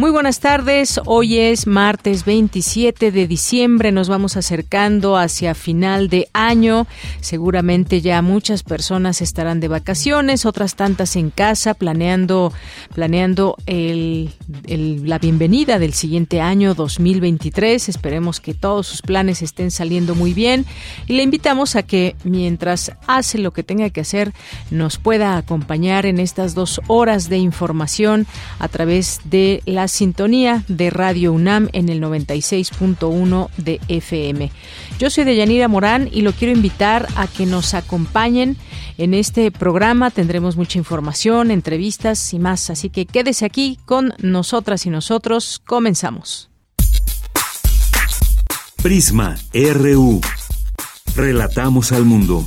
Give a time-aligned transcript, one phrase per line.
[0.00, 6.26] Muy buenas tardes, hoy es martes 27 de diciembre, nos vamos acercando hacia final de
[6.32, 6.86] año,
[7.20, 12.50] seguramente ya muchas personas estarán de vacaciones, otras tantas en casa planeando,
[12.94, 20.32] planeando la bienvenida del siguiente año 2023, esperemos que todos sus planes estén saliendo muy
[20.32, 20.64] bien.
[21.08, 24.32] Y le invitamos a que mientras hace lo que tenga que hacer
[24.70, 28.26] nos pueda acompañar en estas dos horas de información
[28.58, 34.50] a través de las sintonía de Radio UNAM en el 96.1 de FM.
[34.98, 38.56] Yo soy Deyanira Morán y lo quiero invitar a que nos acompañen
[38.96, 40.10] en este programa.
[40.10, 45.60] Tendremos mucha información, entrevistas y más, así que quédese aquí con nosotras y nosotros.
[45.66, 46.50] Comenzamos.
[48.82, 50.20] Prisma RU.
[51.14, 52.46] Relatamos al mundo.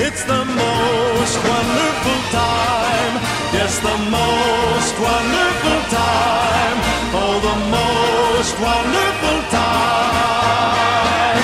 [0.00, 3.14] It's the most wonderful time.
[3.52, 6.78] Yes, the most wonderful time.
[7.18, 11.42] Oh, the most wonderful time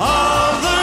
[0.00, 0.76] of the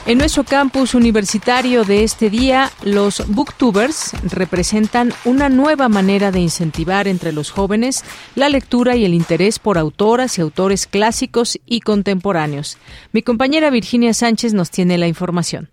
[0.06, 7.08] En nuestro campus universitario de este día, los booktubers representan una nueva manera de incentivar
[7.08, 8.04] entre los jóvenes
[8.36, 12.78] la lectura y el interés por autoras y autores clásicos y contemporáneos.
[13.10, 15.70] Mi compañera Virginia Sánchez nos tiene la información.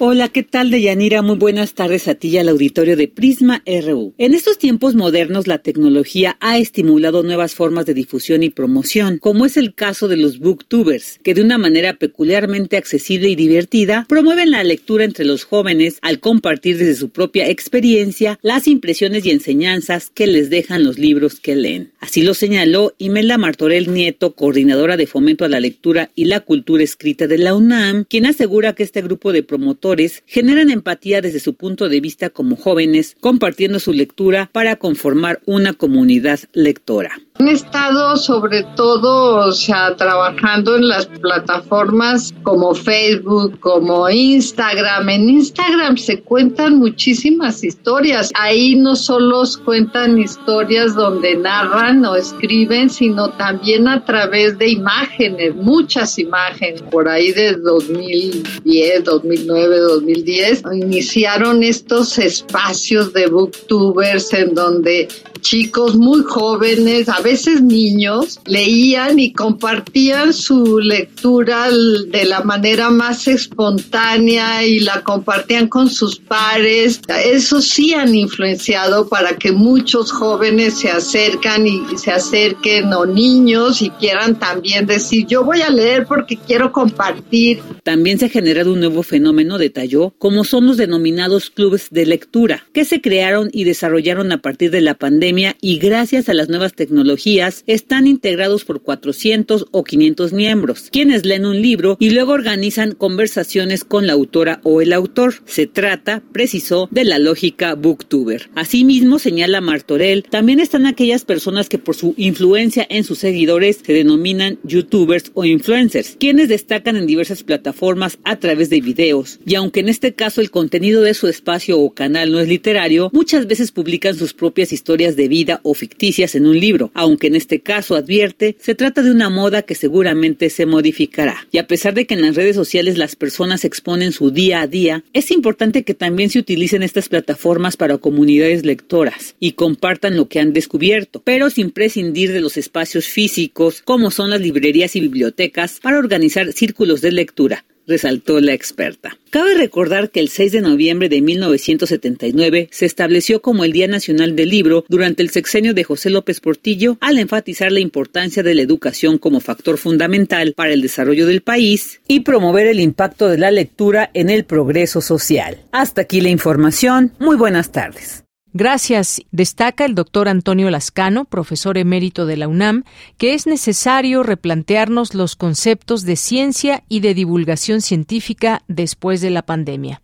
[0.00, 1.22] Hola, ¿qué tal, Deyanira?
[1.22, 4.14] Muy buenas tardes a ti y al auditorio de Prisma RU.
[4.16, 9.44] En estos tiempos modernos, la tecnología ha estimulado nuevas formas de difusión y promoción, como
[9.44, 14.52] es el caso de los booktubers, que de una manera peculiarmente accesible y divertida promueven
[14.52, 20.12] la lectura entre los jóvenes al compartir desde su propia experiencia las impresiones y enseñanzas
[20.14, 21.90] que les dejan los libros que leen.
[21.98, 26.84] Así lo señaló Imelda Martorell Nieto, coordinadora de fomento a la lectura y la cultura
[26.84, 29.87] escrita de la UNAM, quien asegura que este grupo de promotores
[30.26, 35.72] generan empatía desde su punto de vista como jóvenes, compartiendo su lectura para conformar una
[35.72, 37.18] comunidad lectora.
[37.40, 45.08] Han estado sobre todo, o sea, trabajando en las plataformas como Facebook, como Instagram.
[45.08, 48.30] En Instagram se cuentan muchísimas historias.
[48.34, 55.54] Ahí no solo cuentan historias donde narran o escriben, sino también a través de imágenes,
[55.54, 56.82] muchas imágenes.
[56.82, 65.08] Por ahí de 2010, 2009, 2010, iniciaron estos espacios de booktubers en donde
[65.40, 73.28] chicos muy jóvenes, a veces niños, leían y compartían su lectura de la manera más
[73.28, 77.02] espontánea y la compartían con sus pares.
[77.26, 83.82] Eso sí han influenciado para que muchos jóvenes se acercan y se acerquen o niños
[83.82, 87.60] y quieran también decir, yo voy a leer porque quiero compartir.
[87.82, 92.64] También se ha generado un nuevo fenómeno, detalló, como son los denominados clubes de lectura,
[92.72, 96.72] que se crearon y desarrollaron a partir de la pandemia y gracias a las nuevas
[96.72, 97.17] tecnologías
[97.66, 103.84] están integrados por 400 o 500 miembros, quienes leen un libro y luego organizan conversaciones
[103.84, 105.34] con la autora o el autor.
[105.44, 108.50] Se trata, precisó, de la lógica booktuber.
[108.54, 113.92] Asimismo, señala Martorell, también están aquellas personas que por su influencia en sus seguidores se
[113.92, 119.38] denominan youtubers o influencers, quienes destacan en diversas plataformas a través de videos.
[119.44, 123.10] Y aunque en este caso el contenido de su espacio o canal no es literario,
[123.12, 127.34] muchas veces publican sus propias historias de vida o ficticias en un libro, aunque en
[127.34, 131.46] este caso advierte, se trata de una moda que seguramente se modificará.
[131.50, 134.66] Y a pesar de que en las redes sociales las personas exponen su día a
[134.66, 140.28] día, es importante que también se utilicen estas plataformas para comunidades lectoras y compartan lo
[140.28, 145.00] que han descubierto, pero sin prescindir de los espacios físicos como son las librerías y
[145.00, 149.18] bibliotecas para organizar círculos de lectura resaltó la experta.
[149.30, 154.36] Cabe recordar que el 6 de noviembre de 1979 se estableció como el Día Nacional
[154.36, 158.62] del Libro durante el sexenio de José López Portillo al enfatizar la importancia de la
[158.62, 163.50] educación como factor fundamental para el desarrollo del país y promover el impacto de la
[163.50, 165.58] lectura en el progreso social.
[165.72, 167.12] Hasta aquí la información.
[167.18, 168.27] Muy buenas tardes.
[168.58, 169.22] Gracias.
[169.30, 172.82] Destaca el doctor Antonio Lascano, profesor emérito de la UNAM,
[173.16, 179.42] que es necesario replantearnos los conceptos de ciencia y de divulgación científica después de la
[179.42, 180.02] pandemia.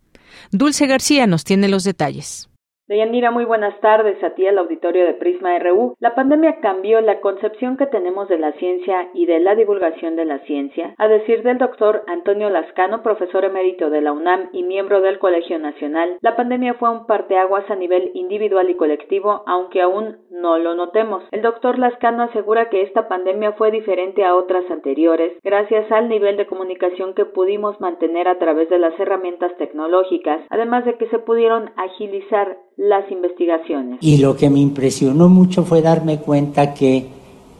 [0.52, 2.48] Dulce García nos tiene los detalles.
[2.86, 5.94] Deyanira, muy buenas tardes a ti al auditorio de Prisma RU.
[6.00, 10.26] La pandemia cambió la concepción que tenemos de la ciencia y de la divulgación de
[10.26, 10.94] la ciencia.
[10.98, 15.58] A decir del doctor Antonio Lascano, profesor emérito de la UNAM y miembro del Colegio
[15.58, 20.74] Nacional, la pandemia fue un parteaguas a nivel individual y colectivo, aunque aún no lo
[20.74, 21.24] notemos.
[21.30, 26.36] El doctor Lascano asegura que esta pandemia fue diferente a otras anteriores, gracias al nivel
[26.36, 31.18] de comunicación que pudimos mantener a través de las herramientas tecnológicas, además de que se
[31.18, 33.98] pudieron agilizar las investigaciones.
[34.00, 37.06] Y lo que me impresionó mucho fue darme cuenta que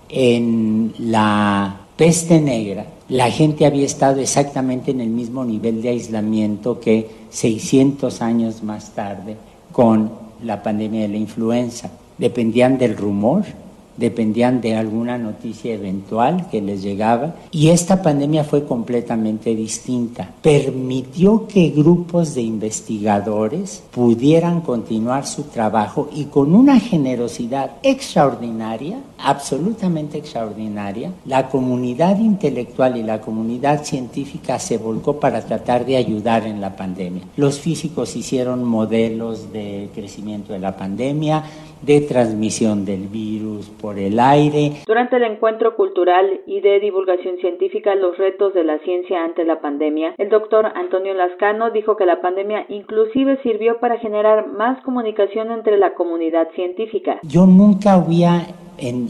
[0.09, 6.81] en la peste negra la gente había estado exactamente en el mismo nivel de aislamiento
[6.81, 9.37] que 600 años más tarde
[9.73, 10.11] con
[10.43, 11.91] la pandemia de la influenza.
[12.19, 13.45] Dependían del rumor
[13.97, 20.31] dependían de alguna noticia eventual que les llegaba y esta pandemia fue completamente distinta.
[20.43, 30.19] Permitió que grupos de investigadores pudieran continuar su trabajo y con una generosidad extraordinaria, absolutamente
[30.19, 36.61] extraordinaria, la comunidad intelectual y la comunidad científica se volcó para tratar de ayudar en
[36.61, 37.23] la pandemia.
[37.37, 41.45] Los físicos hicieron modelos de crecimiento de la pandemia,
[41.85, 44.73] de transmisión del virus por el aire.
[44.87, 49.61] Durante el encuentro cultural y de divulgación científica Los retos de la ciencia ante la
[49.61, 55.51] pandemia, el doctor Antonio Lascano dijo que la pandemia inclusive sirvió para generar más comunicación
[55.51, 57.19] entre la comunidad científica.
[57.23, 58.47] Yo nunca había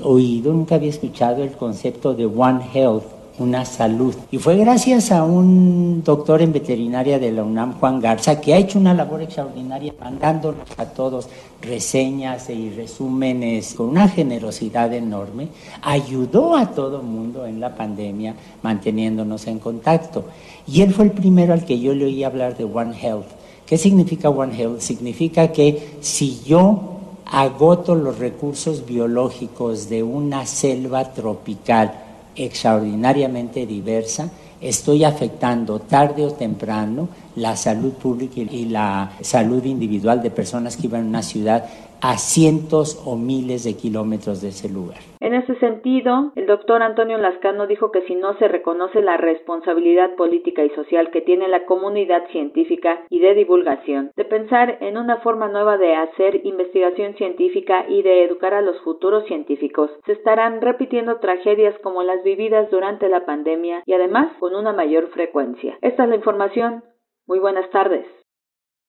[0.02, 4.14] oído, nunca había escuchado el concepto de One Health una salud.
[4.30, 8.58] Y fue gracias a un doctor en veterinaria de la UNAM, Juan Garza, que ha
[8.58, 11.28] hecho una labor extraordinaria mandándonos a todos
[11.60, 15.48] reseñas y resúmenes con una generosidad enorme,
[15.82, 20.26] ayudó a todo mundo en la pandemia manteniéndonos en contacto.
[20.66, 23.26] Y él fue el primero al que yo le oí hablar de One Health.
[23.66, 24.80] ¿Qué significa One Health?
[24.80, 26.90] Significa que si yo
[27.26, 32.03] agoto los recursos biológicos de una selva tropical
[32.36, 40.30] extraordinariamente diversa, estoy afectando tarde o temprano la salud pública y la salud individual de
[40.30, 41.64] personas que iban a una ciudad
[42.04, 44.98] a cientos o miles de kilómetros de ese lugar.
[45.20, 50.14] En ese sentido, el doctor Antonio Lascano dijo que si no se reconoce la responsabilidad
[50.14, 55.16] política y social que tiene la comunidad científica y de divulgación, de pensar en una
[55.22, 60.60] forma nueva de hacer investigación científica y de educar a los futuros científicos, se estarán
[60.60, 65.78] repitiendo tragedias como las vividas durante la pandemia y además con una mayor frecuencia.
[65.80, 66.84] Esta es la información.
[67.26, 68.04] Muy buenas tardes.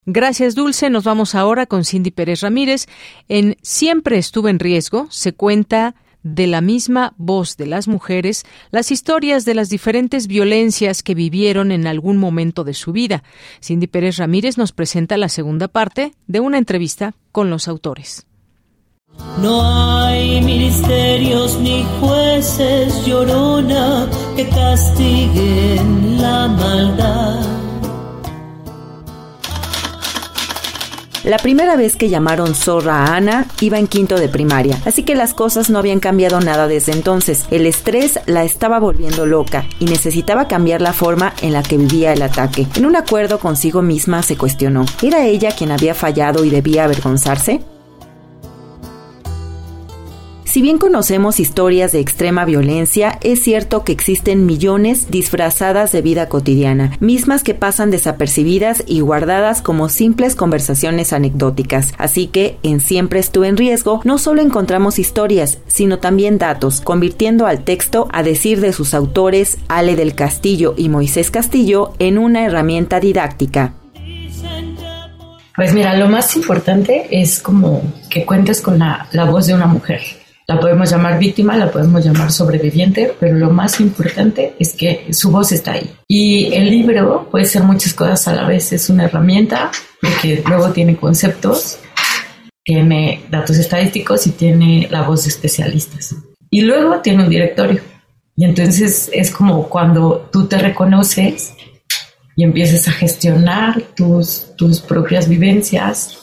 [0.06, 0.90] Gracias, Dulce.
[0.90, 2.88] Nos vamos ahora con Cindy Pérez Ramírez.
[3.28, 8.92] En Siempre estuve en riesgo se cuenta de la misma voz de las mujeres las
[8.92, 13.24] historias de las diferentes violencias que vivieron en algún momento de su vida.
[13.62, 18.26] Cindy Pérez Ramírez nos presenta la segunda parte de una entrevista con los autores.
[19.40, 27.65] No hay ministerios ni jueces llorona que castiguen la maldad
[31.26, 35.16] La primera vez que llamaron zorra a Ana iba en quinto de primaria, así que
[35.16, 37.48] las cosas no habían cambiado nada desde entonces.
[37.50, 42.14] El estrés la estaba volviendo loca y necesitaba cambiar la forma en la que vivía
[42.14, 42.68] el ataque.
[42.76, 47.60] En un acuerdo consigo misma se cuestionó, ¿era ella quien había fallado y debía avergonzarse?
[50.56, 56.30] Si bien conocemos historias de extrema violencia, es cierto que existen millones disfrazadas de vida
[56.30, 61.94] cotidiana, mismas que pasan desapercibidas y guardadas como simples conversaciones anecdóticas.
[61.98, 67.48] Así que en Siempre estuve en riesgo no solo encontramos historias, sino también datos, convirtiendo
[67.48, 72.46] al texto, a decir de sus autores Ale del Castillo y Moisés Castillo, en una
[72.46, 73.74] herramienta didáctica.
[75.54, 79.68] Pues mira, lo más importante es como que cuentes con la, la voz de una
[79.68, 80.00] mujer
[80.48, 85.32] la podemos llamar víctima, la podemos llamar sobreviviente, pero lo más importante es que su
[85.32, 85.90] voz está ahí.
[86.08, 88.72] Y el libro puede ser muchas cosas a la vez.
[88.72, 91.80] Es una herramienta porque luego tiene conceptos,
[92.64, 96.16] tiene datos estadísticos y tiene la voz de especialistas.
[96.52, 97.82] Y luego tiene un directorio.
[98.38, 101.54] Y entonces es como cuando tú te reconoces
[102.36, 106.20] y empiezas a gestionar tus, tus propias vivencias,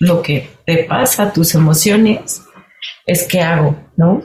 [0.00, 2.42] lo que te pasa, tus emociones,
[3.06, 4.22] es qué hago, ¿no?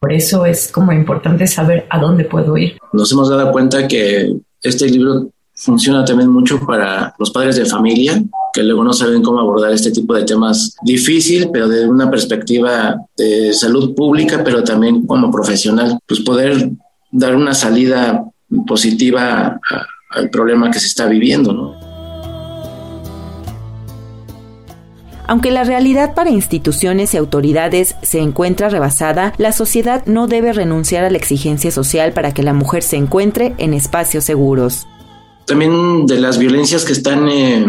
[0.00, 2.78] Por eso es como importante saber a dónde puedo ir.
[2.92, 8.22] Nos hemos dado cuenta que este libro funciona también mucho para los padres de familia,
[8.52, 12.96] que luego no saben cómo abordar este tipo de temas difícil, pero de una perspectiva
[13.16, 16.70] de salud pública, pero también como profesional, pues poder
[17.10, 18.24] dar una salida
[18.66, 19.60] positiva
[20.10, 21.87] al problema que se está viviendo, ¿no?
[25.28, 31.04] Aunque la realidad para instituciones y autoridades se encuentra rebasada, la sociedad no debe renunciar
[31.04, 34.86] a la exigencia social para que la mujer se encuentre en espacios seguros.
[35.44, 37.62] También de las violencias que están, eh,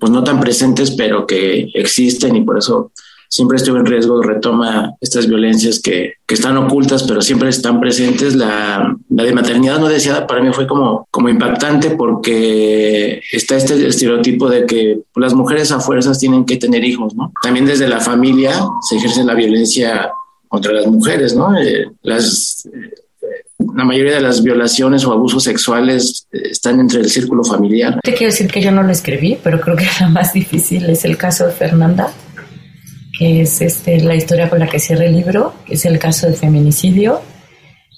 [0.00, 2.90] pues no tan presentes, pero que existen y por eso
[3.32, 8.36] siempre estuve en riesgo, retoma estas violencias que, que están ocultas, pero siempre están presentes.
[8.36, 13.86] La, la, de maternidad no deseada para mí fue como, como impactante porque está este
[13.86, 17.32] estereotipo de que las mujeres a fuerzas tienen que tener hijos, ¿no?
[17.42, 18.52] También desde la familia
[18.86, 20.10] se ejerce la violencia
[20.48, 21.56] contra las mujeres, ¿no?
[21.56, 22.92] Eh, las, eh,
[23.74, 27.98] la mayoría de las violaciones o abusos sexuales eh, están entre el círculo familiar.
[28.02, 31.06] Te quiero decir que yo no lo escribí, pero creo que la más difícil es
[31.06, 32.12] el caso de Fernanda
[33.18, 36.26] que es este, la historia con la que cierra el libro, que es el caso
[36.26, 37.20] del feminicidio.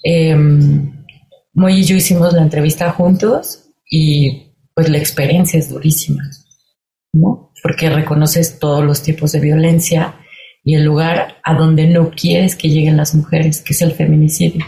[0.02, 0.36] Eh,
[1.54, 6.22] Muy y yo hicimos la entrevista juntos y pues la experiencia es durísima,
[7.12, 7.52] ¿no?
[7.62, 10.16] Porque reconoces todos los tipos de violencia
[10.64, 14.64] y el lugar a donde no quieres que lleguen las mujeres, que es el feminicidio.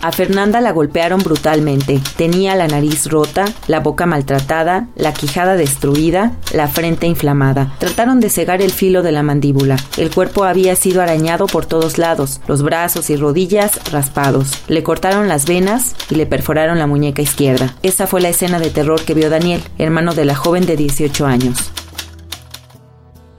[0.00, 2.00] A Fernanda la golpearon brutalmente.
[2.16, 7.74] Tenía la nariz rota, la boca maltratada, la quijada destruida, la frente inflamada.
[7.78, 9.76] Trataron de cegar el filo de la mandíbula.
[9.96, 14.52] El cuerpo había sido arañado por todos lados, los brazos y rodillas raspados.
[14.68, 17.74] Le cortaron las venas y le perforaron la muñeca izquierda.
[17.82, 21.26] Esa fue la escena de terror que vio Daniel, hermano de la joven de 18
[21.26, 21.72] años.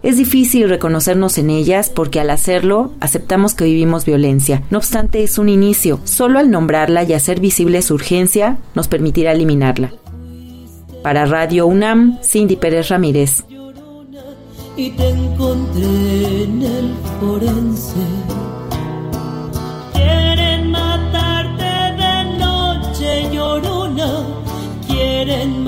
[0.02, 4.64] Es difícil reconocernos en ellas porque al hacerlo aceptamos que vivimos violencia.
[4.70, 6.00] No obstante, es un inicio.
[6.06, 9.92] Solo al nombrarla y hacer visible su urgencia nos permitirá eliminarla.
[11.04, 13.44] Para Radio UNAM, Cindy Pérez Ramírez.
[14.78, 18.00] Y te encontré en el forense.
[19.94, 24.28] Quieren matarte de noche, llorona.
[24.88, 25.60] Quieren.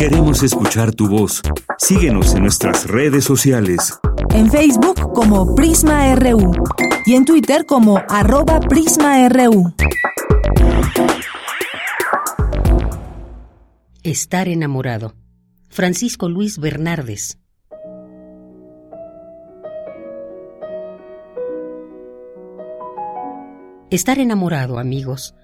[0.00, 1.42] Queremos escuchar tu voz.
[1.76, 3.98] Síguenos en nuestras redes sociales.
[4.30, 6.52] En Facebook como Prisma RU
[7.04, 9.74] y en Twitter como arroba PrismaRU.
[14.02, 15.12] Estar enamorado.
[15.68, 17.38] Francisco Luis Bernardes.
[23.90, 25.34] Estar enamorado, amigos,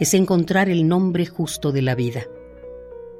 [0.00, 2.22] es encontrar el nombre justo de la vida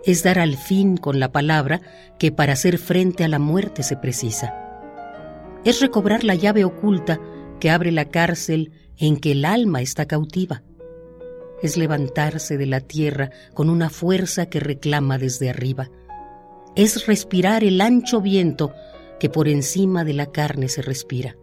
[0.05, 1.81] es dar al fin con la palabra
[2.19, 4.55] que para hacer frente a la muerte se precisa.
[5.65, 7.21] Es recobrar la llave oculta
[7.61, 10.63] que abre la cárcel en que el alma está cautiva.
[11.63, 15.91] Es levantarse de la tierra con una fuerza que reclama desde arriba.
[16.77, 18.73] Es respirar el ancho viento
[19.19, 21.37] que por encima de la carne se respira.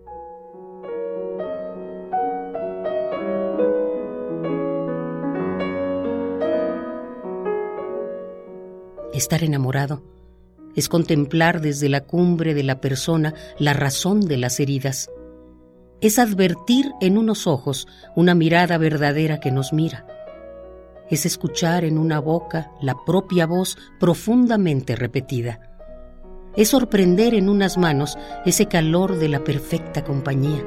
[9.18, 10.04] Estar enamorado
[10.76, 15.10] es contemplar desde la cumbre de la persona la razón de las heridas.
[16.02, 20.06] Es advertir en unos ojos una mirada verdadera que nos mira.
[21.10, 25.62] Es escuchar en una boca la propia voz profundamente repetida.
[26.56, 30.64] Es sorprender en unas manos ese calor de la perfecta compañía.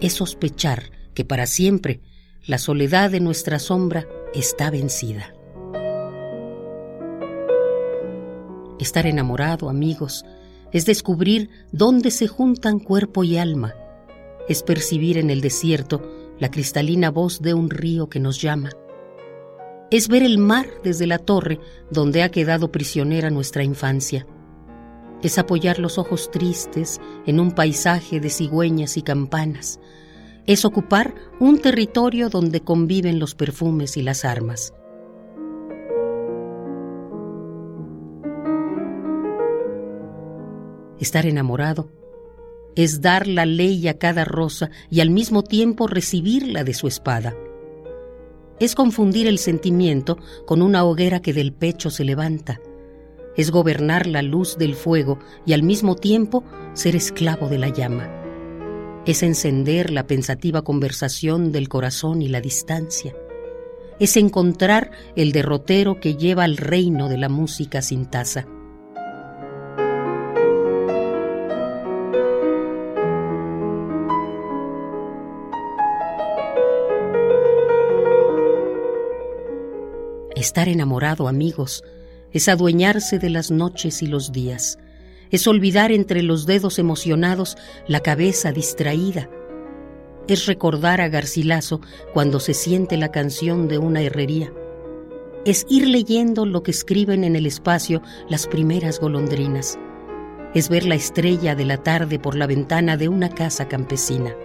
[0.00, 2.02] Es sospechar que para siempre
[2.46, 5.33] la soledad de nuestra sombra está vencida.
[8.78, 10.24] Estar enamorado, amigos,
[10.72, 13.74] es descubrir dónde se juntan cuerpo y alma,
[14.48, 16.02] es percibir en el desierto
[16.38, 18.70] la cristalina voz de un río que nos llama,
[19.90, 24.26] es ver el mar desde la torre donde ha quedado prisionera nuestra infancia,
[25.22, 29.78] es apoyar los ojos tristes en un paisaje de cigüeñas y campanas,
[30.46, 34.74] es ocupar un territorio donde conviven los perfumes y las armas.
[41.00, 41.88] Estar enamorado
[42.76, 47.34] es dar la ley a cada rosa y al mismo tiempo recibirla de su espada.
[48.60, 52.60] Es confundir el sentimiento con una hoguera que del pecho se levanta.
[53.36, 58.08] Es gobernar la luz del fuego y al mismo tiempo ser esclavo de la llama.
[59.06, 63.14] Es encender la pensativa conversación del corazón y la distancia.
[63.98, 68.46] Es encontrar el derrotero que lleva al reino de la música sin taza
[80.44, 81.84] Estar enamorado, amigos,
[82.30, 84.78] es adueñarse de las noches y los días,
[85.30, 87.56] es olvidar entre los dedos emocionados
[87.88, 89.30] la cabeza distraída,
[90.28, 91.80] es recordar a Garcilaso
[92.12, 94.52] cuando se siente la canción de una herrería,
[95.46, 99.78] es ir leyendo lo que escriben en el espacio las primeras golondrinas,
[100.52, 104.36] es ver la estrella de la tarde por la ventana de una casa campesina.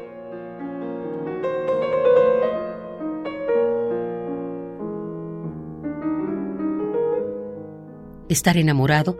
[8.29, 9.17] Estar enamorado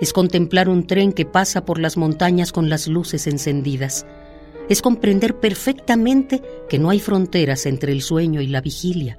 [0.00, 4.06] es contemplar un tren que pasa por las montañas con las luces encendidas.
[4.70, 9.18] Es comprender perfectamente que no hay fronteras entre el sueño y la vigilia.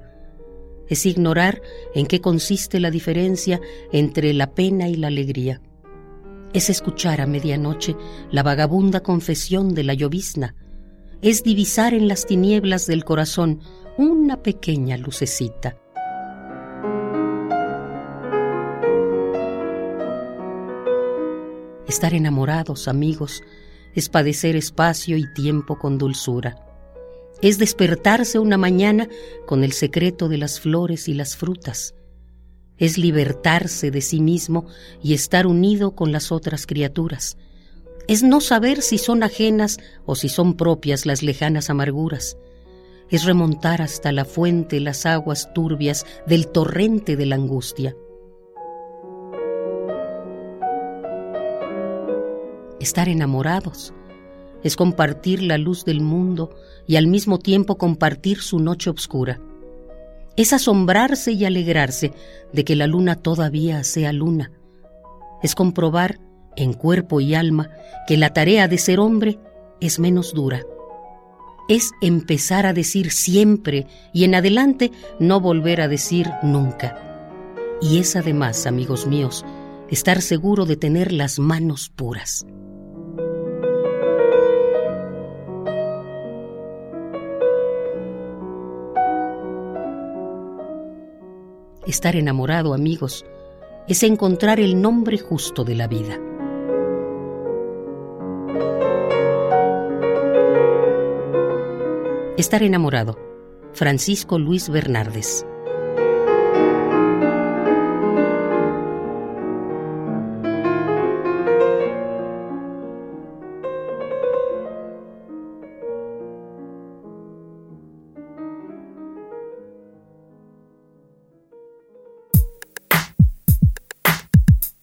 [0.88, 1.62] Es ignorar
[1.94, 3.60] en qué consiste la diferencia
[3.92, 5.60] entre la pena y la alegría.
[6.52, 7.94] Es escuchar a medianoche
[8.32, 10.56] la vagabunda confesión de la llovizna.
[11.22, 13.60] Es divisar en las tinieblas del corazón
[13.96, 15.76] una pequeña lucecita.
[21.90, 23.42] Estar enamorados, amigos,
[23.96, 26.54] es padecer espacio y tiempo con dulzura.
[27.42, 29.08] Es despertarse una mañana
[29.44, 31.96] con el secreto de las flores y las frutas.
[32.78, 34.66] Es libertarse de sí mismo
[35.02, 37.36] y estar unido con las otras criaturas.
[38.06, 42.36] Es no saber si son ajenas o si son propias las lejanas amarguras.
[43.08, 47.96] Es remontar hasta la fuente las aguas turbias del torrente de la angustia.
[52.80, 53.92] Estar enamorados,
[54.62, 56.50] es compartir la luz del mundo
[56.86, 59.40] y al mismo tiempo compartir su noche oscura.
[60.36, 62.12] Es asombrarse y alegrarse
[62.52, 64.52] de que la luna todavía sea luna.
[65.42, 66.20] Es comprobar,
[66.56, 67.70] en cuerpo y alma,
[68.06, 69.38] que la tarea de ser hombre
[69.80, 70.62] es menos dura.
[71.68, 76.98] Es empezar a decir siempre y en adelante no volver a decir nunca.
[77.80, 79.44] Y es además, amigos míos,
[79.88, 82.44] estar seguro de tener las manos puras.
[91.90, 93.26] Estar enamorado, amigos,
[93.88, 96.20] es encontrar el nombre justo de la vida.
[102.36, 103.18] Estar enamorado.
[103.72, 105.44] Francisco Luis Bernardes.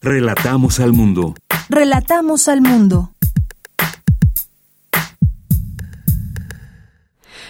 [0.10, 1.34] Relatamos al mundo.
[1.68, 3.10] Relatamos al mundo.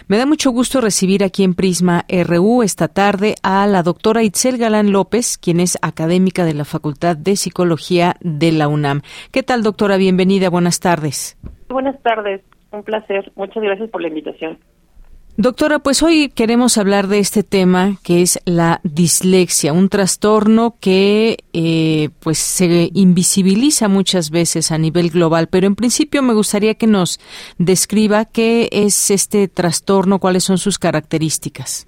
[0.08, 4.58] Me da mucho gusto recibir aquí en Prisma RU esta tarde a la doctora Itzel
[4.58, 9.02] Galán López, quien es académica de la Facultad de Psicología de la UNAM.
[9.32, 9.98] ¿Qué tal, doctora?
[9.98, 11.38] Bienvenida, buenas tardes.
[11.70, 12.42] Buenas tardes,
[12.72, 13.32] un placer.
[13.36, 14.58] Muchas gracias por la invitación.
[15.40, 21.38] Doctora, pues hoy queremos hablar de este tema que es la dislexia, un trastorno que
[21.54, 26.88] eh, pues se invisibiliza muchas veces a nivel global, pero en principio me gustaría que
[26.88, 27.20] nos
[27.60, 31.88] describa qué es este trastorno, cuáles son sus características.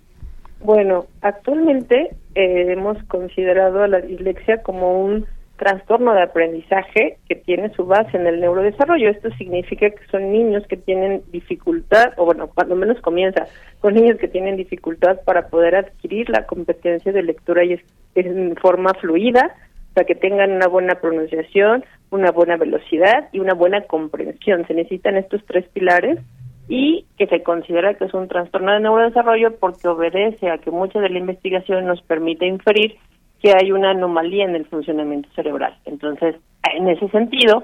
[0.63, 5.25] Bueno, actualmente eh, hemos considerado a la dislexia como un
[5.59, 9.09] trastorno de aprendizaje que tiene su base en el neurodesarrollo.
[9.09, 13.45] Esto significa que son niños que tienen dificultad, o bueno, cuando menos comienza,
[13.79, 17.81] con niños que tienen dificultad para poder adquirir la competencia de lectura y es,
[18.15, 19.53] en forma fluida,
[19.93, 24.65] para que tengan una buena pronunciación, una buena velocidad y una buena comprensión.
[24.65, 26.19] Se necesitan estos tres pilares
[26.67, 30.99] y que se considera que es un trastorno de neurodesarrollo porque obedece a que mucha
[30.99, 32.95] de la investigación nos permite inferir
[33.41, 35.77] que hay una anomalía en el funcionamiento cerebral.
[35.85, 36.35] Entonces,
[36.75, 37.63] en ese sentido,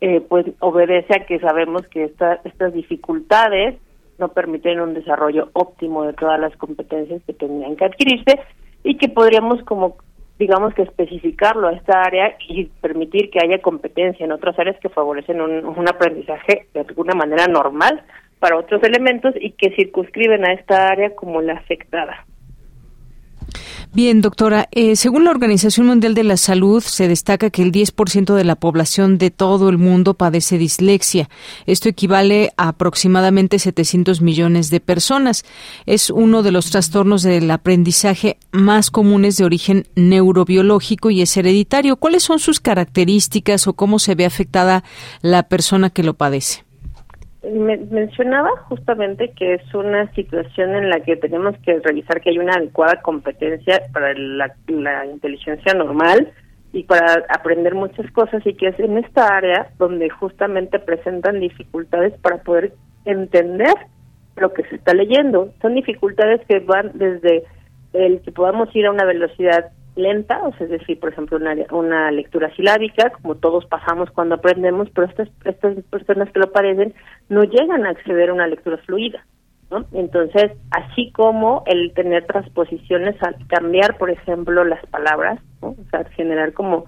[0.00, 3.76] eh, pues obedece a que sabemos que estas dificultades
[4.18, 8.40] no permiten un desarrollo óptimo de todas las competencias que tendrían que adquirirse
[8.82, 9.96] y que podríamos como
[10.38, 14.88] digamos que especificarlo a esta área y permitir que haya competencia en otras áreas que
[14.88, 18.02] favorecen un aprendizaje de alguna manera normal
[18.40, 22.26] para otros elementos y que circunscriben a esta área como la afectada.
[23.94, 28.34] Bien, doctora, eh, según la Organización Mundial de la Salud, se destaca que el 10%
[28.34, 31.28] de la población de todo el mundo padece dislexia.
[31.66, 35.44] Esto equivale a aproximadamente 700 millones de personas.
[35.86, 41.94] Es uno de los trastornos del aprendizaje más comunes de origen neurobiológico y es hereditario.
[41.94, 44.82] ¿Cuáles son sus características o cómo se ve afectada
[45.22, 46.64] la persona que lo padece?
[47.52, 52.54] Mencionaba justamente que es una situación en la que tenemos que revisar que hay una
[52.54, 54.54] adecuada competencia para la,
[55.06, 56.32] inteligencia normal
[56.72, 62.14] y para aprender muchas cosas y que es en esta área donde justamente presentan dificultades
[62.20, 62.72] para poder
[63.04, 63.74] entender
[64.36, 65.52] lo que se está leyendo.
[65.60, 67.44] Son dificultades que van desde
[67.92, 71.54] el que podamos ir a una velocidad lenta, o sea, es decir, por ejemplo, una,
[71.70, 76.94] una lectura silábica, como todos pasamos cuando aprendemos, pero estas, estas personas que lo padecen
[77.28, 79.24] no llegan a acceder a una lectura fluida.
[79.92, 86.52] Entonces, así como el tener transposiciones al cambiar, por ejemplo, las palabras, o sea, generar
[86.52, 86.84] como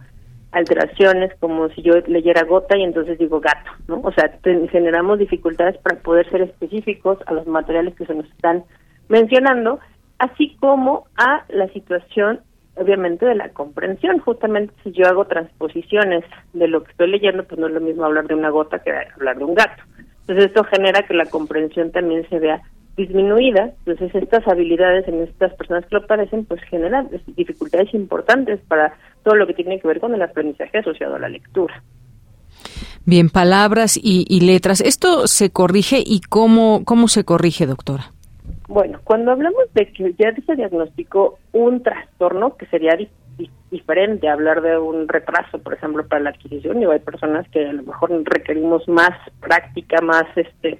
[0.52, 3.70] alteraciones, como si yo leyera gota y entonces digo gato.
[3.88, 4.38] O sea,
[4.70, 8.64] generamos dificultades para poder ser específicos a los materiales que se nos están
[9.08, 9.80] mencionando,
[10.18, 12.40] así como a la situación
[12.76, 14.18] obviamente de la comprensión.
[14.20, 18.04] Justamente si yo hago transposiciones de lo que estoy leyendo, pues no es lo mismo
[18.04, 19.82] hablar de una gota que hablar de un gato.
[20.20, 22.62] Entonces esto genera que la comprensión también se vea
[22.96, 23.70] disminuida.
[23.84, 29.34] Entonces estas habilidades en estas personas que lo padecen, pues generan dificultades importantes para todo
[29.34, 31.82] lo que tiene que ver con el aprendizaje asociado a la lectura.
[33.04, 34.80] Bien, palabras y, y letras.
[34.80, 38.15] ¿Esto se corrige y cómo, cómo se corrige, doctora?
[38.68, 42.98] Bueno, cuando hablamos de que ya se diagnosticó un trastorno, que sería
[43.70, 47.72] diferente hablar de un retraso, por ejemplo, para la adquisición, y hay personas que a
[47.72, 50.78] lo mejor requerimos más práctica, más este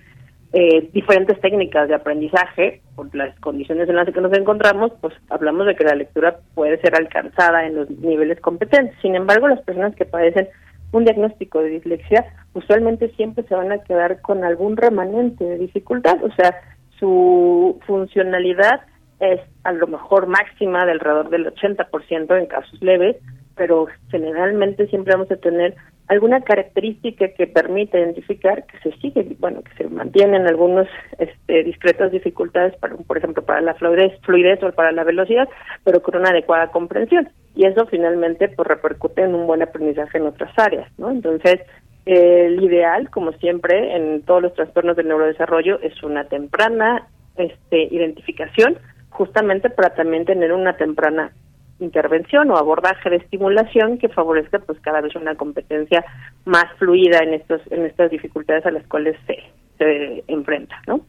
[0.52, 5.66] eh, diferentes técnicas de aprendizaje por las condiciones en las que nos encontramos, pues hablamos
[5.66, 8.96] de que la lectura puede ser alcanzada en los niveles competentes.
[9.02, 10.48] Sin embargo, las personas que padecen
[10.92, 16.22] un diagnóstico de dislexia usualmente siempre se van a quedar con algún remanente de dificultad,
[16.24, 16.56] o sea,
[16.98, 18.82] su funcionalidad
[19.20, 23.16] es a lo mejor máxima de alrededor del 80% en casos leves,
[23.56, 25.74] pero generalmente siempre vamos a tener
[26.08, 30.86] alguna característica que permita identificar que se sigue, bueno, que se mantienen algunos
[31.18, 35.48] este, discretas dificultades, para, por ejemplo, para la fluidez, fluidez o para la velocidad,
[35.84, 37.28] pero con una adecuada comprensión.
[37.56, 41.10] Y eso finalmente pues repercute en un buen aprendizaje en otras áreas, ¿no?
[41.10, 41.60] Entonces,
[42.06, 48.78] el ideal, como siempre, en todos los trastornos del neurodesarrollo es una temprana este, identificación,
[49.10, 51.32] justamente para también tener una temprana
[51.80, 56.04] intervención o abordaje de estimulación que favorezca pues cada vez una competencia
[56.46, 59.36] más fluida en estos en estas dificultades a las cuales se,
[59.76, 61.00] se enfrenta, ¿no?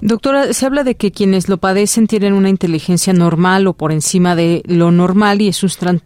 [0.00, 4.36] Doctora, se habla de que quienes lo padecen tienen una inteligencia normal o por encima
[4.36, 5.62] de lo normal y es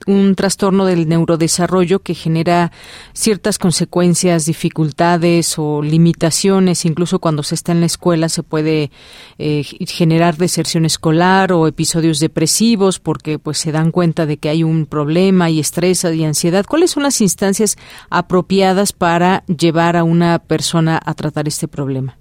[0.07, 2.71] un, trastorno del neurodesarrollo que genera
[3.15, 6.85] ciertas consecuencias, dificultades o limitaciones.
[6.85, 8.93] Incluso cuando se está en la escuela se puede
[9.39, 14.63] eh, generar deserción escolar o episodios depresivos porque pues se dan cuenta de que hay
[14.63, 16.65] un problema y estrés y ansiedad.
[16.65, 17.77] ¿Cuáles son las instancias
[18.09, 22.17] apropiadas para llevar a una persona a tratar este problema?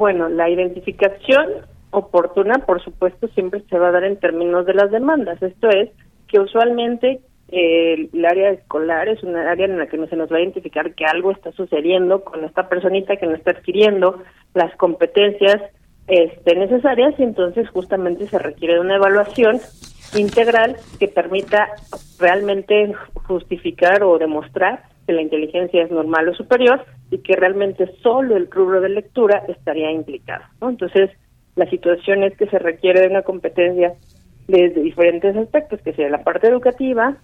[0.00, 4.90] Bueno, la identificación oportuna, por supuesto, siempre se va a dar en términos de las
[4.90, 5.42] demandas.
[5.42, 5.90] Esto es
[6.26, 10.32] que usualmente eh, el área escolar es una área en la que no se nos
[10.32, 14.22] va a identificar que algo está sucediendo con esta personita que no está adquiriendo
[14.54, 15.60] las competencias
[16.08, 19.60] este, necesarias y entonces justamente se requiere de una evaluación
[20.16, 21.68] integral que permita
[22.18, 22.94] realmente
[23.26, 28.48] justificar o demostrar que la inteligencia es normal o superior y que realmente solo el
[28.48, 30.44] rubro de lectura estaría implicado.
[30.60, 30.70] ¿no?
[30.70, 31.10] Entonces,
[31.56, 33.94] la situación es que se requiere de una competencia
[34.46, 37.16] desde diferentes aspectos, que sea la parte educativa,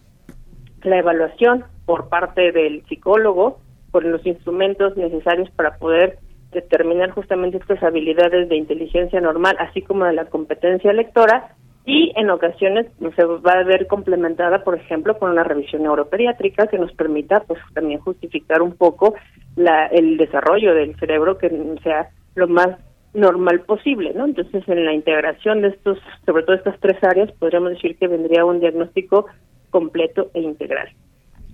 [0.83, 3.61] la evaluación por parte del psicólogo,
[3.93, 6.19] con los instrumentos necesarios para poder
[6.51, 11.55] determinar justamente estas habilidades de inteligencia normal, así como de la competencia lectora,
[11.87, 16.79] y en ocasiones se va a ver complementada, por ejemplo, con una revisión neuropediátrica que
[16.79, 19.15] nos permita pues también justificar un poco
[19.55, 21.49] la, el desarrollo del cerebro que
[21.85, 22.77] sea lo más
[23.15, 24.27] normal posible, ¿no?
[24.27, 28.45] Entonces, en la integración de estos, sobre todo estas tres áreas, podríamos decir que vendría
[28.45, 29.27] un diagnóstico
[29.71, 30.89] completo e integral.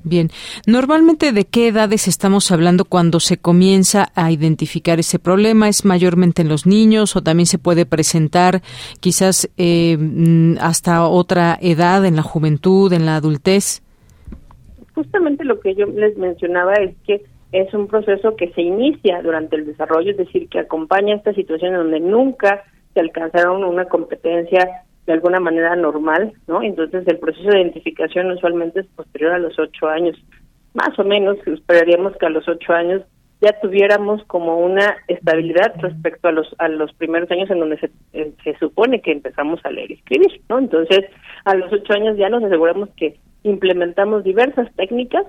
[0.04, 0.30] Bien,
[0.66, 5.68] normalmente de qué edades estamos hablando cuando se comienza a identificar ese problema?
[5.68, 8.62] ¿Es mayormente en los niños o también se puede presentar
[8.98, 13.82] quizás eh, mm, hasta otra edad, en la juventud, en la adultez?
[14.94, 19.56] Justamente lo que yo les mencionaba es que es un proceso que se inicia durante
[19.56, 25.12] el desarrollo, es decir, que acompaña esta situación donde nunca se alcanzaron una competencia de
[25.12, 26.62] alguna manera normal, ¿no?
[26.62, 30.16] Entonces el proceso de identificación usualmente es posterior a los ocho años.
[30.74, 33.02] Más o menos esperaríamos que a los ocho años
[33.40, 37.90] ya tuviéramos como una estabilidad respecto a los a los primeros años en donde se,
[38.12, 40.60] se supone que empezamos a leer y escribir, ¿no?
[40.60, 41.00] Entonces
[41.44, 45.26] a los ocho años ya nos aseguramos que implementamos diversas técnicas,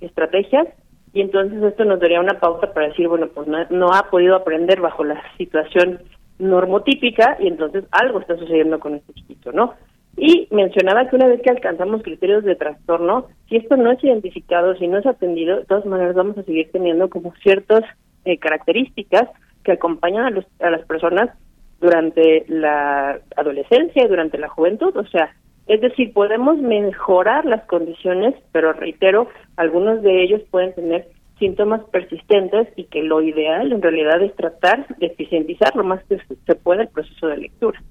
[0.00, 0.68] estrategias
[1.12, 4.36] y entonces esto nos daría una pauta para decir, bueno, pues no, no ha podido
[4.36, 6.00] aprender bajo la situación
[6.38, 9.74] normotípica y entonces algo está sucediendo con este chiquito, ¿no?
[10.16, 14.74] Y mencionaba que una vez que alcanzamos criterios de trastorno, si esto no es identificado,
[14.76, 17.82] si no es atendido, de todas maneras vamos a seguir teniendo como ciertas
[18.24, 19.28] eh, características
[19.62, 21.30] que acompañan a, los, a las personas
[21.80, 24.96] durante la adolescencia y durante la juventud.
[24.96, 25.34] O sea,
[25.66, 32.68] es decir, podemos mejorar las condiciones, pero reitero, algunos de ellos pueden tener síntomas persistentes
[32.76, 36.82] y que lo ideal en realidad es tratar de eficientizar lo más que se pueda
[36.82, 37.82] el proceso de lectura.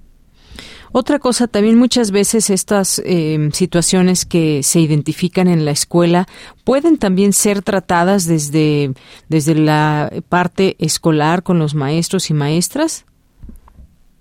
[0.92, 6.26] Otra cosa, también muchas veces estas eh, situaciones que se identifican en la escuela
[6.64, 8.92] pueden también ser tratadas desde,
[9.28, 13.06] desde la parte escolar con los maestros y maestras.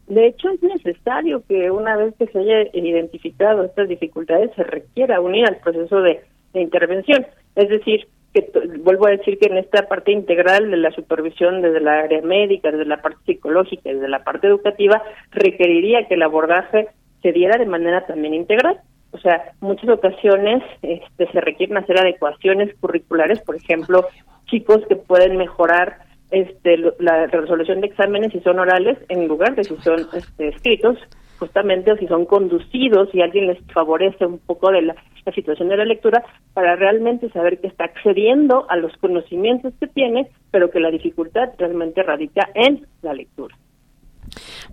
[0.08, 5.20] De hecho, es necesario que una vez que se haya identificado estas dificultades se requiera
[5.20, 6.20] unir al proceso de
[6.54, 7.24] intervención.
[7.54, 11.80] Es decir, que vuelvo a decir que en esta parte integral de la supervisión desde
[11.80, 16.88] la área médica, desde la parte psicológica, desde la parte educativa, requeriría que el abordaje
[17.22, 18.80] se diera de manera también integral.
[19.12, 24.04] O sea, muchas ocasiones este, se requieren hacer adecuaciones curriculares, por ejemplo,
[24.46, 25.98] chicos que pueden mejorar
[26.32, 30.98] este, la resolución de exámenes si son orales en lugar de si son este, escritos,
[31.38, 34.96] justamente o si son conducidos y alguien les favorece un poco de la,
[35.34, 40.28] situación de la lectura para realmente saber que está accediendo a los conocimientos que tiene,
[40.50, 43.56] pero que la dificultad realmente radica en la lectura.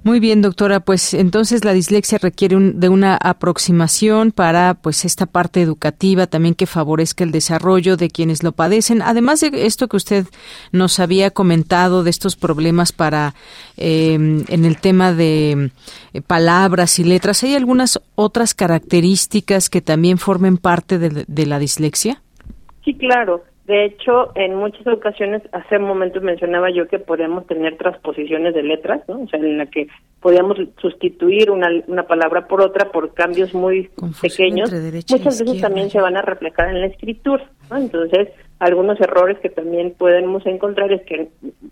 [0.03, 0.79] Muy bien, doctora.
[0.79, 6.65] Pues entonces la dislexia requiere de una aproximación para pues esta parte educativa también que
[6.65, 9.03] favorezca el desarrollo de quienes lo padecen.
[9.03, 10.25] Además de esto que usted
[10.71, 13.35] nos había comentado de estos problemas para
[13.77, 15.71] em, en el tema de
[16.13, 22.21] eh, palabras y letras, ¿hay algunas otras características que también formen parte de la dislexia?
[22.83, 23.43] Sí, claro.
[23.65, 28.63] De hecho, en muchas ocasiones, hace un momento mencionaba yo que podíamos tener transposiciones de
[28.63, 29.21] letras, ¿no?
[29.21, 29.87] O sea, en la que
[30.19, 34.71] podíamos sustituir una, una palabra por otra por cambios muy pequeños.
[34.71, 37.77] Muchas veces también se van a reflejar en la escritura, ¿no?
[37.77, 41.29] Entonces, algunos errores que también podemos encontrar es que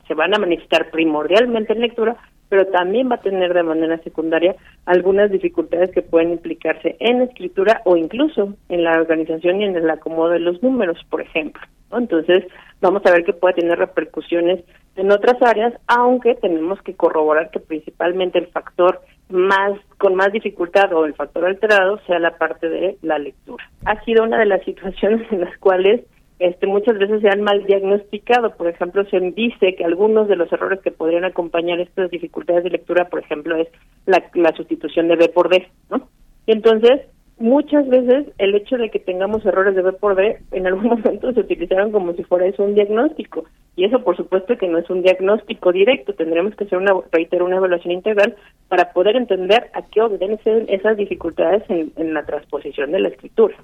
[0.07, 2.17] se van a manifestar primordialmente en lectura,
[2.49, 7.81] pero también va a tener de manera secundaria algunas dificultades que pueden implicarse en escritura
[7.85, 11.61] o incluso en la organización y en el acomodo de los números, por ejemplo.
[11.91, 12.45] Entonces,
[12.81, 14.63] vamos a ver que puede tener repercusiones
[14.95, 20.91] en otras áreas, aunque tenemos que corroborar que principalmente el factor más con más dificultad
[20.93, 23.63] o el factor alterado sea la parte de la lectura.
[23.85, 26.01] Ha sido una de las situaciones en las cuales
[26.39, 28.55] este, muchas veces se han mal diagnosticado.
[28.55, 32.71] Por ejemplo, se dice que algunos de los errores que podrían acompañar estas dificultades de
[32.71, 33.67] lectura, por ejemplo, es
[34.05, 36.07] la, la sustitución de B por D, ¿no?
[36.45, 37.01] Y entonces,
[37.39, 41.31] muchas veces el hecho de que tengamos errores de B por D en algún momento
[41.33, 43.45] se utilizaron como si fuera eso un diagnóstico.
[43.75, 46.13] Y eso por supuesto que no es un diagnóstico directo.
[46.13, 48.35] Tendremos que hacer una reiterar una evaluación integral
[48.67, 53.55] para poder entender a qué obedecen esas dificultades en la transposición de la escritura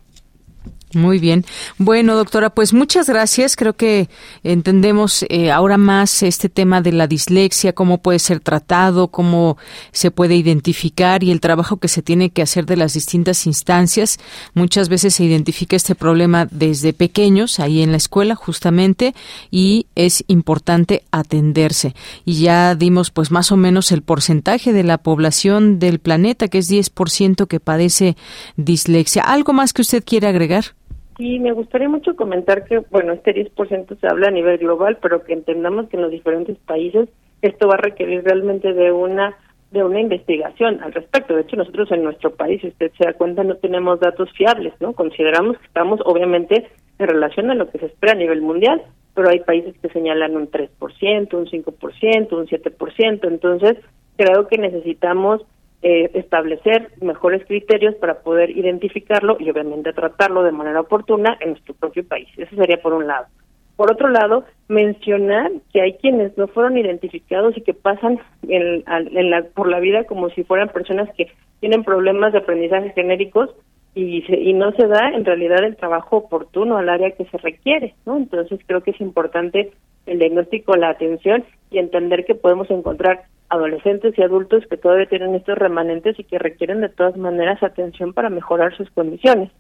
[0.94, 1.44] muy bien.
[1.78, 3.56] Bueno, doctora, pues muchas gracias.
[3.56, 4.08] Creo que
[4.44, 9.58] entendemos eh, ahora más este tema de la dislexia, cómo puede ser tratado, cómo
[9.92, 14.20] se puede identificar y el trabajo que se tiene que hacer de las distintas instancias.
[14.54, 19.14] Muchas veces se identifica este problema desde pequeños, ahí en la escuela justamente,
[19.52, 21.94] y es importante atenderse.
[22.24, 26.60] Y ya dimos pues más o menos el porcentaje de la población del planeta, que
[26.60, 28.16] es 10% que padece
[28.56, 29.24] dislexia.
[29.24, 30.74] ¿Algo más que usted quiere agregar?
[31.18, 35.24] Sí, me gustaría mucho comentar que, bueno, este 10% se habla a nivel global, pero
[35.24, 37.08] que entendamos que en los diferentes países
[37.42, 39.38] esto va a requerir realmente de una
[39.72, 41.36] de una investigación al respecto.
[41.36, 44.94] De hecho, nosotros en nuestro país, usted se da cuenta, no tenemos datos fiables, ¿no?
[44.94, 48.82] Consideramos que estamos, obviamente, en relación a lo que se espera a nivel mundial,
[49.14, 53.28] pero hay países que señalan un 3%, un 5%, un 7%.
[53.28, 53.78] Entonces,
[54.18, 55.42] creo que necesitamos
[55.88, 61.76] eh, establecer mejores criterios para poder identificarlo y obviamente tratarlo de manera oportuna en nuestro
[61.76, 62.28] propio país.
[62.38, 63.28] Eso sería por un lado.
[63.76, 68.18] Por otro lado, mencionar que hay quienes no fueron identificados y que pasan
[68.48, 68.84] en,
[69.30, 71.28] la, por la vida como si fueran personas que
[71.60, 73.52] tienen problemas de aprendizaje genéricos
[73.94, 77.94] y, y no se da en realidad el trabajo oportuno al área que se requiere,
[78.08, 78.18] ¿no?
[78.18, 79.72] Entonces creo que es importante
[80.08, 81.46] el diagnóstico, la atención
[81.76, 86.40] y entender que podemos encontrar adolescentes y adultos que todavía tienen estos remanentes y que
[86.40, 89.52] requieren de todas maneras atención para mejorar sus condiciones.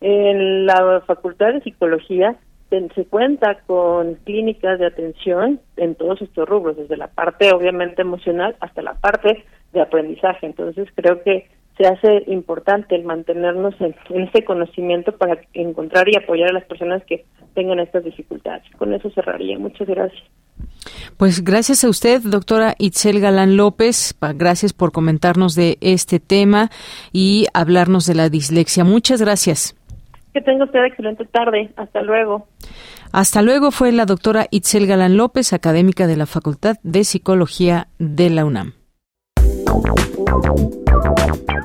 [0.00, 2.36] En la Facultad de Psicología
[2.94, 8.56] se cuenta con clínicas de atención en todos estos rubros, desde la parte obviamente emocional
[8.58, 10.46] hasta la parte de aprendizaje.
[10.46, 16.16] Entonces creo que se hace importante el mantenernos en, en ese conocimiento para encontrar y
[16.16, 18.64] apoyar a las personas que tengan estas dificultades.
[18.76, 19.56] Con eso cerraría.
[19.56, 20.24] Muchas gracias.
[21.16, 24.14] Pues gracias a usted, doctora Itzel Galán López.
[24.34, 26.70] Gracias por comentarnos de este tema
[27.12, 28.84] y hablarnos de la dislexia.
[28.84, 29.76] Muchas gracias.
[30.32, 31.72] Que tenga usted excelente tarde.
[31.76, 32.48] Hasta luego.
[33.12, 38.30] Hasta luego fue la doctora Itzel Galán López, académica de la Facultad de Psicología de
[38.30, 38.72] la UNAM.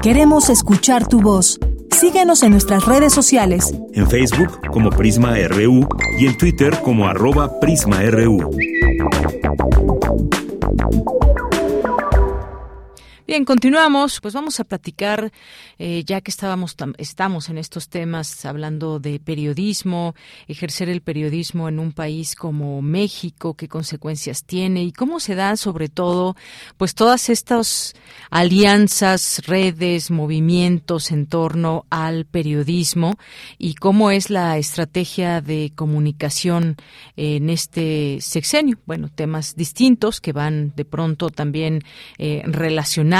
[0.04, 1.60] Queremos escuchar tu voz.
[1.92, 3.76] Síguenos en nuestras redes sociales.
[3.94, 5.88] En Facebook como Prisma RU
[6.20, 8.52] y en Twitter como arroba PrismaRU.
[9.12, 9.44] Thank
[11.24, 11.29] you.
[13.30, 14.22] Bien, continuamos.
[14.22, 15.32] Pues vamos a platicar,
[15.78, 20.16] eh, ya que estábamos estamos en estos temas hablando de periodismo,
[20.48, 25.58] ejercer el periodismo en un país como México, qué consecuencias tiene y cómo se dan,
[25.58, 26.36] sobre todo,
[26.78, 27.94] pues todas estas
[28.32, 33.20] alianzas, redes, movimientos en torno al periodismo
[33.60, 36.78] y cómo es la estrategia de comunicación
[37.16, 38.80] en este sexenio.
[38.88, 41.84] Bueno, temas distintos que van de pronto también
[42.18, 43.19] eh, relacionados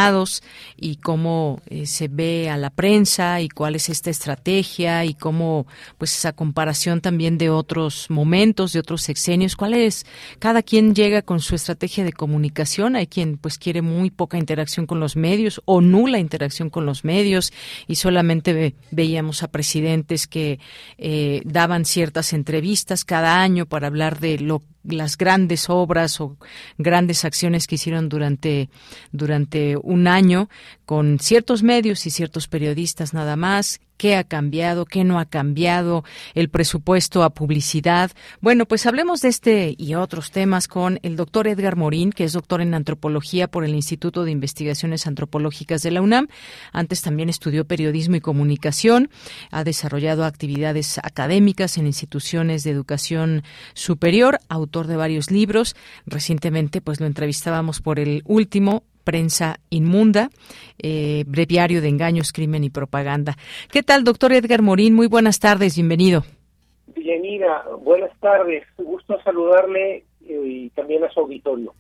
[0.78, 5.68] y cómo eh, se ve a la prensa y cuál es esta estrategia y cómo
[5.98, 10.06] pues esa comparación también de otros momentos, de otros sexenios, cuál es
[10.40, 14.86] cada quien llega con su estrategia de comunicación, hay quien pues quiere muy poca interacción
[14.86, 17.52] con los medios o nula interacción con los medios
[17.88, 20.60] y solamente veíamos a presidentes que
[20.98, 26.38] eh, daban ciertas entrevistas cada año para hablar de lo las grandes obras o
[26.78, 28.70] grandes acciones que hicieron durante,
[29.12, 30.50] durante un año
[30.86, 36.06] con ciertos medios y ciertos periodistas nada más, qué ha cambiado, qué no ha cambiado,
[36.34, 38.12] el presupuesto a publicidad.
[38.40, 42.32] Bueno, pues hablemos de este y otros temas con el doctor Edgar Morín, que es
[42.32, 46.30] doctor en antropología por el Instituto de Investigaciones Antropológicas de la UNAM.
[46.72, 49.10] Antes también estudió periodismo y comunicación,
[49.52, 53.44] ha desarrollado actividades académicas en instituciones de educación
[53.74, 55.76] superior, autor de varios libros.
[56.06, 60.30] Recientemente, pues lo entrevistábamos por el último, Prensa Inmunda,
[60.78, 63.38] eh, Breviario de Engaños, Crimen y Propaganda.
[63.72, 64.94] ¿Qué tal, doctor Edgar Morín?
[64.94, 66.26] Muy buenas tardes, bienvenido.
[66.96, 71.74] Bienvenida, buenas tardes, gusto saludarle eh, y también a su auditorio.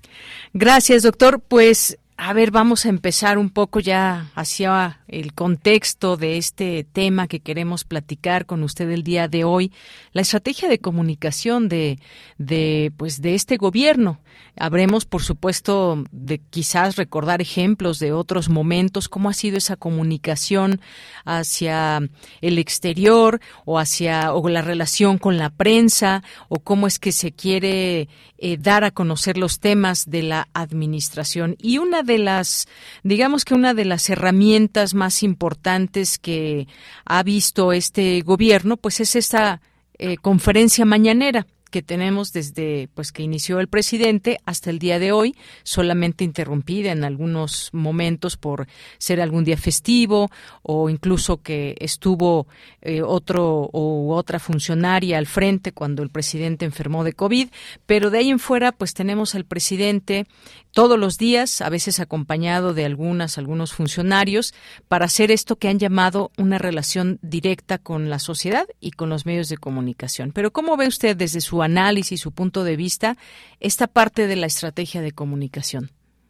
[0.53, 1.39] Gracias, doctor.
[1.39, 7.29] Pues a ver, vamos a empezar un poco ya hacia el contexto de este tema
[7.29, 9.71] que queremos platicar con usted el día de hoy,
[10.11, 11.97] la estrategia de comunicación de,
[12.37, 14.19] de pues de este gobierno.
[14.57, 20.81] Habremos, por supuesto, de quizás recordar ejemplos de otros momentos, cómo ha sido esa comunicación
[21.23, 22.01] hacia
[22.41, 27.31] el exterior o hacia o la relación con la prensa o cómo es que se
[27.31, 31.55] quiere eh, dar a conocer los temas de la administración.
[31.57, 32.67] Y una de las,
[33.03, 36.67] digamos que una de las herramientas más importantes que
[37.05, 39.61] ha visto este gobierno, pues es esta
[39.97, 45.11] eh, conferencia mañanera que tenemos desde pues que inició el presidente hasta el día de
[45.11, 50.29] hoy, solamente interrumpida en algunos momentos por ser algún día festivo
[50.63, 52.47] o incluso que estuvo
[52.81, 57.49] eh, otro o otra funcionaria al frente cuando el presidente enfermó de COVID,
[57.85, 60.25] pero de ahí en fuera pues tenemos al presidente
[60.73, 64.53] todos los días, a veces acompañado de algunas algunos funcionarios
[64.87, 69.25] para hacer esto que han llamado una relación directa con la sociedad y con los
[69.25, 70.31] medios de comunicación.
[70.33, 73.15] Pero ¿cómo ve usted desde su análisis, su punto de vista,
[73.59, 75.89] esta parte de la estrategia de comunicación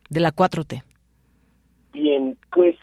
[0.09, 0.83] de la 4T?
[1.93, 2.75] Bien, pues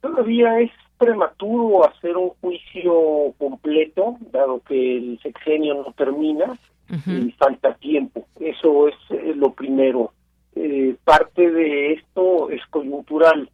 [0.00, 6.58] todavía es prematuro hacer un juicio completo, dado que el sexenio no termina
[7.06, 8.26] y falta tiempo.
[8.38, 10.12] Eso es eh, lo primero.
[10.54, 13.50] Eh, parte de esto es coyuntural.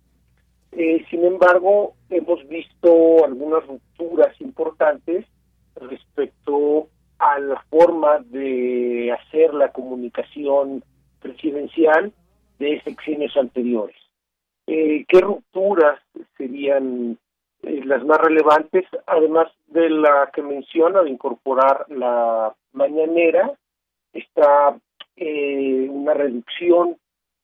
[0.72, 5.24] Eh, sin embargo, hemos visto algunas rupturas importantes
[5.76, 6.88] respecto
[7.18, 10.82] a la forma de hacer la comunicación
[11.20, 12.12] presidencial
[12.58, 13.96] de sexenios anteriores.
[14.66, 16.00] Eh, ¿Qué rupturas
[16.36, 17.18] serían
[17.62, 23.52] las más relevantes, además de la que menciona de incorporar la mañanera?
[24.12, 24.76] Está
[25.18, 26.96] eh, una reducción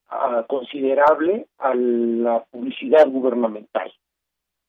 [0.09, 3.93] ah, considerable a la publicidad gubernamental.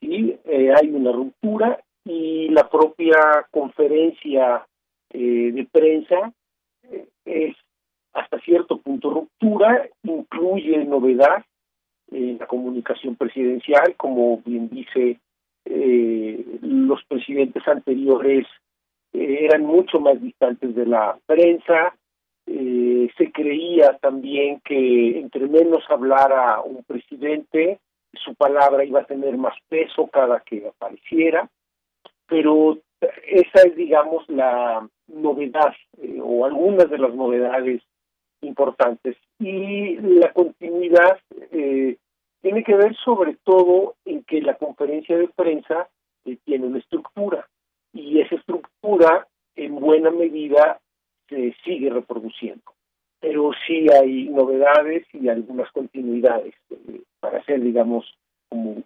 [0.02, 4.66] Y hay una ruptura y la propia conferencia
[5.10, 6.32] eh, de prensa
[6.84, 7.56] eh, es
[8.14, 11.44] hasta cierto punto ruptura, incluye novedad
[12.12, 15.20] en la comunicación presidencial, como bien dice
[15.66, 18.46] eh, los presidentes anteriores
[19.12, 21.96] eran mucho más distantes de la prensa,
[22.46, 27.80] se creía también que entre menos hablara un presidente,
[28.14, 31.50] su palabra iba a tener más peso cada que apareciera,
[32.28, 32.78] pero
[33.28, 37.82] esa es, digamos, la novedad eh, o algunas de las novedades
[38.42, 39.18] importantes.
[39.40, 41.20] Y la continuidad
[41.52, 41.98] eh,
[42.42, 45.90] tiene que ver sobre todo en que la conferencia de prensa
[46.26, 47.48] eh, tiene una estructura
[47.94, 50.80] y esa estructura en buena medida
[51.30, 52.64] se sigue reproduciendo.
[53.20, 56.54] Pero sí hay novedades y algunas continuidades
[57.20, 58.06] para ser, digamos,
[58.50, 58.84] como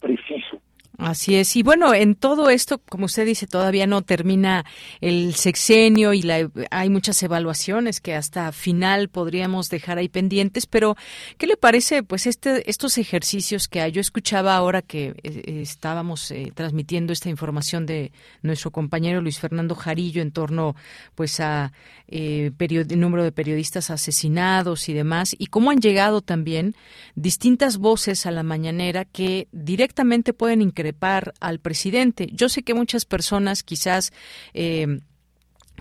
[0.00, 0.60] preciso.
[1.00, 1.56] Así es.
[1.56, 4.66] Y bueno, en todo esto, como usted dice, todavía no termina
[5.00, 10.66] el sexenio y la, hay muchas evaluaciones que hasta final podríamos dejar ahí pendientes.
[10.66, 10.96] Pero,
[11.38, 13.92] ¿qué le parece, pues, este, estos ejercicios que hay?
[13.92, 19.74] Yo escuchaba ahora que eh, estábamos eh, transmitiendo esta información de nuestro compañero Luis Fernando
[19.74, 20.76] Jarillo en torno,
[21.14, 21.72] pues, a
[22.08, 22.52] eh,
[22.94, 26.74] número de periodistas asesinados y demás, y cómo han llegado también
[27.14, 30.89] distintas voces a la mañanera que directamente pueden incrementar
[31.40, 32.28] al presidente.
[32.32, 34.12] Yo sé que muchas personas quizás
[34.54, 35.00] eh,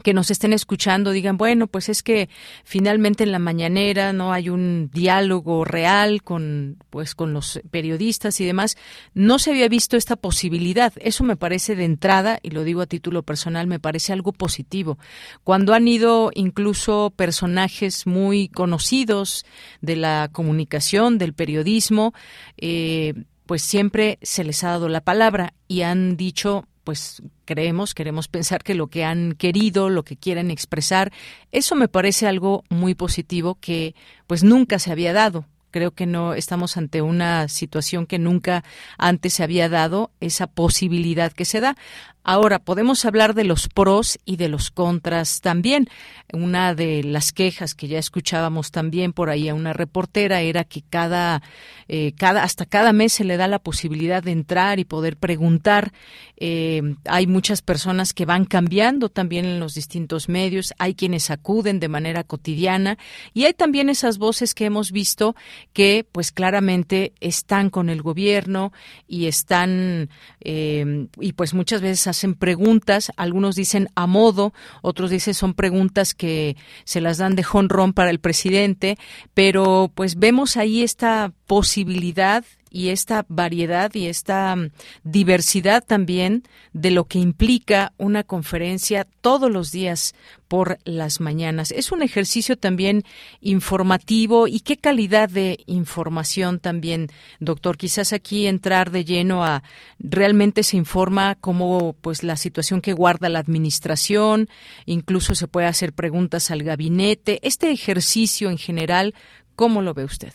[0.03, 2.29] que nos estén escuchando digan, bueno, pues es que
[2.63, 8.45] finalmente en la mañanera no hay un diálogo real con pues con los periodistas y
[8.45, 8.77] demás,
[9.13, 10.93] no se había visto esta posibilidad.
[10.99, 14.97] Eso me parece de entrada y lo digo a título personal, me parece algo positivo.
[15.43, 19.45] Cuando han ido incluso personajes muy conocidos
[19.81, 22.13] de la comunicación, del periodismo,
[22.57, 23.13] eh,
[23.49, 28.61] pues siempre se les ha dado la palabra y han dicho pues creemos, queremos pensar
[28.61, 31.11] que lo que han querido, lo que quieren expresar,
[31.51, 33.95] eso me parece algo muy positivo que
[34.27, 35.45] pues nunca se había dado.
[35.71, 38.63] Creo que no estamos ante una situación que nunca
[38.97, 41.75] antes se había dado, esa posibilidad que se da.
[42.23, 45.87] Ahora, podemos hablar de los pros y de los contras también.
[46.31, 50.83] Una de las quejas que ya escuchábamos también por ahí a una reportera era que
[50.87, 51.41] cada,
[51.87, 55.91] eh, cada hasta cada mes se le da la posibilidad de entrar y poder preguntar.
[56.37, 61.79] Eh, hay muchas personas que van cambiando también en los distintos medios, hay quienes acuden
[61.79, 62.97] de manera cotidiana
[63.33, 65.35] y hay también esas voces que hemos visto
[65.73, 68.71] que pues claramente están con el gobierno
[69.07, 70.09] y están
[70.41, 76.13] eh, y pues muchas veces hacen preguntas, algunos dicen a modo, otros dicen son preguntas
[76.13, 78.97] que se las dan de jonrón para el presidente,
[79.33, 84.71] pero pues vemos ahí esta posibilidad y esta variedad y esta mm,
[85.03, 86.43] diversidad también
[86.73, 90.13] de lo que implica una conferencia todos los días
[90.47, 91.71] por las mañanas.
[91.71, 93.03] Es un ejercicio también
[93.39, 97.07] informativo y qué calidad de información también,
[97.39, 97.77] doctor.
[97.77, 99.63] Quizás aquí entrar de lleno a
[99.99, 104.49] realmente se informa cómo pues la situación que guarda la administración,
[104.85, 107.39] incluso se puede hacer preguntas al gabinete.
[107.43, 109.13] Este ejercicio en general,
[109.55, 110.33] ¿cómo lo ve usted?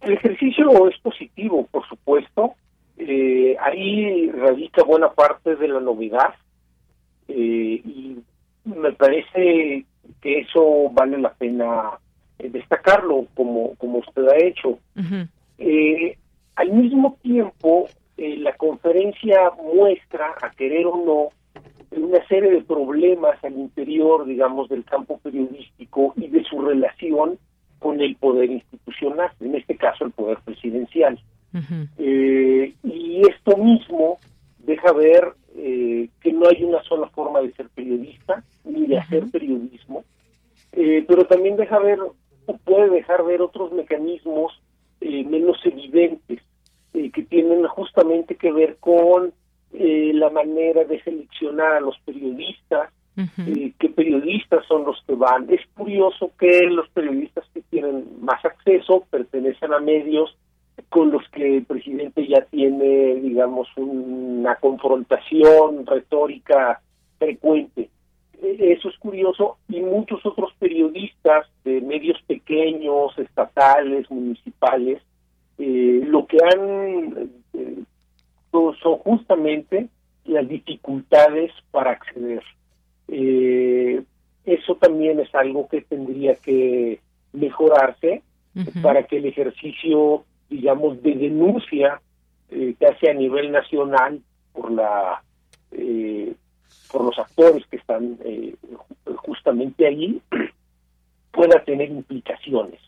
[0.00, 2.54] El ejercicio es positivo, por supuesto.
[2.96, 6.34] Eh, ahí radica buena parte de la novedad
[7.28, 8.18] eh, y
[8.64, 9.84] me parece
[10.20, 11.90] que eso vale la pena
[12.38, 14.78] eh, destacarlo como, como usted ha hecho.
[16.56, 21.28] al mismo tiempo, la conferencia muestra, a querer o no,
[21.96, 27.38] una serie de problemas al interior, digamos, del campo periodístico y de su relación
[27.78, 31.18] con el poder institucional, en este caso el poder presidencial.
[31.98, 34.18] Eh, y esto mismo
[34.58, 39.24] deja ver eh, que no hay una sola forma de ser periodista ni de hacer
[39.30, 40.04] periodismo,
[40.72, 41.98] eh, pero también deja ver,
[42.64, 44.60] puede dejar ver otros mecanismos
[45.00, 46.40] menos evidentes
[46.92, 49.32] que tienen justamente que ver con
[49.72, 55.48] la manera de seleccionar a los periodistas, eh, qué periodistas son los que van.
[55.50, 57.37] Es curioso que los periodistas
[57.80, 60.36] tienen más acceso pertenecen a medios
[60.88, 66.80] con los que el presidente ya tiene, digamos, una confrontación retórica
[67.18, 67.90] frecuente.
[68.40, 75.02] E, eso es curioso y muchos otros periodistas de medios pequeños, estatales, municipales,
[75.58, 77.82] eh, lo que han eh,
[78.52, 79.88] son justamente
[80.24, 82.42] las dificultades para acceder
[83.08, 84.02] eh,
[84.44, 87.00] eso también es algo que tendría que
[87.32, 88.22] mejorarse
[88.82, 92.00] para que el ejercicio, digamos, de denuncia
[92.50, 94.20] eh, que hace a nivel nacional
[94.52, 95.22] por la
[95.72, 96.34] eh,
[96.90, 98.54] por los actores que están eh,
[99.16, 100.20] justamente allí
[101.30, 102.80] pueda tener implicaciones.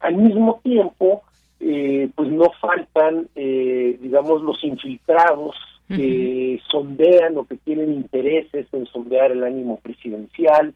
[0.00, 1.22] al mismo tiempo,
[1.58, 5.56] pues no faltan, digamos, los infiltrados
[5.88, 10.74] que sondean o que tienen intereses en sondear el ánimo presidencial,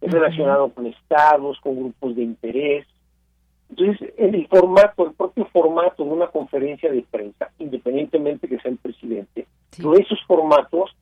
[0.00, 2.86] es relacionado con estados, con grupos de interés.
[3.70, 8.70] Entonces, en el formato, el propio formato de una conferencia de prensa, independientemente que sea
[8.70, 10.94] el presidente, esos formatos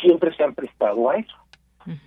[0.00, 1.36] siempre se han prestado a eso.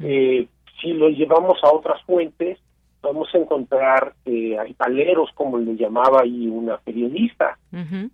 [0.01, 0.47] Eh,
[0.81, 2.59] si lo llevamos a otras fuentes,
[3.01, 7.57] vamos a encontrar que hay paleros, como le llamaba ahí una periodista,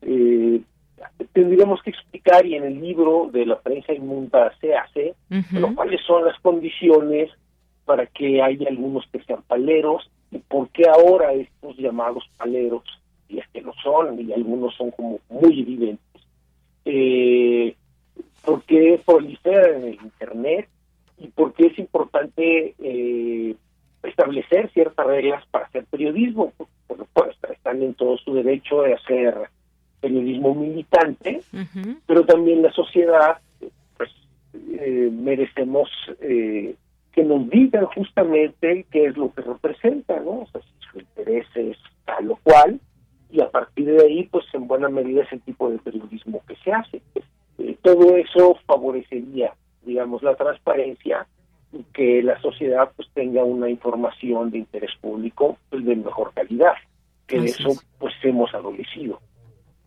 [0.02, 0.62] eh,
[1.34, 5.16] tendríamos que explicar, y en el libro de la prensa inmunda se hace,
[5.76, 7.32] cuáles son las condiciones
[7.86, 12.84] para que haya algunos que sean paleros y por qué ahora estos llamados paleros,
[13.30, 16.22] y es que lo son, y algunos son como muy evidentes,
[16.86, 17.76] eh,
[18.44, 20.68] por qué proliferan en el Internet
[21.18, 23.56] y por qué es importante eh,
[24.04, 26.54] establecer ciertas reglas para hacer periodismo.
[26.88, 29.36] Por supuesto, están en todo su derecho de hacer
[30.00, 31.42] periodismo militante,
[32.06, 33.40] pero también la sociedad,
[33.98, 34.12] pues
[34.54, 35.90] eh, merecemos
[36.22, 36.76] eh,
[37.16, 40.42] que nos digan justamente qué es lo que representa, ¿no?
[40.42, 42.82] O sea, si su interés es tal o cual,
[43.32, 46.58] y a partir de ahí, pues en buena medida es el tipo de periodismo que
[46.58, 47.02] se hace.
[47.58, 49.54] Eh, todo eso favorecería,
[49.84, 51.26] digamos, la transparencia
[51.72, 56.74] y que la sociedad pues tenga una información de interés público pues, de mejor calidad,
[57.28, 59.22] que de eso pues hemos adolecido.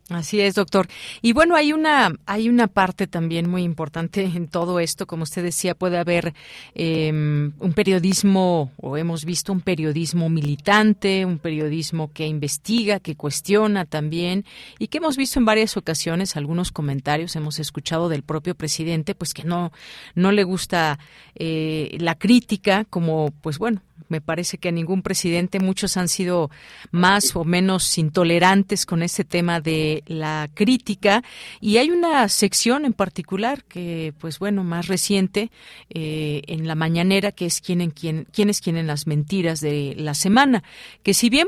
[0.09, 0.87] Así es, doctor.
[1.21, 5.43] Y bueno, hay una hay una parte también muy importante en todo esto, como usted
[5.43, 6.33] decía, puede haber
[6.73, 13.85] em, un periodismo o hemos visto un periodismo militante, un periodismo que investiga, que cuestiona
[13.85, 14.45] también
[14.79, 19.35] y que hemos visto en varias ocasiones algunos comentarios hemos escuchado del propio presidente, pues
[19.35, 19.71] que no
[20.15, 20.97] no le gusta
[21.35, 26.49] eh, la crítica, como pues bueno me parece que a ningún presidente, muchos han sido
[26.91, 31.23] más o menos intolerantes con ese tema de la crítica.
[31.59, 35.51] Y hay una sección en particular que, pues bueno, más reciente
[35.89, 40.63] eh, en la mañanera que es quien, quien, quienes quieren las mentiras de la semana,
[41.03, 41.47] que si bien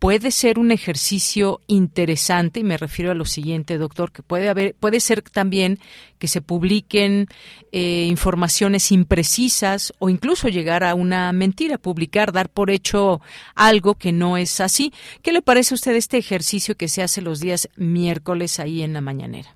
[0.00, 4.74] puede ser un ejercicio interesante y me refiero a lo siguiente doctor que puede haber
[4.74, 5.78] puede ser también
[6.18, 7.26] que se publiquen
[7.70, 13.20] eh, informaciones imprecisas o incluso llegar a una mentira publicar dar por hecho
[13.54, 14.92] algo que no es así.
[15.22, 18.94] Qué le parece a usted este ejercicio que se hace los días miércoles ahí en
[18.94, 19.54] la mañanera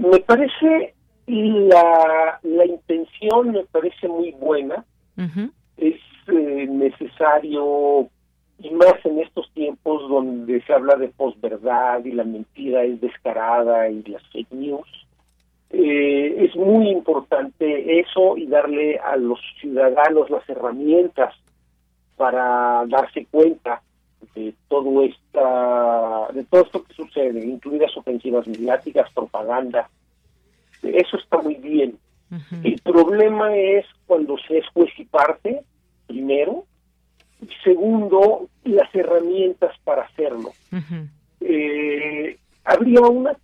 [0.00, 0.94] me parece
[1.26, 4.84] la, la intención me parece muy buena.
[5.76, 5.96] Es
[6.28, 8.08] eh, necesario
[8.62, 13.88] y más en estos tiempos donde se habla de posverdad y la mentira es descarada
[13.88, 14.88] y las fake news,
[15.70, 21.34] eh, es muy importante eso y darle a los ciudadanos las herramientas
[22.16, 23.80] para darse cuenta
[24.34, 29.88] de todo esta de todo esto que sucede, incluidas ofensivas mediáticas, propaganda.
[30.82, 31.98] Eso está muy bien.
[32.62, 35.62] El problema es cuando se es juez y parte,
[36.06, 36.64] primero,
[37.64, 40.50] Segundo, las herramientas para hacerlo.
[41.40, 43.36] eh, habría una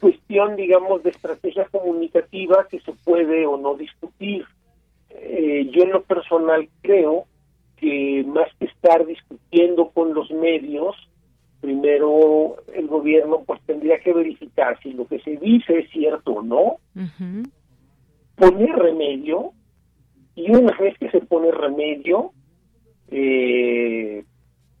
[0.00, 4.44] cuestión, digamos, de estrategia comunicativa que se puede o no discutir.
[5.10, 7.26] Eh, yo en lo personal creo
[7.76, 10.96] que más que estar discutiendo con los medios,
[11.60, 16.42] primero el gobierno pues tendría que verificar si lo que se dice es cierto o
[16.42, 16.76] no,
[18.34, 19.52] poner remedio,
[20.34, 22.32] y una vez que se pone remedio,
[23.10, 24.24] eh,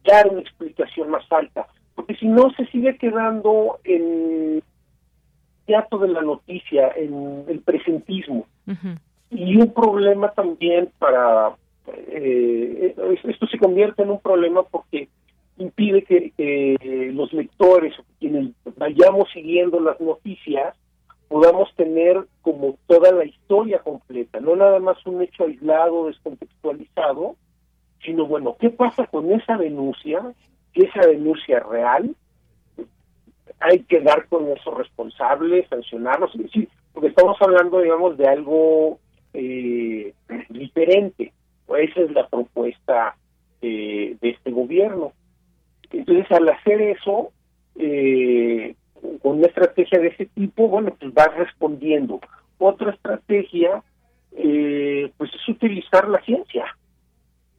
[0.04, 4.62] dar una explicación más alta, porque si no se sigue quedando en
[5.66, 8.46] teatro de la noticia, en el presentismo.
[9.30, 11.56] Y un problema también para...
[11.86, 12.94] Eh,
[13.24, 15.08] esto se convierte en un problema porque
[15.56, 20.74] impide que los lectores, quienes vayamos siguiendo las noticias,
[21.28, 27.36] podamos tener como toda la historia completa, no nada más un hecho aislado, descontextualizado,
[28.04, 30.20] sino bueno, ¿qué pasa con esa denuncia?
[30.72, 32.14] Que esa denuncia real,
[33.60, 38.98] hay que dar con esos responsables, sancionarlos, sí, porque estamos hablando, digamos, de algo
[39.32, 40.12] eh,
[40.50, 41.32] diferente.
[41.78, 43.16] esa es la propuesta
[43.62, 45.12] eh, de este gobierno.
[45.90, 47.30] Entonces, al hacer eso,
[47.76, 48.74] eh,
[49.22, 52.20] con una estrategia de ese tipo, bueno, pues va respondiendo.
[52.58, 53.82] Otra estrategia,
[54.32, 56.64] eh, pues es utilizar la ciencia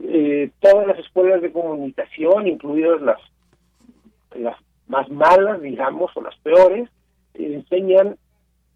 [0.08, 3.20] eh, todas las escuelas de comunicación, incluidas las,
[4.36, 6.90] las más malas, digamos, o las peores,
[7.34, 8.18] enseñan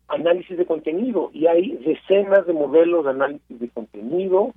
[0.09, 4.51] análisis de contenido y hay decenas de modelos de análisis de contenido.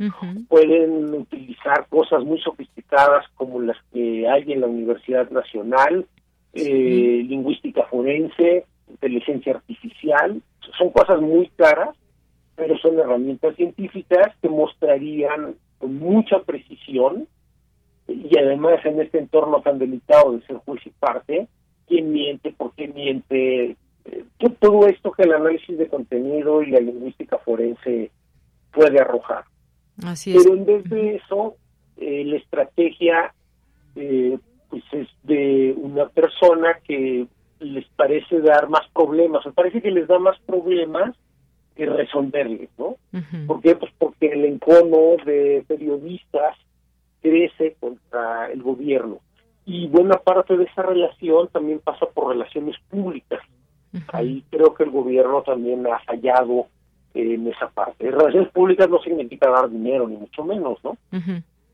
[0.48, 6.06] Pueden utilizar cosas muy sofisticadas como las que hay en la Universidad Nacional,
[6.54, 10.42] eh, lingüística forense, inteligencia artificial.
[10.78, 11.90] Son cosas muy caras,
[12.56, 17.26] pero son herramientas científicas que mostrarían con mucha precisión
[18.06, 21.48] y además en este entorno tan delicado de ser juez y parte,
[21.88, 24.24] quién miente, por qué miente, eh,
[24.60, 28.12] todo esto que el análisis de contenido y la lingüística forense
[28.72, 29.42] puede arrojar.
[30.04, 31.56] Así Pero en vez de eso,
[31.96, 33.34] eh, la estrategia
[33.96, 34.38] eh,
[34.70, 37.26] pues es de una persona que
[37.58, 41.16] les parece dar más problemas, o parece que les da más problemas
[41.74, 42.96] que resolverles, ¿no?
[43.46, 43.74] ¿Por qué?
[43.76, 46.56] Pues porque el encono de periodistas
[47.20, 49.18] crece contra el gobierno.
[49.64, 53.40] Y buena parte de esa relación también pasa por relaciones públicas.
[54.12, 56.66] Ahí creo que el gobierno también ha fallado
[57.14, 58.10] en esa parte.
[58.10, 60.96] Relaciones públicas no significa dar dinero, ni mucho menos, ¿no?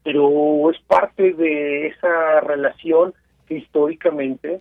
[0.03, 3.14] Pero es parte de esa relación
[3.46, 4.61] que históricamente,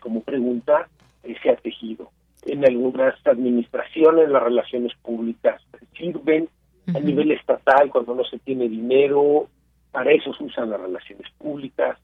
[0.00, 0.88] como pregunta,
[1.22, 2.10] eh, se ha tejido
[2.46, 5.62] en algunas administraciones las relaciones públicas
[5.96, 6.48] sirven
[6.94, 9.48] a nivel estatal cuando no se tiene dinero,
[9.90, 11.98] para eso se usan las relaciones públicas.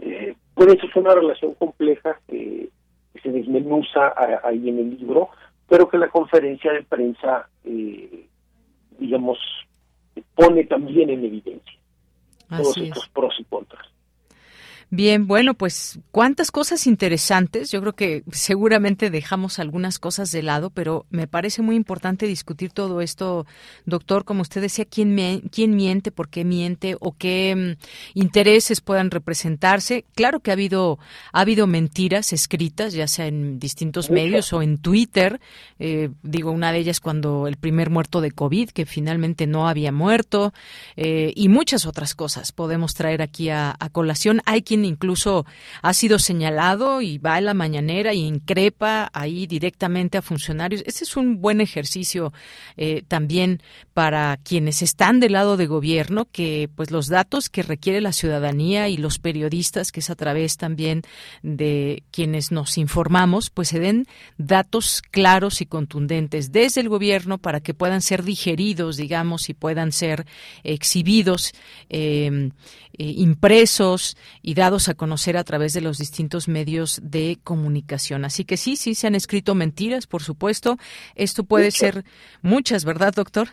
[0.00, 2.68] Eh, puede ser una relación compleja que,
[3.22, 4.12] se desmenuza
[4.44, 5.30] ahí en el libro,
[5.68, 8.26] pero que la conferencia de prensa, eh,
[8.98, 9.38] digamos,
[10.34, 11.78] pone también en evidencia
[12.48, 13.95] todos estos pros y contras.
[14.90, 17.72] Bien, bueno, pues cuántas cosas interesantes.
[17.72, 22.70] Yo creo que seguramente dejamos algunas cosas de lado, pero me parece muy importante discutir
[22.70, 23.46] todo esto,
[23.84, 24.24] doctor.
[24.24, 30.04] Como usted decía, quién, quién miente, por qué miente o qué mm, intereses puedan representarse.
[30.14, 31.00] Claro que ha habido
[31.32, 35.40] ha habido mentiras escritas, ya sea en distintos medios o en Twitter.
[35.80, 39.90] Eh, digo, una de ellas cuando el primer muerto de COVID, que finalmente no había
[39.90, 40.54] muerto,
[40.96, 44.42] eh, y muchas otras cosas podemos traer aquí a, a colación.
[44.46, 45.46] Hay quien incluso
[45.82, 50.82] ha sido señalado y va a la mañanera y increpa ahí directamente a funcionarios.
[50.86, 52.32] Ese es un buen ejercicio
[52.76, 53.62] eh, también
[53.94, 58.88] para quienes están del lado de gobierno, que pues los datos que requiere la ciudadanía
[58.88, 61.02] y los periodistas, que es a través también
[61.42, 64.06] de quienes nos informamos, pues se den
[64.38, 69.92] datos claros y contundentes desde el gobierno para que puedan ser digeridos, digamos, y puedan
[69.92, 70.26] ser
[70.62, 71.52] exhibidos,
[71.88, 72.50] eh,
[72.98, 78.24] eh, impresos y dados a conocer a través de los distintos medios de comunicación.
[78.24, 80.76] Así que sí, sí, se han escrito mentiras, por supuesto.
[81.14, 82.04] Esto puede ser
[82.42, 83.48] muchas, ¿verdad, doctor?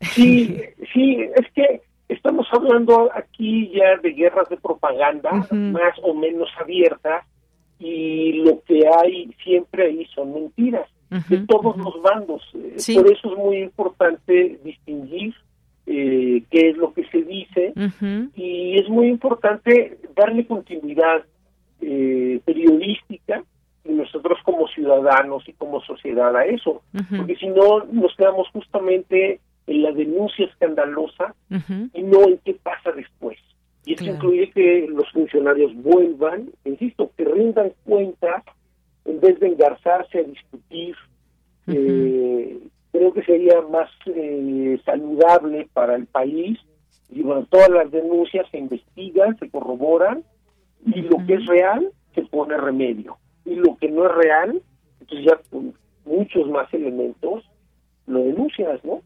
[0.00, 0.58] Sí,
[0.92, 7.24] sí, es que estamos hablando aquí ya de guerras de propaganda, más o menos abiertas,
[7.78, 10.88] y lo que hay siempre ahí son mentiras,
[11.28, 12.42] de todos los bandos.
[12.52, 15.32] Por eso es muy importante distinguir
[15.86, 17.72] eh, qué es lo que se dice
[18.34, 21.24] y es muy importante darle continuidad
[21.80, 23.44] eh, periodística
[23.84, 26.82] y nosotros como ciudadanos y como sociedad a eso,
[27.16, 31.34] porque si no nos quedamos justamente en la denuncia escandalosa
[31.92, 33.38] y no en qué pasa después.
[33.84, 38.42] Y eso incluye que los funcionarios vuelvan, insisto, que rindan cuentas
[39.04, 40.96] en vez de engarzarse a discutir
[41.68, 42.58] eh,
[42.96, 46.58] creo que sería más eh, saludable para el país.
[47.10, 50.24] Y bueno, todas las denuncias se investigan, se corroboran,
[50.84, 53.18] y lo que es real se pone remedio.
[53.44, 54.62] Y lo que no es real,
[55.00, 55.74] entonces ya con
[56.04, 57.44] muchos más elementos
[58.06, 59.02] lo denuncias, ¿no?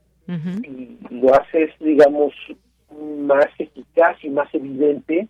[0.62, 2.32] Y lo haces, digamos,
[3.18, 5.26] más eficaz y más evidente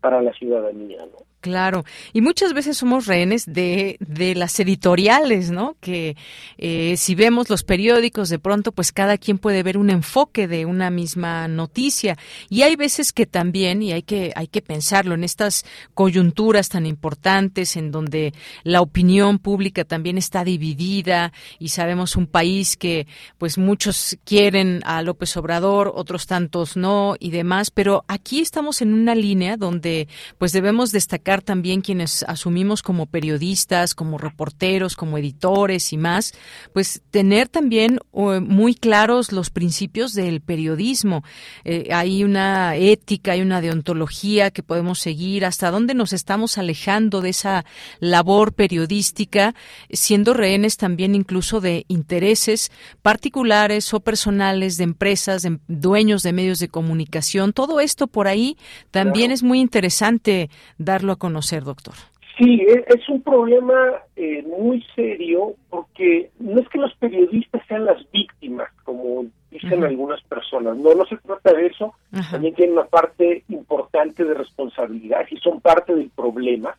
[0.00, 1.27] para la ciudadanía, ¿no?
[1.40, 5.76] Claro, y muchas veces somos rehenes de, de las editoriales, ¿no?
[5.80, 6.16] Que
[6.56, 10.66] eh, si vemos los periódicos, de pronto, pues cada quien puede ver un enfoque de
[10.66, 12.18] una misma noticia.
[12.48, 15.64] Y hay veces que también, y hay que, hay que pensarlo, en estas
[15.94, 18.34] coyunturas tan importantes, en donde
[18.64, 23.06] la opinión pública también está dividida, y sabemos un país que,
[23.38, 28.92] pues muchos quieren a López Obrador, otros tantos no, y demás, pero aquí estamos en
[28.92, 35.92] una línea donde, pues debemos destacar también quienes asumimos como periodistas, como reporteros, como editores
[35.92, 36.32] y más,
[36.72, 41.22] pues tener también muy claros los principios del periodismo.
[41.64, 47.20] Eh, hay una ética, hay una deontología que podemos seguir, hasta dónde nos estamos alejando
[47.20, 47.64] de esa
[48.00, 49.54] labor periodística,
[49.90, 52.72] siendo rehenes también incluso de intereses
[53.02, 57.52] particulares o personales de empresas, de dueños de medios de comunicación.
[57.52, 58.56] Todo esto por ahí
[58.90, 60.48] también es muy interesante
[60.78, 61.94] darlo a conocer, doctor?
[62.38, 63.74] Sí, es un problema
[64.14, 70.22] eh, muy serio porque no es que los periodistas sean las víctimas, como dicen algunas
[70.22, 71.94] personas, no, no se trata de eso,
[72.30, 76.76] también tienen una parte importante de responsabilidad y son parte del problema,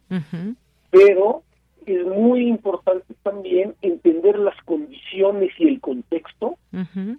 [0.92, 1.44] pero
[1.86, 6.58] es muy importante también entender las condiciones y el contexto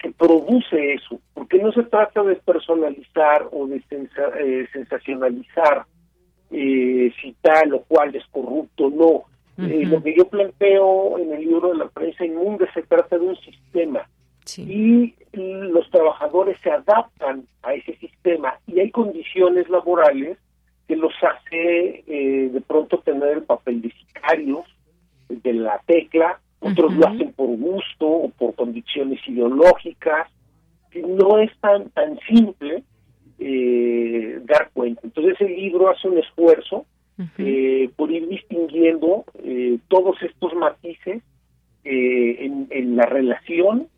[0.00, 5.84] que produce eso, porque no se trata de personalizar o de eh, sensacionalizar
[6.50, 9.24] eh, si tal o cual es corrupto no.
[9.58, 13.26] Eh, lo que yo planteo en el libro de la prensa inmunda se trata de
[13.26, 14.08] un sistema.
[14.56, 20.38] Y los trabajadores se adaptan a ese sistema y hay condiciones laborales
[20.88, 24.64] que los hace eh, de pronto tener el papel de sicarios,
[25.28, 30.28] de la tecla, otros lo hacen por gusto o por condiciones ideológicas,
[30.90, 32.82] que no es tan, tan simple
[33.40, 35.00] eh, dar cuenta.
[35.04, 36.86] Entonces el libro hace un esfuerzo
[37.36, 41.22] eh, por ir distinguiendo eh, todos estos matices
[41.84, 43.88] eh, en, en, la relación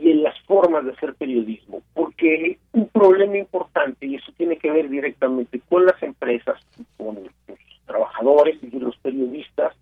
[0.00, 4.70] y en las formas de hacer periodismo, porque un problema importante, y eso tiene que
[4.70, 6.58] ver directamente con las empresas,
[6.96, 9.74] con los trabajadores y los periodistas,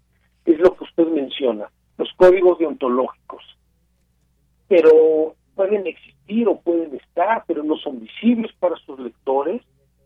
[0.45, 3.45] es lo que usted menciona, los códigos deontológicos.
[4.67, 9.63] Pero pueden existir o pueden estar, pero no son visibles para sus lectores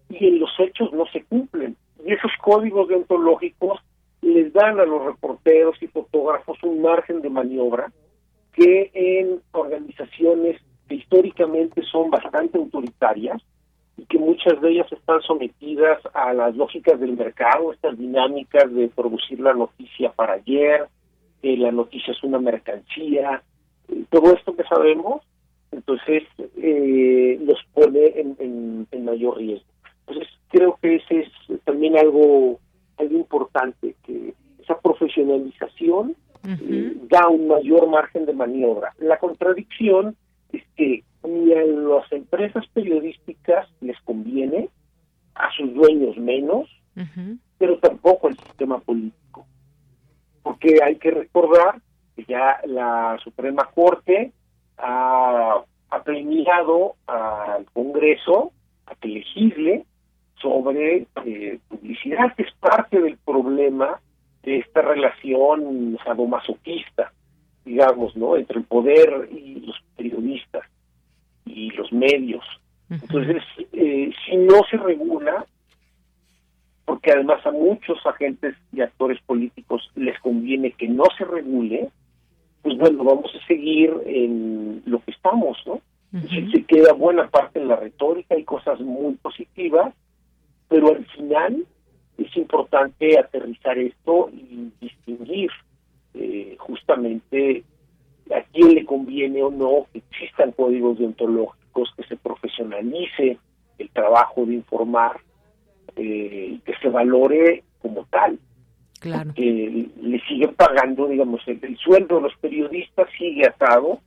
[0.09, 1.77] y en los hechos no se cumplen.
[2.05, 3.81] Y esos códigos deontológicos
[4.21, 7.93] les dan a los reporteros y fotógrafos un margen de maniobra
[8.53, 13.43] que en organizaciones que históricamente son bastante autoritarias,
[13.97, 18.89] y que muchas de ellas están sometidas a las lógicas del mercado, estas dinámicas de
[18.89, 20.89] producir la noticia para ayer,
[21.41, 23.43] que la noticia es una mercancía,
[24.11, 25.23] todo esto que sabemos,
[25.75, 26.23] entonces
[26.57, 29.67] eh, los pone en, en, mayor riesgo.
[30.07, 32.59] Entonces creo que ese es también algo,
[32.97, 36.17] algo importante, que esa profesionalización
[36.47, 38.95] eh, da un mayor margen de maniobra.
[38.99, 40.17] La contradicción
[40.53, 44.69] es que ni a las empresas periodísticas les conviene,
[45.35, 46.69] a sus dueños menos,
[47.59, 49.47] pero tampoco al sistema político.
[50.43, 51.81] Porque hay que recordar
[52.15, 54.33] que ya la Suprema Corte
[54.79, 55.63] ha,
[56.05, 58.53] premiado al Congreso
[58.87, 59.85] a que legisle
[60.41, 64.01] sobre eh, publicidad, que es parte del problema
[64.43, 67.13] de esta relación sadomasoquista,
[67.65, 68.37] digamos, ¿no?
[68.37, 70.65] Entre el poder y los periodistas
[71.47, 72.45] y los medios.
[72.91, 75.47] Entonces, eh, si no se regula,
[76.85, 81.89] porque además a muchos agentes y actores políticos les conviene que no se regule,
[82.65, 85.81] pues bueno, vamos a seguir en lo que estamos, ¿no?
[86.53, 89.93] Se queda buena parte en la retórica y cosas muy positivas,
[90.69, 91.67] pero al final
[92.17, 95.51] es importante aterrizar esto y distinguir
[96.15, 97.65] eh, justamente
[98.35, 103.39] a quién le conviene o no que existan códigos deontológicos, que se profesionalice
[103.79, 105.21] el trabajo de informar
[105.97, 108.39] eh, y que se valore como tal.
[109.05, 109.35] Claro.
[109.35, 114.01] Que le siguen pagando, digamos, el, sueldo de los periodistas sigue atado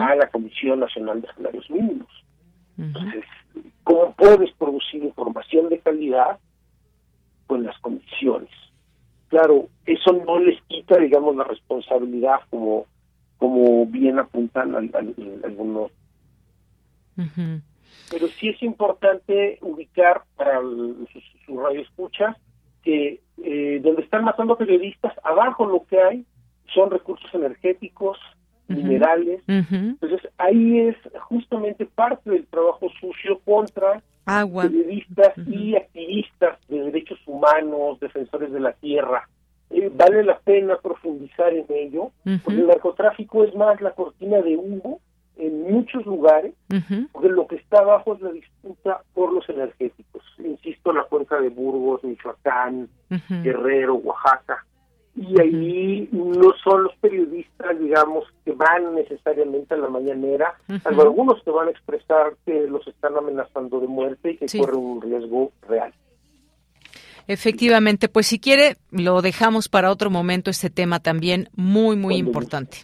[0.00, 2.08] a la Comisión Nacional de Salarios Mínimos.
[2.78, 3.24] Entonces,
[3.82, 6.38] ¿cómo puedes producir información de calidad
[7.48, 8.50] con las condiciones?
[9.26, 12.86] Claro, eso no les quita, digamos, la responsabilidad como
[13.44, 14.74] como bien apuntan
[15.44, 15.90] algunos.
[18.10, 22.36] Pero sí es importante ubicar para su, radio escucha
[22.84, 26.24] que eh, donde están matando periodistas, abajo lo que hay
[26.72, 28.18] son recursos energéticos,
[28.68, 29.42] minerales.
[29.46, 38.00] Entonces ahí es justamente parte del trabajo sucio contra periodistas y activistas de derechos humanos,
[38.00, 39.28] defensores de la tierra.
[39.70, 42.12] Eh, vale la pena profundizar en ello,
[42.44, 45.00] porque el narcotráfico es más la cortina de humo
[45.36, 46.54] en muchos lugares,
[47.12, 50.22] porque lo que está abajo es la disputa por los energéticos.
[50.38, 52.88] Insisto, la cuenca de Burgos, Michoacán,
[53.42, 54.64] Guerrero, Oaxaca.
[55.16, 60.54] Y ahí no son los periodistas, digamos, que van necesariamente a la mañanera,
[60.84, 65.00] algunos que van a expresar que los están amenazando de muerte y que corren un
[65.00, 65.92] riesgo real.
[67.26, 72.78] Efectivamente, pues si quiere, lo dejamos para otro momento este tema también muy, muy importante.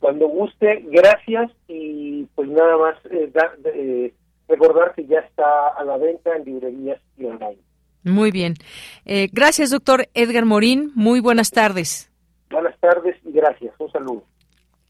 [0.00, 3.32] Cuando guste, gracias y pues nada más eh,
[3.64, 4.14] eh,
[4.48, 7.58] recordar que ya está a la venta en librerías y online.
[8.04, 8.54] Muy bien.
[9.04, 10.92] Eh, gracias, doctor Edgar Morín.
[10.94, 12.10] Muy buenas tardes.
[12.50, 13.74] Buenas tardes y gracias.
[13.78, 14.24] Un saludo.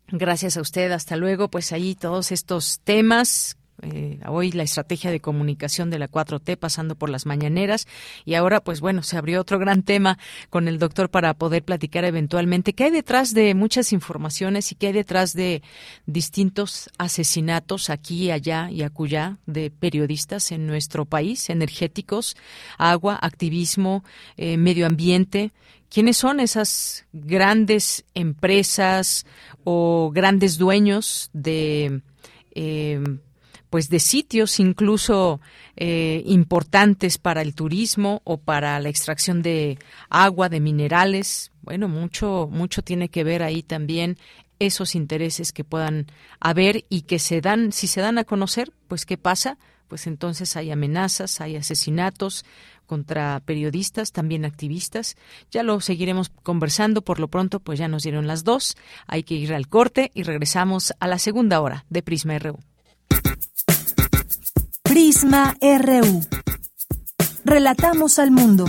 [0.09, 0.93] Gracias a usted.
[0.93, 1.49] Hasta luego.
[1.49, 6.97] Pues ahí todos estos temas eh, hoy la estrategia de comunicación de la 4T pasando
[6.97, 7.87] por las mañaneras.
[8.25, 10.19] Y ahora pues bueno se abrió otro gran tema
[10.51, 12.73] con el doctor para poder platicar eventualmente.
[12.73, 15.63] Qué hay detrás de muchas informaciones y qué hay detrás de
[16.07, 22.37] distintos asesinatos aquí allá y acullá de periodistas en nuestro país energéticos
[22.79, 24.05] agua activismo
[24.37, 25.53] eh, medio ambiente.
[25.89, 29.25] Quiénes son esas grandes empresas
[29.65, 32.03] o grandes dueños de
[32.55, 33.01] eh,
[33.71, 35.41] pues de sitios incluso
[35.77, 41.53] eh, importantes para el turismo o para la extracción de agua, de minerales.
[41.63, 44.17] Bueno, mucho, mucho tiene que ver ahí también
[44.59, 46.07] esos intereses que puedan
[46.41, 50.57] haber y que se dan, si se dan a conocer, pues qué pasa, pues entonces
[50.57, 52.45] hay amenazas, hay asesinatos
[52.87, 55.17] contra periodistas, también activistas.
[55.51, 59.35] Ya lo seguiremos conversando, por lo pronto pues ya nos dieron las dos, hay que
[59.35, 62.59] ir al corte y regresamos a la segunda hora de Prisma RU.
[64.99, 66.27] Prisma RU.
[67.45, 68.65] Relatamos al mundo.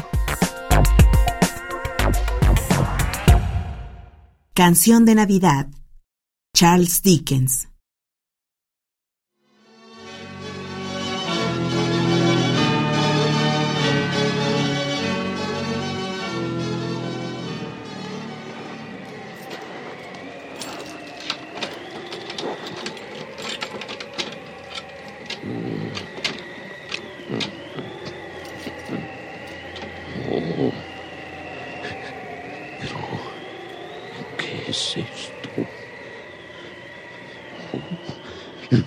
[4.55, 5.69] Canción de Navidad.
[6.53, 7.69] Charles Dickens.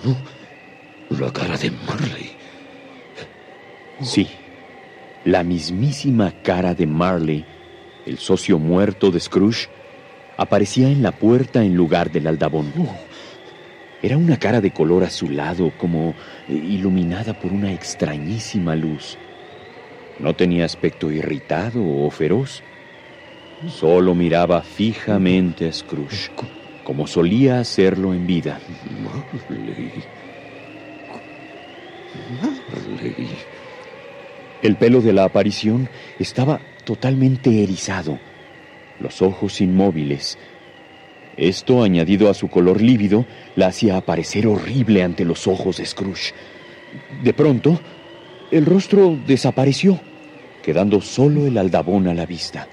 [0.04, 0.16] No,
[1.18, 2.32] la cara de Marley.
[4.02, 4.28] Sí,
[5.24, 7.44] la mismísima cara de Marley,
[8.06, 9.68] el socio muerto de Scrooge,
[10.36, 12.72] aparecía en la puerta en lugar del aldabón.
[14.02, 16.14] Era una cara de color azulado, como
[16.48, 19.16] iluminada por una extrañísima luz.
[20.18, 22.62] No tenía aspecto irritado o feroz.
[23.68, 26.30] Solo miraba fijamente a Scrooge,
[26.92, 28.60] como solía hacerlo en vida.
[34.60, 35.88] El pelo de la aparición
[36.18, 38.18] estaba totalmente erizado,
[39.00, 40.36] los ojos inmóviles.
[41.38, 43.24] Esto, añadido a su color lívido,
[43.56, 46.34] la hacía aparecer horrible ante los ojos de Scrooge.
[47.22, 47.80] De pronto,
[48.50, 49.98] el rostro desapareció,
[50.62, 52.68] quedando solo el aldabón a la vista.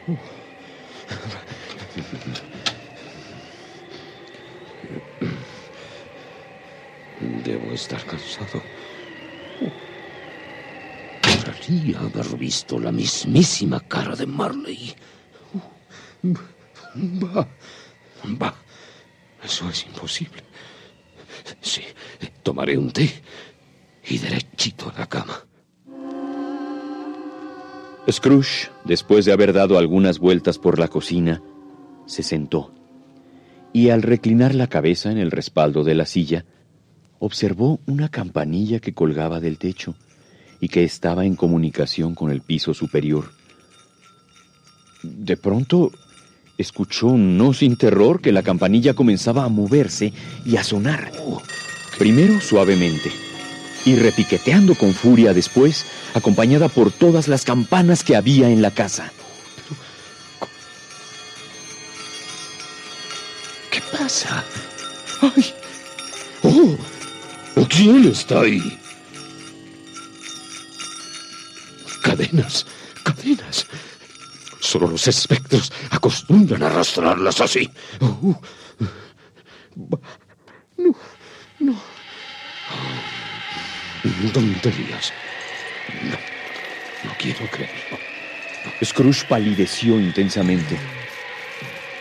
[7.20, 8.62] Debo estar cansado.
[11.22, 14.94] Podría haber visto la mismísima cara de Marley.
[16.96, 17.48] Va,
[18.42, 18.56] va.
[19.44, 20.44] Eso es imposible.
[21.62, 21.82] Sí,
[22.44, 23.10] tomaré un té
[24.08, 25.46] y derechito a la cama.
[28.10, 31.42] Scrooge, después de haber dado algunas vueltas por la cocina,
[32.06, 32.74] se sentó
[33.74, 36.46] y al reclinar la cabeza en el respaldo de la silla,
[37.20, 39.96] observó una campanilla que colgaba del techo
[40.60, 43.32] y que estaba en comunicación con el piso superior.
[45.04, 45.92] De pronto
[46.58, 50.12] escuchó no sin terror que la campanilla comenzaba a moverse
[50.46, 51.12] y a sonar,
[51.98, 53.12] primero suavemente
[53.86, 59.12] y repiqueteando con furia después, acompañada por todas las campanas que había en la casa.
[63.72, 64.44] ¿Qué pasa?
[65.22, 65.46] ¡Ay!
[66.44, 66.99] ¡Oh!
[67.68, 68.80] ¿Quién está ahí?
[72.02, 72.66] Cadenas,
[73.04, 73.68] cadenas.
[74.60, 77.70] Solo los espectros acostumbran a arrastrarlas así.
[78.00, 78.40] Oh,
[80.78, 80.96] no,
[81.60, 81.82] no.
[84.34, 85.14] Tonterías.
[86.04, 86.18] No,
[87.06, 87.98] no quiero creerlo.
[88.84, 90.78] Scrooge palideció intensamente.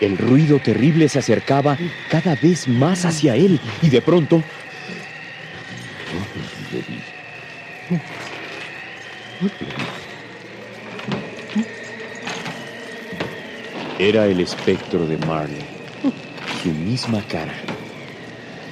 [0.00, 1.76] El ruido terrible se acercaba
[2.08, 4.42] cada vez más hacia él y de pronto...
[13.98, 15.64] Era el espectro de Marley,
[16.62, 17.54] su misma cara.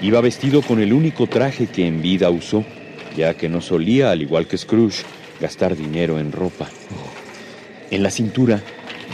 [0.03, 2.64] Iba vestido con el único traje que en vida usó
[3.16, 5.05] ya que no solía, al igual que Scrooge,
[5.40, 6.68] gastar dinero en ropa.
[7.90, 8.61] En la cintura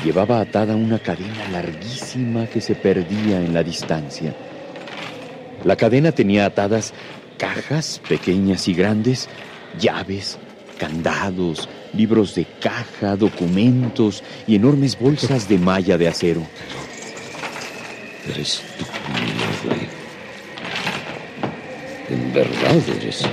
[0.05, 4.35] llevaba atada una cadena larguísima que se perdía en la distancia.
[5.65, 6.93] La cadena tenía atadas
[7.43, 9.29] cajas pequeñas y grandes,
[9.77, 10.39] llaves,
[10.79, 16.47] candados, libros de caja, documentos y enormes bolsas de malla de acero.
[18.33, 18.85] Eres tú,
[22.15, 23.25] En verdad eres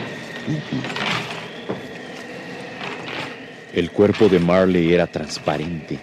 [3.74, 6.00] el cuerpo de Marley era transparente.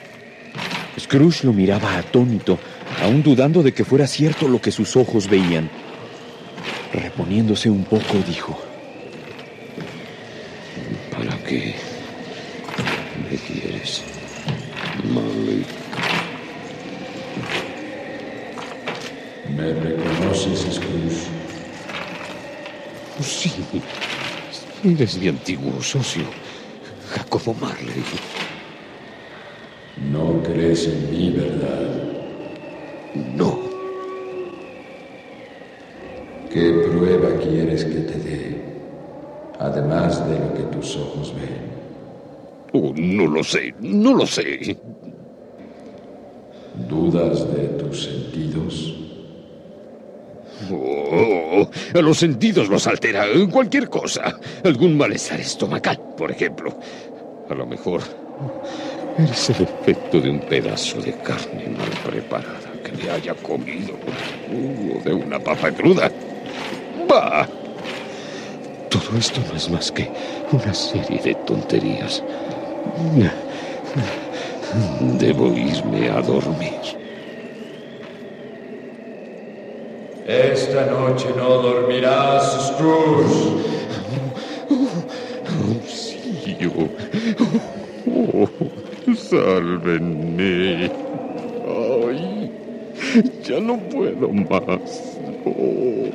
[1.01, 2.57] Scrooge lo miraba atónito,
[3.03, 5.69] aún dudando de que fuera cierto lo que sus ojos veían.
[6.97, 8.59] Reponiéndose un poco, dijo:
[11.11, 11.75] ¿Para qué
[13.31, 14.03] me quieres,
[15.05, 15.67] Marley?
[19.55, 21.27] ¿Me reconoces, Scrooge?
[23.23, 23.53] Sí,
[24.83, 26.25] Eres mi antiguo socio,
[27.11, 28.05] Jacobo Marley.
[30.11, 31.91] No crees en mí, ¿verdad?
[33.15, 33.66] No.
[36.57, 38.63] ¿Qué prueba quieres que te dé,
[39.59, 41.67] además de lo que tus ojos ven?
[42.73, 44.75] Oh, no lo sé, no lo sé.
[46.89, 48.97] ¿Dudas de tus sentidos?
[50.73, 54.41] Oh, a los sentidos los altera cualquier cosa.
[54.65, 56.73] Algún malestar estomacal, por ejemplo.
[57.51, 58.01] A lo mejor
[59.19, 63.93] eres el efecto de un pedazo de carne mal preparada que le haya comido
[64.51, 66.11] o de una papa cruda.
[67.09, 67.47] Todo
[69.19, 70.11] esto no es más que
[70.53, 72.23] una serie de tonterías.
[75.19, 76.75] Debo irme a dormir.
[80.27, 83.65] Esta noche no dormirás, Scrooge.
[85.69, 86.89] Auxilio.
[88.09, 88.49] Oh,
[89.15, 90.91] sálvenme.
[91.67, 92.11] Oh.
[93.45, 95.19] Ya no puedo más.
[95.45, 96.11] Oh,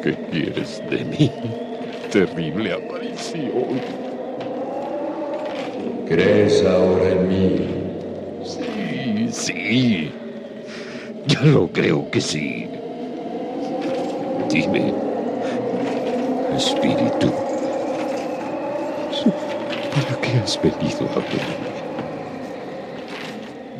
[0.00, 1.58] ¿Qué quieres de mí?
[2.08, 3.82] Terrible aparición.
[6.04, 8.00] ¿Crees ahora en mí?
[8.40, 10.16] Sí, sí.
[11.24, 12.70] Ya lo creo que sí.
[14.50, 14.96] Dime,
[16.48, 17.28] espíritu,
[19.90, 21.75] ¿para qué has venido a verme?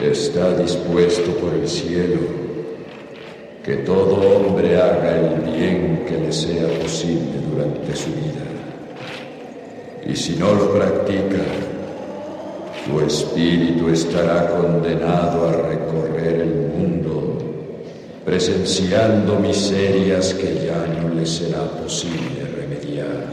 [0.01, 2.21] Está dispuesto por el cielo
[3.65, 8.45] que todo hombre haga el bien que le sea posible durante su vida.
[10.07, 11.43] Y si no lo practica,
[12.85, 17.39] su espíritu estará condenado a recorrer el mundo,
[18.25, 23.25] presenciando miserias que ya no le será posible remediar.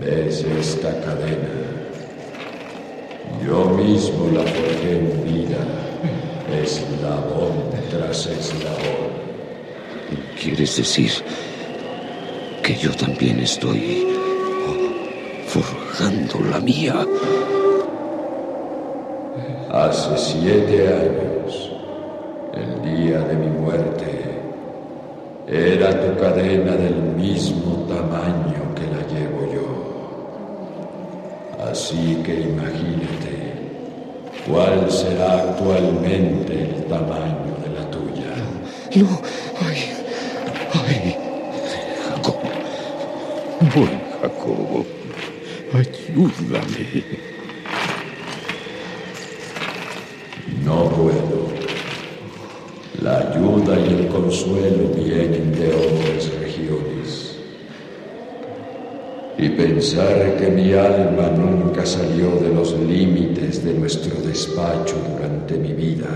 [0.00, 1.63] ¿Ves esta cadena?
[3.84, 5.62] Mismo la forjé en vida,
[6.62, 7.52] eslabón
[7.90, 9.12] tras eslabón.
[10.40, 11.12] ¿Quieres decir
[12.62, 14.06] que yo también estoy
[15.46, 17.06] forjando la mía?
[19.70, 21.70] Hace siete años,
[22.54, 24.06] el día de mi muerte,
[25.46, 29.68] era tu cadena del mismo tamaño que la llevo yo.
[31.70, 33.23] Así que imagínate
[34.46, 38.32] cuál será actualmente el tamaño de la tuya.
[38.96, 39.20] No,
[39.60, 39.78] ay,
[40.88, 41.16] ay,
[42.08, 42.40] Jacobo.
[43.74, 44.86] Buen Jacobo,
[45.72, 47.04] ayúdame.
[50.64, 51.44] No puedo.
[53.02, 57.03] La ayuda y el consuelo vienen de otras regiones.
[59.56, 66.08] Pensar que mi alma nunca salió de los límites de nuestro despacho durante mi vida.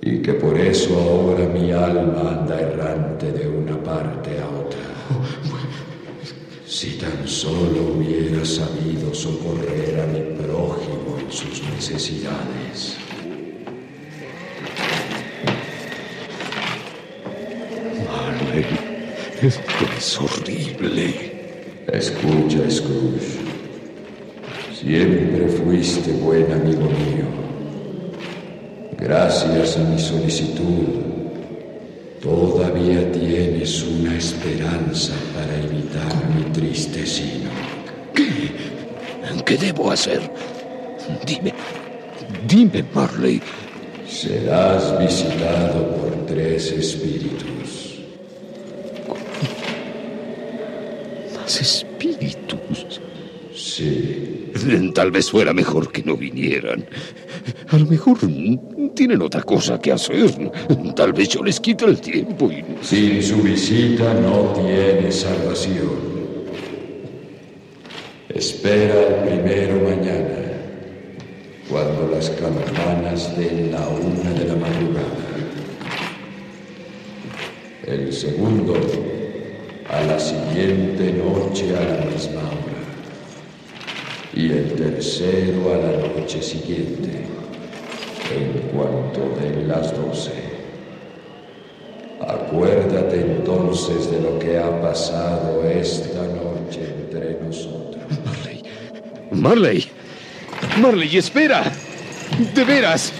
[0.00, 4.80] Y que por eso ahora mi alma anda errante de una parte a otra.
[6.66, 12.96] Si tan solo hubiera sabido socorrer a mi prójimo en sus necesidades.
[18.08, 18.64] Marley,
[19.42, 21.31] esto es horrible.
[21.92, 23.36] Escucha, Scrooge.
[24.74, 27.26] Siempre fuiste buen amigo mío.
[28.98, 30.88] Gracias a mi solicitud,
[32.22, 37.50] todavía tienes una esperanza para evitar mi triste sino.
[38.14, 38.52] ¿Qué?
[39.44, 40.22] ¿Qué debo hacer?
[41.26, 41.52] Dime,
[42.48, 43.42] dime, Marley.
[44.08, 47.51] Serás visitado por tres espíritus.
[51.60, 53.00] Espíritus?
[53.54, 54.50] Sí.
[54.94, 56.86] Tal vez fuera mejor que no vinieran.
[57.68, 58.18] A lo mejor
[58.94, 60.30] tienen otra cosa que hacer.
[60.94, 62.64] Tal vez yo les quite el tiempo y...
[62.82, 66.12] Sin su visita no tienes salvación.
[68.28, 70.38] Espera el primero mañana,
[71.68, 75.22] cuando las campanas den la una de la madrugada.
[77.86, 78.74] El segundo,
[79.88, 82.82] a la siguiente noche a la misma hora.
[84.34, 87.26] Y el tercero a la noche siguiente,
[88.34, 90.32] en cuanto den las doce.
[92.20, 98.02] Acuérdate entonces de lo que ha pasado esta noche entre nosotros.
[99.30, 99.86] Marley.
[100.80, 101.64] Marley, espera.
[102.54, 103.12] De veras.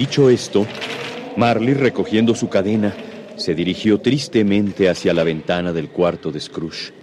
[0.00, 0.66] Dicho esto,
[1.36, 2.94] Marley, recogiendo su cadena,
[3.36, 6.94] se dirigió tristemente hacia la ventana del cuarto de Scrooge.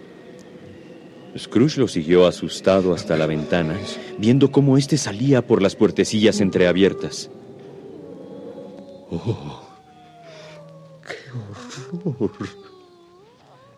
[1.37, 3.77] Scrooge lo siguió asustado hasta la ventana,
[4.17, 7.29] viendo cómo éste salía por las puertecillas entreabiertas.
[9.11, 9.61] Oh,
[11.07, 12.47] qué horror.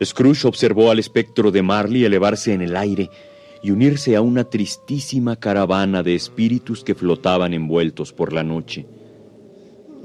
[0.02, 3.10] Scrooge observó al espectro de Marley elevarse en el aire
[3.62, 8.88] y unirse a una tristísima caravana de espíritus que flotaban envueltos por la noche.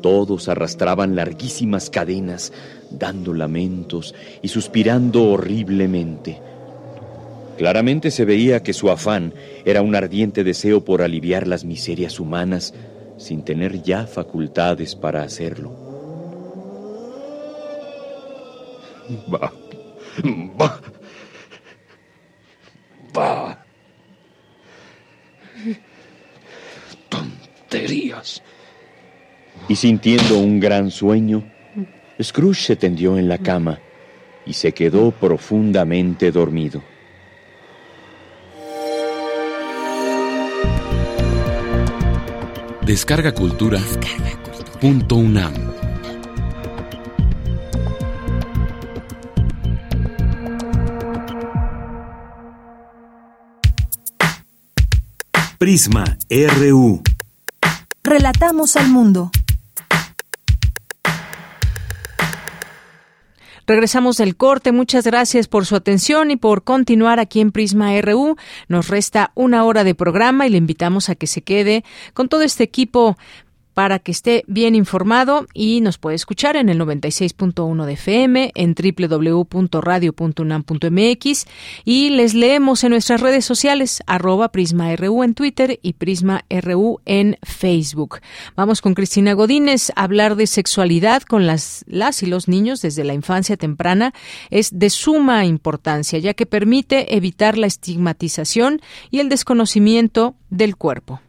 [0.05, 2.53] Todos arrastraban larguísimas cadenas,
[2.91, 6.43] dando lamentos y suspirando horriblemente.
[7.57, 9.33] Claramente se veía que su afán
[9.65, 12.75] era un ardiente deseo por aliviar las miserias humanas
[13.17, 15.73] sin tener ya facultades para hacerlo.
[19.33, 19.51] Va.
[20.61, 20.81] Va.
[23.17, 23.65] Va.
[27.09, 28.43] Tonterías.
[29.69, 31.45] Y sintiendo un gran sueño,
[32.23, 33.81] Scrooge se tendió en la cama
[34.47, 36.83] y se quedó profundamente dormido.
[42.85, 43.81] Descarga Cultura.
[44.79, 45.55] Punto UNAM.
[55.57, 57.03] Prisma RU.
[58.03, 59.31] Relatamos al mundo.
[63.67, 64.73] Regresamos del corte.
[64.73, 68.37] Muchas gracias por su atención y por continuar aquí en Prisma RU.
[68.69, 72.43] Nos resta una hora de programa y le invitamos a que se quede con todo
[72.43, 73.17] este equipo
[73.75, 78.75] para que esté bien informado y nos puede escuchar en el 96.1 de FM, en
[78.75, 81.47] www.radio.unam.mx
[81.85, 88.21] y les leemos en nuestras redes sociales, arroba PrismaRU en Twitter y PrismaRU en Facebook.
[88.57, 93.15] Vamos con Cristina Godínez hablar de sexualidad con las, las y los niños desde la
[93.15, 94.15] infancia temprana.
[94.51, 98.81] Es de suma importancia, ya que permite evitar la estigmatización
[99.11, 101.21] y el desconocimiento del cuerpo.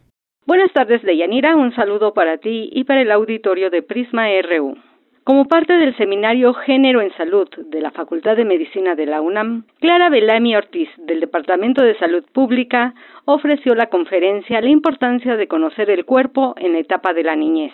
[0.46, 1.56] Buenas tardes, Deyanira.
[1.56, 4.76] Un saludo para ti y para el auditorio de Prisma RU.
[5.24, 9.64] Como parte del seminario Género en Salud de la Facultad de Medicina de la UNAM,
[9.80, 12.94] Clara Belami Ortiz, del Departamento de Salud Pública,
[13.24, 17.72] ofreció la conferencia La importancia de conocer el cuerpo en la etapa de la niñez,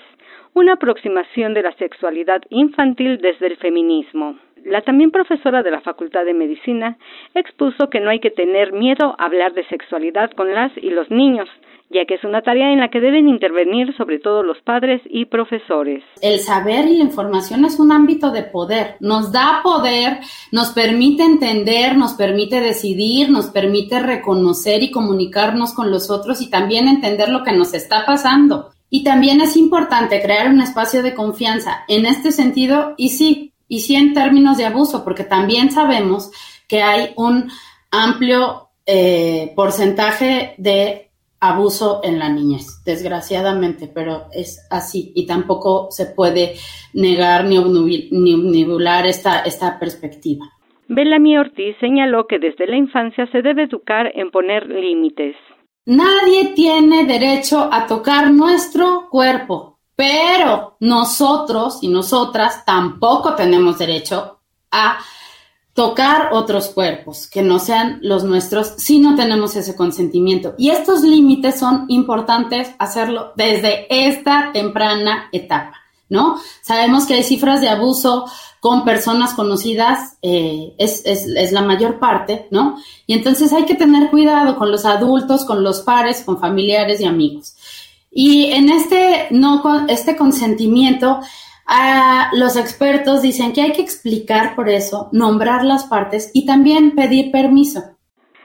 [0.55, 4.39] una aproximación de la sexualidad infantil desde el feminismo.
[4.65, 6.97] La también profesora de la Facultad de Medicina
[7.35, 11.11] expuso que no hay que tener miedo a hablar de sexualidad con las y los
[11.11, 11.51] niños,
[11.93, 15.27] ya que es una tarea en la que deben intervenir sobre todo los padres y
[15.27, 16.03] profesores.
[16.21, 20.21] El saber y la información es un ámbito de poder, nos da poder,
[20.51, 26.51] nos permite entender, nos permite decidir, nos permite reconocer y comunicarnos con los otros y
[26.51, 28.71] también entender lo que nos está pasando.
[28.91, 33.81] Y también es importante crear un espacio de confianza en este sentido y sí, y
[33.81, 36.31] sí en términos de abuso, porque también sabemos
[36.69, 37.51] que hay un
[37.91, 41.12] amplio eh, porcentaje de
[41.43, 46.55] abuso en la niñez, desgraciadamente, pero es así y tampoco se puede
[46.95, 50.47] negar ni, obnubilar esta, esta perspectiva.
[50.87, 55.35] Bellamy Ortiz señaló que desde la infancia se debe educar en poner límites.
[55.85, 64.39] Nadie tiene derecho a tocar nuestro cuerpo, pero nosotros y nosotras tampoco tenemos derecho
[64.71, 65.01] a
[65.75, 70.55] tocar otros cuerpos que no sean los nuestros si no tenemos ese consentimiento.
[70.59, 75.77] Y estos límites son importantes hacerlo desde esta temprana etapa,
[76.09, 76.39] ¿no?
[76.61, 78.27] Sabemos que hay cifras de abuso
[78.61, 82.77] con personas conocidas, eh, es, es, la mayor parte, ¿no?
[83.07, 87.07] Y entonces hay que tener cuidado con los adultos, con los pares, con familiares y
[87.07, 87.57] amigos.
[88.09, 91.21] Y en este, no, este consentimiento,
[92.33, 97.31] los expertos dicen que hay que explicar por eso, nombrar las partes y también pedir
[97.31, 97.81] permiso.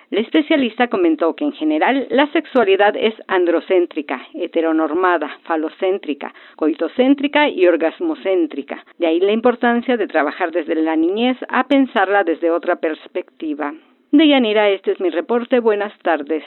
[0.10, 8.86] La especialista comentó que en general la sexualidad es androcéntrica, heteronormada, falocéntrica, coitocéntrica y orgasmocéntrica.
[8.98, 13.74] De ahí la importancia de trabajar desde la niñez a pensarla desde otra perspectiva.
[14.12, 15.60] Deyanira, este es mi reporte.
[15.60, 16.44] Buenas tardes.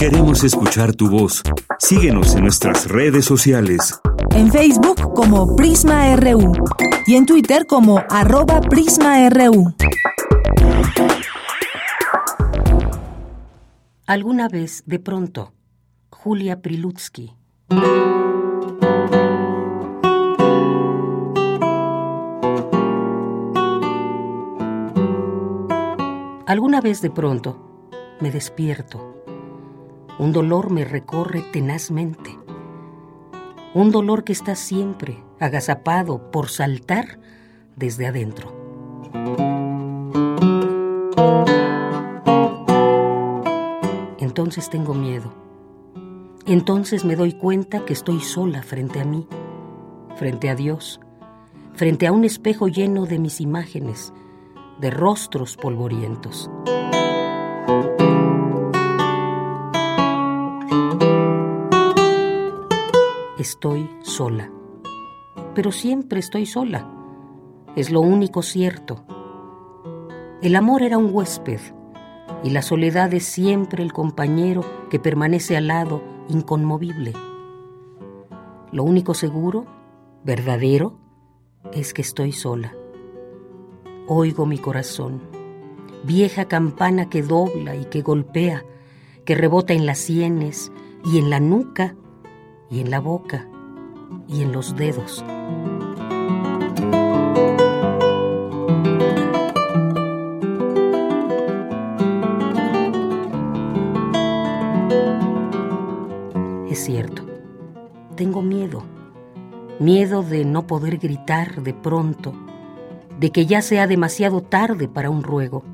[0.00, 1.42] Queremos escuchar tu voz.
[1.78, 4.00] Síguenos en nuestras redes sociales.
[4.34, 6.54] En Facebook como Prisma RU
[7.06, 9.74] y en Twitter como arroba PrismaRU.
[14.06, 15.52] Alguna vez, de pronto,
[16.08, 17.36] Julia Prilutsky.
[26.46, 27.86] Alguna vez de pronto
[28.22, 29.19] me despierto
[30.20, 32.38] un dolor me recorre tenazmente.
[33.72, 37.18] Un dolor que está siempre agazapado por saltar
[37.74, 38.52] desde adentro.
[44.18, 45.32] Entonces tengo miedo.
[46.44, 49.26] Entonces me doy cuenta que estoy sola frente a mí,
[50.16, 51.00] frente a Dios,
[51.72, 54.12] frente a un espejo lleno de mis imágenes,
[54.80, 56.50] de rostros polvorientos.
[63.40, 64.50] Estoy sola.
[65.54, 66.90] Pero siempre estoy sola.
[67.76, 69.04] Es lo único cierto.
[70.42, 71.60] El amor era un huésped
[72.42, 77.12] y la soledad es siempre el compañero que permanece al lado inconmovible.
[78.72, 79.66] Lo único seguro,
[80.24, 80.98] verdadero,
[81.72, 82.74] es que estoy sola.
[84.06, 85.20] Oigo mi corazón,
[86.04, 88.64] vieja campana que dobla y que golpea,
[89.24, 90.72] que rebota en las sienes
[91.04, 91.94] y en la nuca
[92.70, 93.48] y en la boca
[94.28, 95.24] y en los dedos.
[106.70, 107.26] Es cierto,
[108.16, 108.84] tengo miedo,
[109.80, 112.32] miedo de no poder gritar de pronto,
[113.18, 115.64] de que ya sea demasiado tarde para un ruego.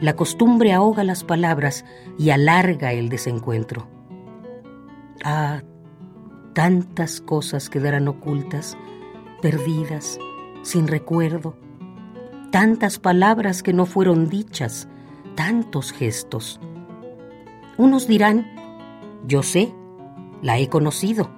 [0.00, 1.84] La costumbre ahoga las palabras
[2.18, 3.93] y alarga el desencuentro.
[5.26, 5.62] Ah,
[6.52, 8.76] tantas cosas quedarán ocultas,
[9.40, 10.18] perdidas,
[10.60, 11.56] sin recuerdo,
[12.50, 14.86] tantas palabras que no fueron dichas,
[15.34, 16.60] tantos gestos.
[17.78, 18.46] Unos dirán,
[19.26, 19.72] yo sé,
[20.42, 21.30] la he conocido,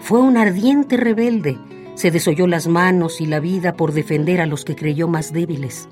[0.00, 1.58] fue un ardiente rebelde,
[1.94, 5.88] se desoyó las manos y la vida por defender a los que creyó más débiles.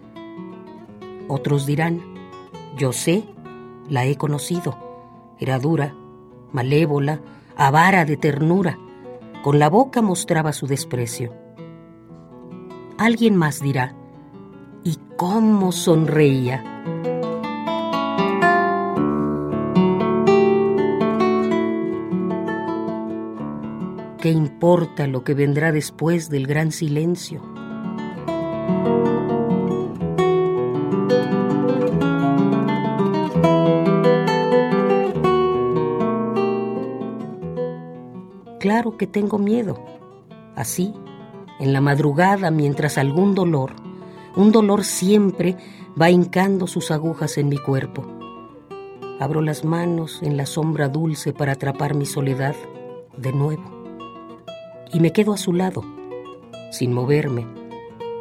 [1.28, 2.02] Otros dirán,
[2.76, 3.24] yo sé,
[3.88, 4.76] la he conocido,
[5.40, 5.94] era dura,
[6.52, 7.22] malévola,
[7.58, 8.78] avara de ternura,
[9.42, 11.34] con la boca mostraba su desprecio.
[12.96, 13.96] Alguien más dirá,
[14.84, 16.62] ¿y cómo sonreía?
[24.20, 27.57] ¿Qué importa lo que vendrá después del gran silencio?
[38.68, 39.82] Claro que tengo miedo.
[40.54, 40.92] Así,
[41.58, 43.72] en la madrugada, mientras algún dolor,
[44.36, 45.56] un dolor siempre
[45.98, 48.04] va hincando sus agujas en mi cuerpo.
[49.20, 52.54] Abro las manos en la sombra dulce para atrapar mi soledad
[53.16, 53.64] de nuevo
[54.92, 55.82] y me quedo a su lado,
[56.70, 57.46] sin moverme,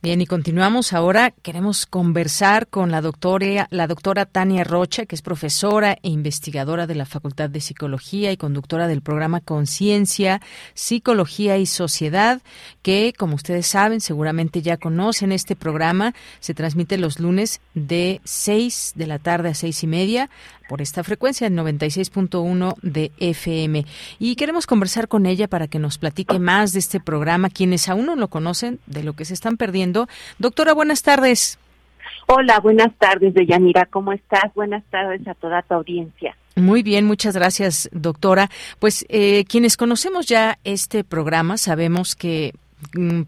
[0.07, 1.31] Bien, y continuamos ahora.
[1.31, 6.95] Queremos conversar con la doctora, la doctora Tania Rocha, que es profesora e investigadora de
[6.95, 10.39] la Facultad de Psicología y conductora del programa Conciencia,
[10.75, 12.41] Psicología y Sociedad,
[12.83, 16.13] que, como ustedes saben, seguramente ya conocen este programa.
[16.39, 20.29] Se transmite los lunes de 6 de la tarde a seis y media
[20.67, 23.85] por esta frecuencia, el 96.1 de FM.
[24.19, 28.05] Y queremos conversar con ella para que nos platique más de este programa, quienes aún
[28.05, 30.07] no lo conocen, de lo que se están perdiendo.
[30.39, 31.59] Doctora, buenas tardes.
[32.27, 33.85] Hola, buenas tardes, Deyanira.
[33.85, 34.53] ¿Cómo estás?
[34.53, 36.35] Buenas tardes a toda tu audiencia.
[36.55, 38.49] Muy bien, muchas gracias, doctora.
[38.79, 42.53] Pues eh, quienes conocemos ya este programa sabemos que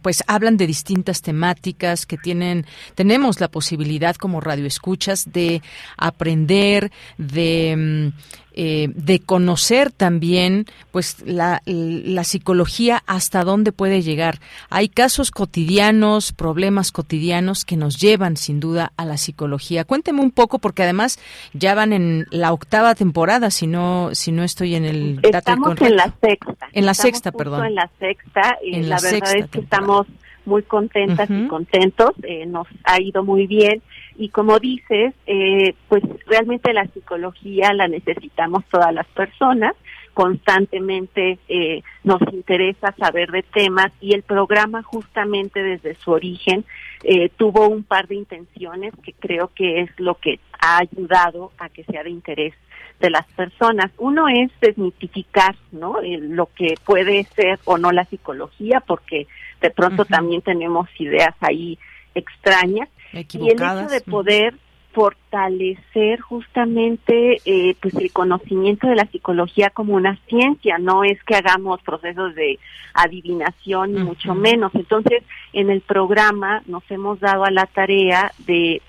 [0.01, 2.65] pues hablan de distintas temáticas que tienen
[2.95, 5.61] tenemos la posibilidad como radioescuchas de
[5.97, 14.39] aprender de mm, eh, de conocer también pues la, la, psicología hasta dónde puede llegar.
[14.69, 19.85] Hay casos cotidianos, problemas cotidianos que nos llevan sin duda a la psicología.
[19.85, 21.19] Cuénteme un poco porque además
[21.53, 25.95] ya van en la octava temporada, si no si no estoy en el Estamos en
[25.95, 26.67] la sexta.
[26.73, 27.65] En la sexta, perdón.
[27.65, 30.07] En la sexta y la, verdad es que estamos
[30.45, 33.81] muy contentas y contentos, eh, nos ha ido muy bien
[34.19, 39.73] y como dices, eh, pues realmente la psicología la necesitamos todas las personas,
[40.13, 46.65] constantemente eh, nos interesa saber de temas y el programa justamente desde su origen
[47.03, 51.69] eh, tuvo un par de intenciones que creo que es lo que ha ayudado a
[51.69, 52.53] que sea de interés
[52.99, 53.89] de las personas.
[53.97, 55.95] Uno es desmitificar, ¿no?
[56.01, 59.27] lo que puede ser o no la psicología, porque
[59.61, 61.79] de pronto también tenemos ideas ahí
[62.15, 64.55] extrañas y el hecho de poder
[64.91, 71.35] fortalecer justamente eh, pues el conocimiento de la psicología como una ciencia no es que
[71.35, 72.59] hagamos procesos de
[72.93, 74.73] adivinación ni mucho menos.
[74.73, 75.23] Entonces
[75.53, 78.81] en el programa nos hemos dado a la tarea de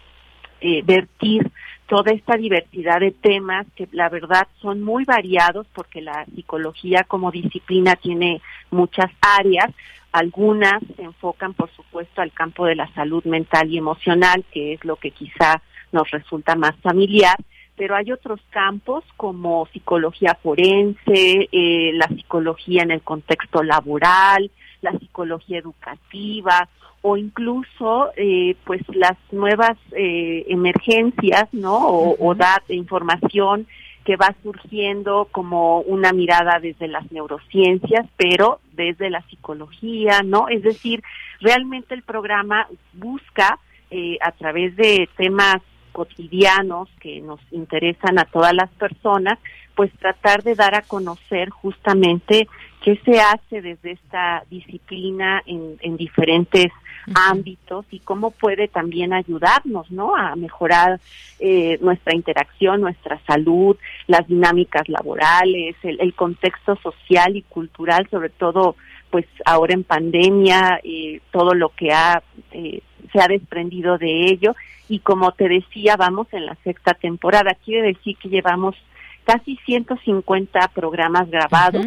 [0.63, 1.51] eh, vertir
[1.87, 7.33] toda esta diversidad de temas que la verdad son muy variados porque la psicología como
[7.33, 8.41] disciplina tiene
[8.71, 9.71] muchas áreas,
[10.13, 14.85] algunas se enfocan, por supuesto, al campo de la salud mental y emocional, que es
[14.85, 15.63] lo que quizá
[15.93, 17.37] nos resulta más familiar,
[17.77, 24.51] pero hay otros campos como psicología forense, eh, la psicología en el contexto laboral,
[24.83, 26.69] la psicología educativa
[27.03, 31.89] o incluso eh, pues las nuevas eh, emergencias, ¿no?
[31.89, 33.67] O, o dar información
[34.11, 40.49] que va surgiendo como una mirada desde las neurociencias, pero desde la psicología, ¿no?
[40.49, 41.01] Es decir,
[41.41, 43.61] realmente el programa busca
[43.93, 45.63] eh, a través de temas
[45.93, 49.39] cotidianos que nos interesan a todas las personas,
[49.75, 52.49] pues tratar de dar a conocer justamente
[52.83, 56.73] qué se hace desde esta disciplina en, en diferentes
[57.15, 60.15] ámbitos y cómo puede también ayudarnos, ¿no?
[60.15, 61.01] A mejorar
[61.39, 63.77] eh, nuestra interacción, nuestra salud,
[64.07, 68.77] las dinámicas laborales, el, el, contexto social y cultural, sobre todo,
[69.11, 72.23] pues ahora en pandemia, eh, todo lo que ha
[72.53, 74.55] eh, se ha desprendido de ello
[74.89, 77.57] y como te decía, vamos en la sexta temporada.
[77.65, 78.77] Quiere decir que llevamos
[79.25, 81.87] casi 150 programas grabados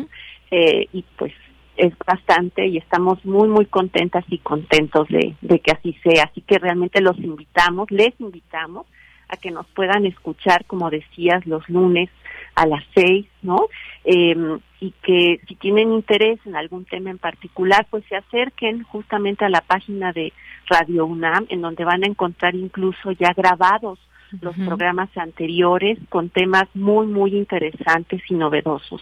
[0.52, 1.34] eh, y pues
[1.76, 6.26] es bastante y estamos muy muy contentas y contentos de, de que así sea.
[6.26, 8.86] Así que realmente los invitamos, les invitamos
[9.28, 12.10] a que nos puedan escuchar, como decías, los lunes
[12.56, 13.68] a las seis, ¿no?
[14.04, 14.36] Eh,
[14.80, 19.50] y que si tienen interés en algún tema en particular, pues se acerquen justamente a
[19.50, 20.34] la página de
[20.70, 24.00] Radio UNAM, en donde van a encontrar incluso ya grabados
[24.42, 29.02] los programas anteriores con temas muy, muy interesantes y novedosos.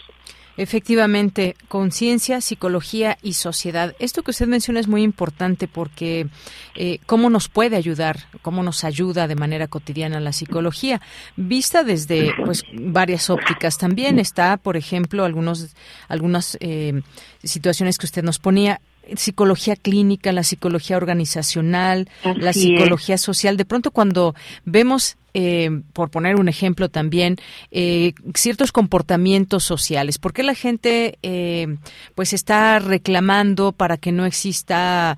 [0.58, 3.96] Efectivamente, conciencia, psicología y sociedad.
[4.00, 6.28] Esto que usted menciona es muy importante porque
[6.76, 11.02] eh, cómo nos puede ayudar, cómo nos ayuda de manera cotidiana la psicología,
[11.38, 13.78] vista desde pues varias ópticas.
[13.78, 15.74] También está, por ejemplo, algunos
[16.10, 17.02] algunas eh,
[17.44, 18.82] situaciones que usted nos ponía
[19.16, 23.58] psicología clínica, la psicología organizacional, la psicología social.
[23.58, 27.38] De pronto cuando vemos eh, por poner un ejemplo también,
[27.72, 30.18] eh, ciertos comportamientos sociales.
[30.18, 31.78] ¿Por qué la gente eh,
[32.16, 35.18] pues está reclamando para que no exista,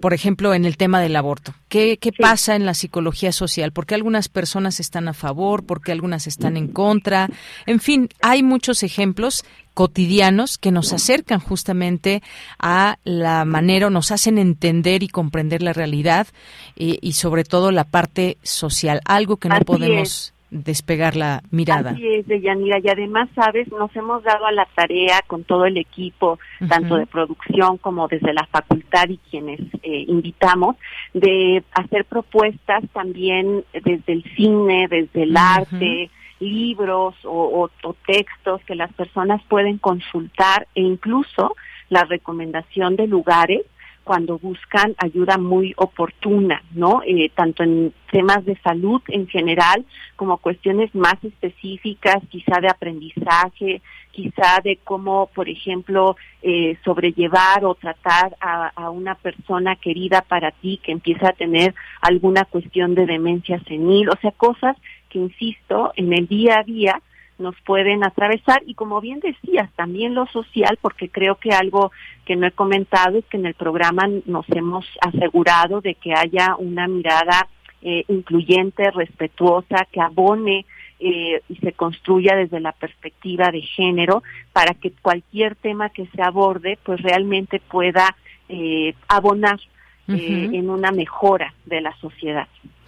[0.00, 1.54] por, ejemplo, en el tema del aborto?
[1.68, 3.72] ¿Qué, qué pasa en la psicología social?
[3.72, 5.64] ¿Por qué algunas personas están a favor?
[5.64, 7.28] ¿Por qué algunas están en contra?
[7.66, 9.44] En fin, hay muchos ejemplos
[9.74, 12.22] cotidianos que nos acercan justamente
[12.58, 16.28] a la manera, o nos hacen entender y comprender la realidad
[16.76, 18.55] y sobre todo la parte social,
[19.04, 21.90] algo que no podemos despegar la mirada.
[21.90, 25.76] Así es, Deyanira, y además, sabes, nos hemos dado a la tarea con todo el
[25.76, 26.38] equipo,
[26.68, 30.76] tanto de producción como desde la facultad y quienes eh, invitamos,
[31.14, 38.74] de hacer propuestas también desde el cine, desde el arte, libros o, o, textos que
[38.74, 41.56] las personas pueden consultar e incluso
[41.88, 43.62] la recomendación de lugares
[44.06, 47.02] cuando buscan ayuda muy oportuna, ¿no?
[47.04, 49.84] Eh, tanto en temas de salud en general
[50.14, 57.74] como cuestiones más específicas, quizá de aprendizaje, quizá de cómo, por ejemplo, eh, sobrellevar o
[57.74, 63.06] tratar a, a, una persona querida para ti que empieza a tener alguna cuestión de
[63.06, 64.76] demencia senil, o sea, cosas
[65.08, 67.02] que, insisto, en el día a día
[67.38, 71.92] nos pueden atravesar y como bien decías, también lo social, porque creo que algo
[72.24, 76.56] que no he comentado es que en el programa nos hemos asegurado de que haya
[76.58, 77.48] una mirada
[77.82, 80.64] eh, incluyente, respetuosa, que abone
[80.98, 84.22] eh, y se construya desde la perspectiva de género
[84.52, 88.16] para que cualquier tema que se aborde pues realmente pueda
[88.48, 89.60] eh, abonar
[90.08, 92.46] en una mejora de la sociedad.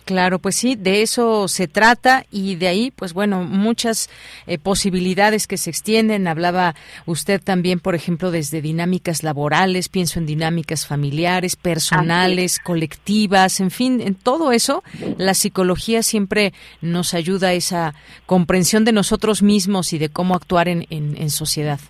[0.09, 4.09] Claro, pues sí, de eso se trata y de ahí, pues bueno, muchas
[4.47, 6.27] eh, posibilidades que se extienden.
[6.27, 6.75] Hablaba
[7.05, 14.01] usted también, por ejemplo, desde dinámicas laborales, pienso en dinámicas familiares, personales, colectivas, en fin,
[14.01, 14.83] en todo eso,
[15.19, 17.95] la psicología siempre nos ayuda a esa
[18.25, 21.81] comprensión de nosotros mismos y de cómo actuar en, en, en sociedad.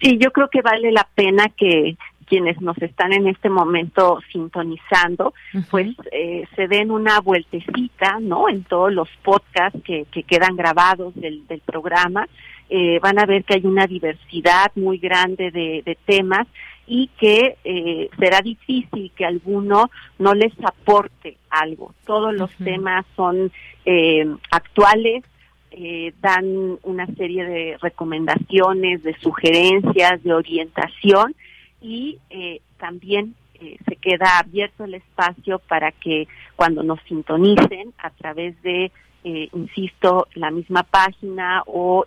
[0.00, 1.98] Sí, yo creo que vale la pena que
[2.30, 5.34] quienes nos están en este momento sintonizando,
[5.68, 8.48] pues eh, se den una vueltecita, ¿no?
[8.48, 12.28] En todos los podcasts que, que quedan grabados del, del programa,
[12.68, 16.46] eh, van a ver que hay una diversidad muy grande de, de temas
[16.86, 19.90] y que eh, será difícil que alguno
[20.20, 21.94] no les aporte algo.
[22.06, 23.50] Todos los temas son
[23.84, 25.24] eh, actuales,
[25.72, 31.34] eh, dan una serie de recomendaciones, de sugerencias, de orientación
[31.80, 38.10] y eh, también eh, se queda abierto el espacio para que cuando nos sintonicen a
[38.10, 38.90] través de
[39.22, 42.04] eh, insisto, la misma página o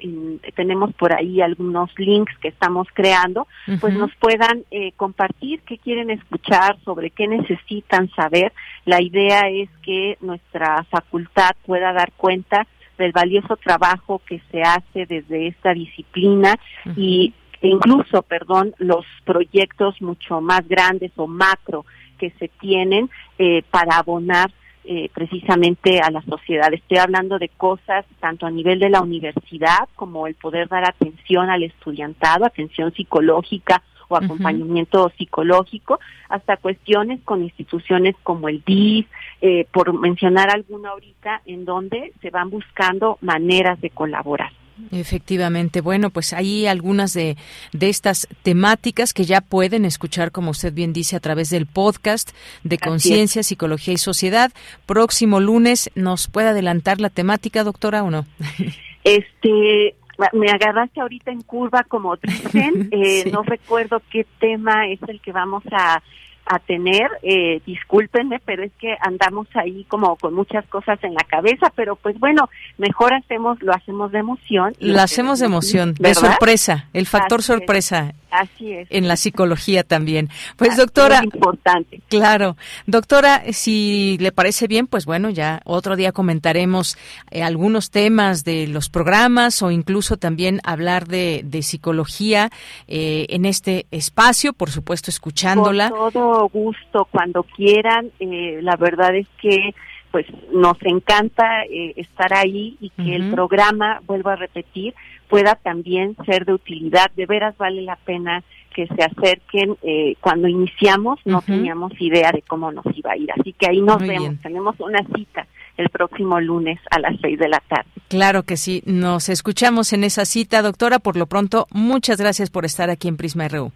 [0.55, 3.47] tenemos por ahí algunos links que estamos creando,
[3.79, 8.51] pues nos puedan eh, compartir qué quieren escuchar, sobre qué necesitan saber.
[8.85, 12.65] La idea es que nuestra facultad pueda dar cuenta
[12.97, 16.55] del valioso trabajo que se hace desde esta disciplina
[16.95, 17.33] y
[17.67, 21.85] incluso, perdón, los proyectos mucho más grandes o macro
[22.17, 24.51] que se tienen eh, para abonar
[24.85, 26.73] eh, precisamente a la sociedad.
[26.73, 31.49] Estoy hablando de cosas tanto a nivel de la universidad como el poder dar atención
[31.49, 39.07] al estudiantado, atención psicológica o acompañamiento psicológico, hasta cuestiones con instituciones como el DIF,
[39.41, 44.51] eh, por mencionar alguna ahorita, en donde se van buscando maneras de colaborar.
[44.91, 45.81] Efectivamente.
[45.81, 47.37] Bueno, pues hay algunas de,
[47.71, 52.31] de estas temáticas que ya pueden escuchar, como usted bien dice, a través del podcast
[52.63, 54.51] de Conciencia, Psicología y Sociedad.
[54.85, 58.25] Próximo lunes, ¿nos puede adelantar la temática, doctora, o no?
[59.05, 59.95] Este,
[60.31, 62.89] me agarraste ahorita en curva, como dicen.
[62.91, 66.01] Eh, no recuerdo qué tema es el que vamos a
[66.45, 71.23] a tener, eh, discúlpenme, pero es que andamos ahí como con muchas cosas en la
[71.23, 74.73] cabeza, pero pues bueno, mejor hacemos, lo hacemos de emoción.
[74.79, 78.13] Lo hacemos de emoción, de sorpresa, el factor sorpresa.
[78.33, 78.87] Así es.
[78.89, 80.29] En la psicología también.
[80.57, 81.17] Pues doctora.
[81.19, 82.01] Es importante.
[82.09, 82.57] Claro.
[82.87, 86.97] Doctora, si le parece bien, pues bueno, ya otro día comentaremos
[87.29, 92.49] eh, algunos temas de los programas o incluso también hablar de, de psicología
[92.87, 95.91] eh, en este espacio, por supuesto, escuchándola.
[95.91, 98.09] Con todo gusto, cuando quieran.
[98.19, 99.75] Eh, la verdad es que
[100.09, 101.63] pues nos encanta
[101.95, 104.93] estar ahí y que el programa, vuelvo a repetir,
[105.33, 107.09] pueda también ser de utilidad.
[107.15, 109.75] De veras vale la pena que se acerquen.
[109.81, 113.81] Eh, cuando iniciamos no teníamos idea de cómo nos iba a ir, así que ahí
[113.81, 114.39] nos vemos.
[114.43, 117.89] Tenemos una cita el próximo lunes a las seis de la tarde.
[118.09, 120.99] Claro que sí, nos escuchamos en esa cita, doctora.
[120.99, 123.71] Por lo pronto, muchas gracias por estar aquí en Prisma RU.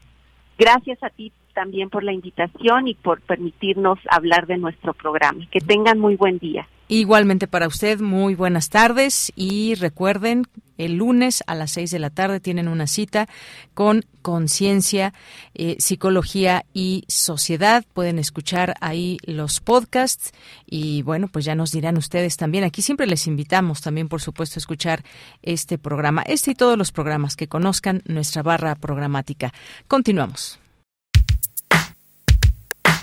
[0.60, 5.44] Gracias a ti también por la invitación y por permitirnos hablar de nuestro programa.
[5.50, 6.68] Que tengan muy buen día.
[6.90, 10.48] Igualmente para usted, muy buenas tardes y recuerden,
[10.78, 13.28] el lunes a las seis de la tarde tienen una cita
[13.74, 15.14] con Conciencia,
[15.54, 17.84] eh, Psicología y Sociedad.
[17.94, 20.32] Pueden escuchar ahí los podcasts
[20.66, 22.64] y bueno, pues ya nos dirán ustedes también.
[22.64, 25.04] Aquí siempre les invitamos también, por supuesto, a escuchar
[25.42, 29.54] este programa, este y todos los programas que conozcan nuestra barra programática.
[29.88, 30.60] Continuamos.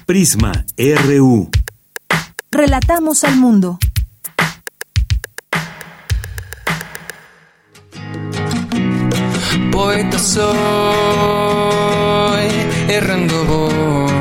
[0.06, 1.50] Prisma RU.
[2.54, 3.78] Relatamos al mundo.
[9.72, 10.44] Poeta soy,
[12.86, 14.12] errando voy,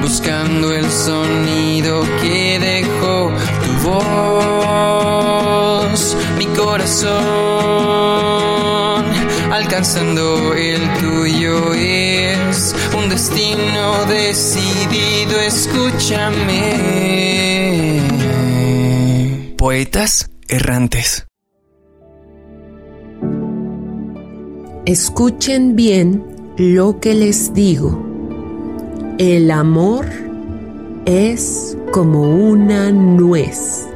[0.00, 3.32] buscando el sonido que dejó
[3.64, 3.72] tu
[5.10, 7.14] voz, mi corazón,
[9.50, 14.04] alcanzando el tuyo es un destino
[14.94, 16.70] decidido, escúchame.
[19.56, 21.26] Poetas errantes.
[24.86, 26.24] Escuchen bien
[26.58, 28.02] lo que les digo.
[29.18, 30.06] El amor
[31.06, 33.86] es como una nuez.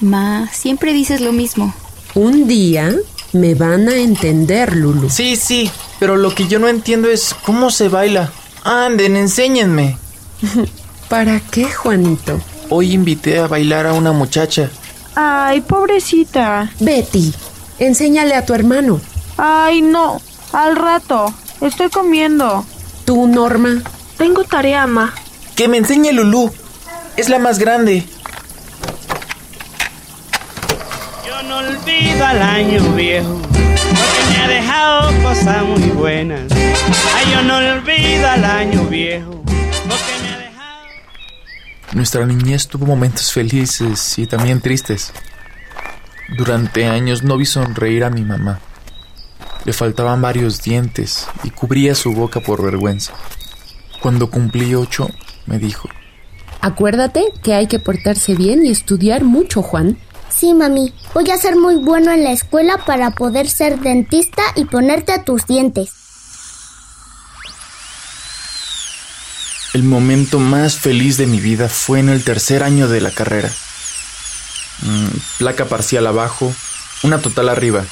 [0.00, 1.74] Ma, siempre dices lo mismo.
[2.14, 2.94] Un día
[3.32, 5.08] me van a entender, Lulu.
[5.10, 8.32] Sí, sí, pero lo que yo no entiendo es cómo se baila.
[8.64, 9.96] Anden, enséñenme.
[11.08, 12.40] ¿Para qué, Juanito?
[12.68, 14.70] Hoy invité a bailar a una muchacha.
[15.14, 16.70] Ay, pobrecita.
[16.78, 17.32] Betty,
[17.78, 19.00] enséñale a tu hermano.
[19.36, 20.20] Ay, no.
[20.52, 21.32] Al rato.
[21.60, 22.64] Estoy comiendo.
[23.04, 23.82] ¿Tú, Norma?
[24.16, 25.14] Tengo tarea, ma.
[25.56, 26.50] Que me enseñe Lulú.
[27.16, 28.06] Es la más grande.
[32.00, 36.52] No olvido al año viejo, porque me ha dejado cosas muy buenas.
[36.52, 40.86] Ay, yo no olvido al año viejo, porque me ha dejado...
[41.92, 45.12] Nuestra niñez tuvo momentos felices y también tristes.
[46.36, 48.60] Durante años no vi sonreír a mi mamá.
[49.64, 53.12] Le faltaban varios dientes y cubría su boca por vergüenza.
[54.00, 55.10] Cuando cumplí ocho,
[55.46, 55.88] me dijo,
[56.62, 59.98] Acuérdate que hay que portarse bien y estudiar mucho, Juan.
[60.34, 60.94] Sí, mami.
[61.12, 65.46] Voy a ser muy bueno en la escuela para poder ser dentista y ponerte tus
[65.46, 65.92] dientes.
[69.74, 73.50] El momento más feliz de mi vida fue en el tercer año de la carrera.
[74.82, 75.08] Mm,
[75.38, 76.52] placa parcial abajo,
[77.04, 77.84] una total arriba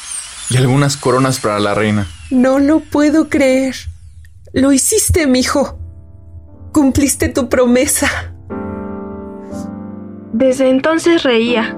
[0.51, 2.09] y algunas coronas para la reina.
[2.31, 3.77] No lo puedo creer.
[4.53, 5.79] Lo hiciste, mijo.
[6.73, 8.33] cumpliste tu promesa.
[10.33, 11.77] Desde entonces reía.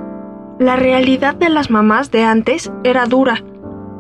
[0.61, 3.43] La realidad de las mamás de antes era dura,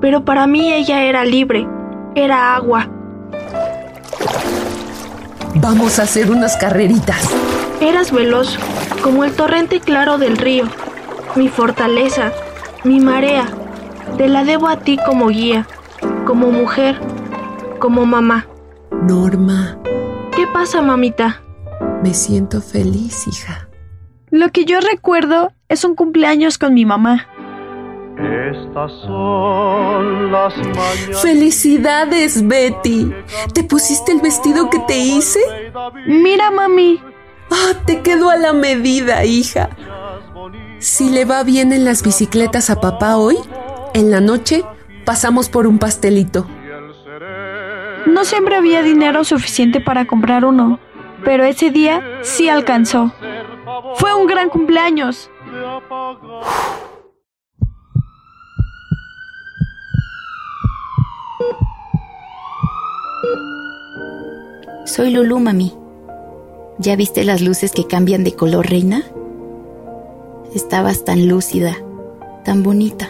[0.02, 1.66] pero para mí ella era libre,
[2.14, 2.86] era agua.
[5.54, 7.34] Vamos a hacer unas carreritas.
[7.80, 8.58] Eras veloz,
[9.02, 10.66] como el torrente claro del río,
[11.34, 12.30] mi fortaleza,
[12.84, 13.48] mi marea.
[14.18, 15.66] Te la debo a ti como guía,
[16.26, 17.00] como mujer,
[17.78, 18.46] como mamá.
[19.08, 19.78] Norma.
[20.36, 21.40] ¿Qué pasa, mamita?
[22.02, 23.69] Me siento feliz, hija.
[24.30, 27.26] Lo que yo recuerdo es un cumpleaños con mi mamá.
[28.16, 31.22] Estas son las mañanas.
[31.22, 33.12] ¡Felicidades, Betty!
[33.54, 35.40] ¿Te pusiste el vestido que te hice?
[36.06, 37.00] Mira, mami.
[37.50, 39.70] Ah, te quedó a la medida, hija.
[40.78, 43.36] Si le va bien en las bicicletas a papá hoy,
[43.94, 44.64] en la noche
[45.04, 46.46] pasamos por un pastelito.
[48.06, 50.78] No siempre había dinero suficiente para comprar uno,
[51.24, 53.12] pero ese día sí alcanzó.
[53.96, 55.30] Fue un gran cumpleaños.
[64.86, 65.72] Soy Lulu, mami.
[66.78, 69.04] ¿Ya viste las luces que cambian de color, reina?
[70.54, 71.76] Estabas tan lúcida,
[72.44, 73.08] tan bonita.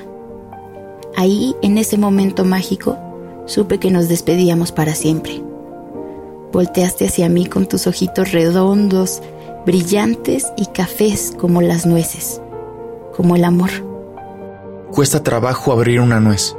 [1.16, 2.98] Ahí, en ese momento mágico,
[3.46, 5.42] supe que nos despedíamos para siempre.
[6.52, 9.22] Volteaste hacia mí con tus ojitos redondos,
[9.64, 12.40] brillantes y cafés como las nueces,
[13.16, 13.70] como el amor.
[14.90, 16.56] Cuesta trabajo abrir una nuez,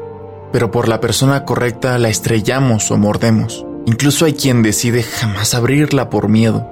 [0.51, 3.65] pero por la persona correcta la estrellamos o mordemos.
[3.85, 6.67] Incluso hay quien decide jamás abrirla por miedo.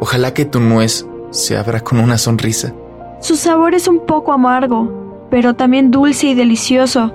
[0.00, 2.74] Ojalá que tu nuez se abra con una sonrisa.
[3.20, 7.14] Su sabor es un poco amargo, pero también dulce y delicioso,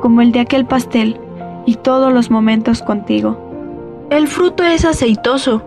[0.00, 1.20] como el de aquel pastel
[1.66, 4.06] y todos los momentos contigo.
[4.10, 5.62] El fruto es aceitoso.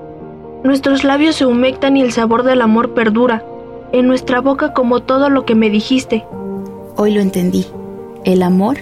[0.63, 3.43] Nuestros labios se humectan y el sabor del amor perdura.
[3.91, 6.23] En nuestra boca como todo lo que me dijiste.
[6.95, 7.65] Hoy lo entendí.
[8.25, 8.77] El amor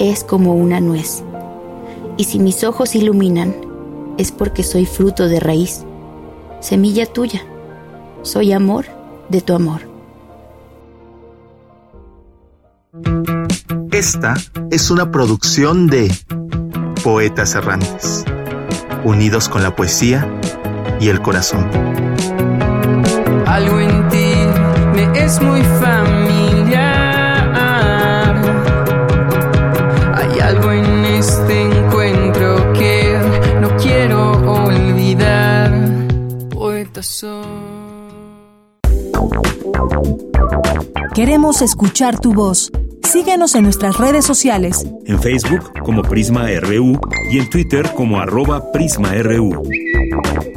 [0.00, 1.22] es como una nuez.
[2.16, 3.54] Y si mis ojos iluminan,
[4.18, 5.84] es porque soy fruto de raíz,
[6.60, 7.42] semilla tuya.
[8.22, 8.86] Soy amor
[9.28, 9.82] de tu amor.
[13.92, 14.34] Esta
[14.70, 16.12] es una producción de
[17.04, 18.24] Poetas Errantes,
[19.04, 20.28] unidos con la poesía
[21.04, 21.68] y el corazón.
[23.46, 24.32] Algo en ti
[24.94, 26.82] me es muy familiar.
[30.14, 33.18] Hay algo en este encuentro que
[33.60, 35.72] no quiero olvidar.
[36.48, 37.64] Poetas son.
[41.14, 42.72] Queremos escuchar tu voz.
[43.02, 44.86] Síguenos en nuestras redes sociales.
[45.04, 46.98] En Facebook como Prisma RU
[47.30, 49.62] y en Twitter como arroba PrismaRU.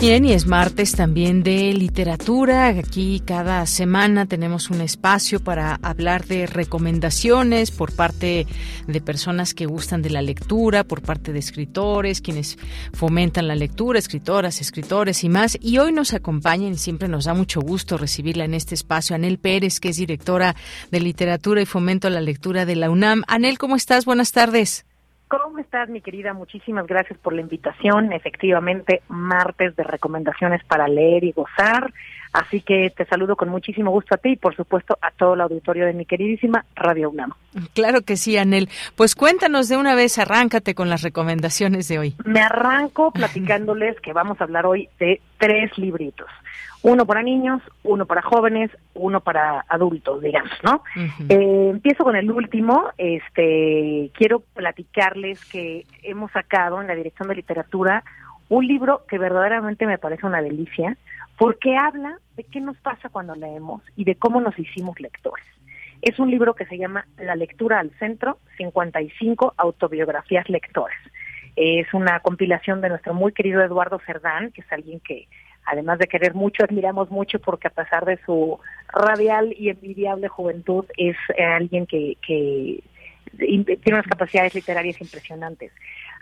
[0.00, 2.68] Bien, y es martes también de literatura.
[2.68, 8.46] Aquí cada semana tenemos un espacio para hablar de recomendaciones por parte
[8.86, 12.58] de personas que gustan de la lectura, por parte de escritores, quienes
[12.92, 15.58] fomentan la lectura, escritoras, escritores y más.
[15.60, 19.38] Y hoy nos acompañan y siempre nos da mucho gusto recibirla en este espacio, Anel
[19.40, 20.54] Pérez, que es directora
[20.92, 23.24] de literatura y fomento a la lectura de la UNAM.
[23.26, 24.04] Anel, ¿cómo estás?
[24.04, 24.87] Buenas tardes.
[25.28, 26.32] ¿Cómo estás, mi querida?
[26.32, 28.12] Muchísimas gracias por la invitación.
[28.14, 31.92] Efectivamente, martes de recomendaciones para leer y gozar.
[32.32, 35.42] Así que te saludo con muchísimo gusto a ti y, por supuesto, a todo el
[35.42, 37.32] auditorio de mi queridísima Radio UNAM.
[37.74, 38.70] Claro que sí, Anel.
[38.96, 42.14] Pues cuéntanos de una vez, arráncate con las recomendaciones de hoy.
[42.24, 46.28] Me arranco platicándoles que vamos a hablar hoy de tres libritos
[46.88, 50.82] uno para niños, uno para jóvenes, uno para adultos, digamos, ¿no?
[51.28, 52.90] eh, empiezo con el último.
[52.96, 58.04] Este, quiero platicarles que hemos sacado en la Dirección de Literatura
[58.48, 60.96] un libro que verdaderamente me parece una delicia,
[61.36, 65.44] porque habla de qué nos pasa cuando leemos y de cómo nos hicimos lectores.
[66.00, 70.96] Es un libro que se llama La lectura al centro, 55 autobiografías lectores.
[71.56, 75.28] Es una compilación de nuestro muy querido Eduardo Cerdán, que es alguien que
[75.70, 78.58] además de querer mucho, admiramos mucho porque a pesar de su
[78.88, 82.82] radial y envidiable juventud, es eh, alguien que, que
[83.36, 85.72] tiene unas capacidades literarias impresionantes.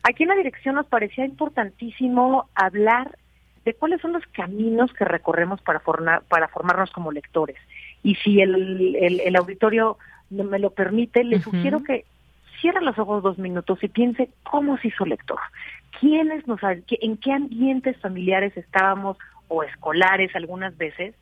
[0.02, 3.16] Aquí en la dirección nos parecía importantísimo hablar
[3.64, 7.56] de cuáles son los caminos que recorremos para, formar, para formarnos como lectores.
[8.02, 9.98] Y si el, el, auditorio
[10.30, 12.04] me lo permite, les sugiero que
[12.60, 15.40] cierre los ojos dos minutos y piense cómo se hizo lector.
[15.98, 19.16] ¿Quiénes nos, en qué ambientes familiares estábamos
[19.48, 21.14] o escolares algunas veces?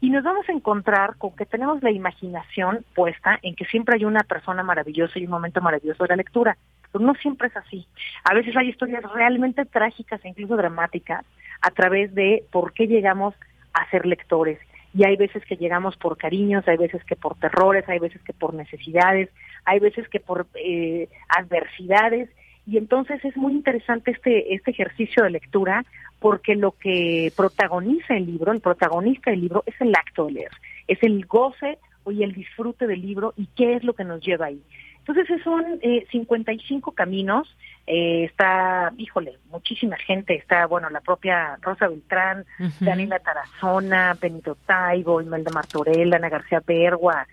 [0.00, 4.04] Y nos vamos a encontrar con que tenemos la imaginación puesta en que siempre hay
[4.04, 6.56] una persona maravillosa y un momento maravilloso de la lectura.
[6.92, 7.86] Pero no siempre es así.
[8.24, 11.24] A veces hay historias realmente trágicas e incluso dramáticas
[11.62, 13.34] a través de por qué llegamos
[13.72, 14.58] a ser lectores
[14.94, 18.32] y hay veces que llegamos por cariños, hay veces que por terrores, hay veces que
[18.32, 19.28] por necesidades,
[19.64, 22.30] hay veces que por eh, adversidades
[22.68, 25.84] y entonces es muy interesante este este ejercicio de lectura
[26.20, 30.50] porque lo que protagoniza el libro, el protagonista del libro es el acto de leer,
[30.86, 31.78] es el goce
[32.10, 34.60] y el disfrute del libro y qué es lo que nos lleva ahí.
[34.98, 37.48] Entonces son eh, 55 caminos,
[37.86, 42.44] eh, está, híjole, muchísima gente, está, bueno, la propia Rosa Beltrán,
[42.80, 47.26] Daniela Tarazona, Benito Taibo, Imelda Martorell, Ana García Bergua,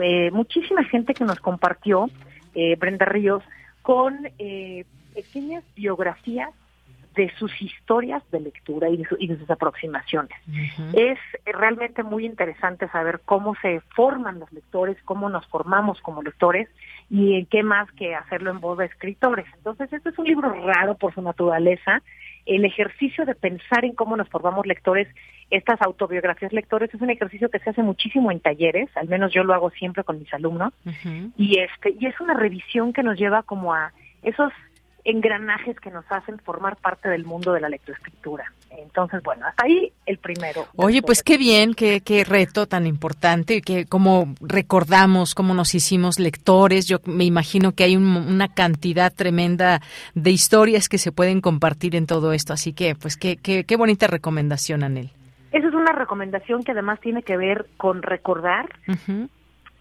[0.00, 2.08] eh, muchísima gente que nos compartió,
[2.54, 3.42] eh, Brenda Ríos,
[3.88, 4.84] con eh,
[5.14, 6.50] pequeñas biografías
[7.14, 10.38] de sus historias de lectura y de, sus aproximaciones.
[10.92, 16.68] Es realmente muy interesante saber cómo se forman los lectores, cómo nos formamos como lectores
[17.08, 19.46] y en qué más que hacerlo en voz de escritores.
[19.56, 22.02] Entonces, este es un libro raro por su naturaleza.
[22.48, 25.06] El ejercicio de pensar en cómo nos formamos lectores,
[25.50, 29.44] estas autobiografías lectores, es un ejercicio que se hace muchísimo en talleres, al menos yo
[29.44, 30.72] lo hago siempre con mis alumnos,
[31.36, 33.92] y este y es una revisión que nos lleva como a
[34.22, 34.52] esos
[35.08, 38.52] engranajes que nos hacen formar parte del mundo de la lectoescritura.
[38.70, 40.66] Entonces, bueno, hasta ahí el primero.
[40.76, 46.18] Oye, pues qué bien, qué, qué reto tan importante, que cómo recordamos, cómo nos hicimos
[46.18, 46.86] lectores.
[46.86, 49.80] Yo me imagino que hay una cantidad tremenda
[50.14, 52.52] de historias que se pueden compartir en todo esto.
[52.52, 55.10] Así que, pues qué, qué, qué bonita recomendación, Anel.
[55.52, 58.68] Esa es una recomendación que además tiene que ver con recordar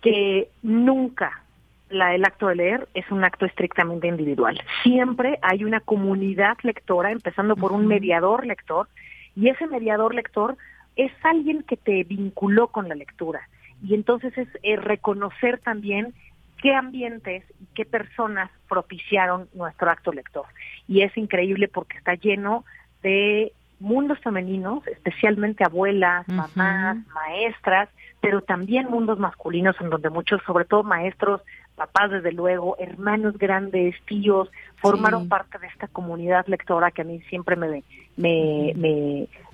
[0.02, 1.44] que nunca
[1.90, 4.62] la, el acto de leer es un acto estrictamente individual.
[4.84, 8.88] Siempre hay una comunidad lectora, empezando por un mediador lector,
[9.36, 10.58] y ese mediador lector
[10.96, 13.48] es alguien que te vinculó con la lectura.
[13.84, 14.34] Y entonces
[14.64, 16.14] es reconocer también
[16.62, 20.46] qué ambientes y qué personas propiciaron nuestro acto lector.
[20.88, 22.66] Y es increíble porque está lleno
[23.04, 27.90] de mundos femeninos, especialmente abuelas, mamás, maestras,
[28.22, 31.42] pero también mundos masculinos en donde muchos, sobre todo maestros,
[31.78, 37.22] papás desde luego, hermanos grandes, tíos, formaron parte de esta comunidad lectora que a mí
[37.30, 37.84] siempre me,
[38.18, 38.74] me,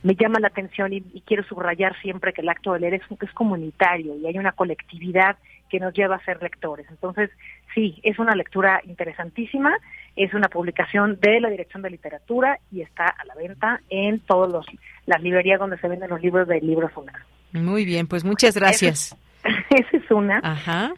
[0.02, 3.32] me, llama la atención y, quiero subrayar siempre que el acto de leer es, es
[3.34, 5.38] comunitario y hay una colectividad
[5.70, 6.86] que nos lleva a ser lectores.
[6.90, 7.30] Entonces,
[7.76, 9.76] sí, es una lectura interesantísima,
[10.16, 14.66] es una publicación de la Dirección de Literatura y está a la venta en todas
[15.06, 17.22] las librerías donde se venden los libros de Libros UNAM.
[17.52, 19.16] Muy bien, pues muchas gracias.
[19.80, 20.40] Esa es una.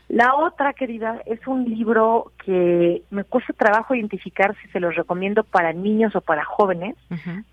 [0.10, 5.43] La otra, querida, es un libro que me cuesta trabajo identificar si se los recomiendo
[5.45, 6.95] para niños o para jóvenes,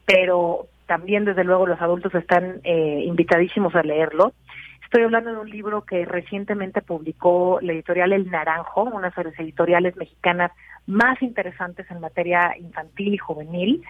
[0.05, 4.33] pero también desde luego los adultos están eh, invitadísimos a leerlo.
[4.83, 9.39] Estoy hablando de un libro que recientemente publicó la editorial El Naranjo, una de las
[9.39, 10.51] editoriales mexicanas
[10.87, 13.85] más interesantes en materia infantil y juvenil,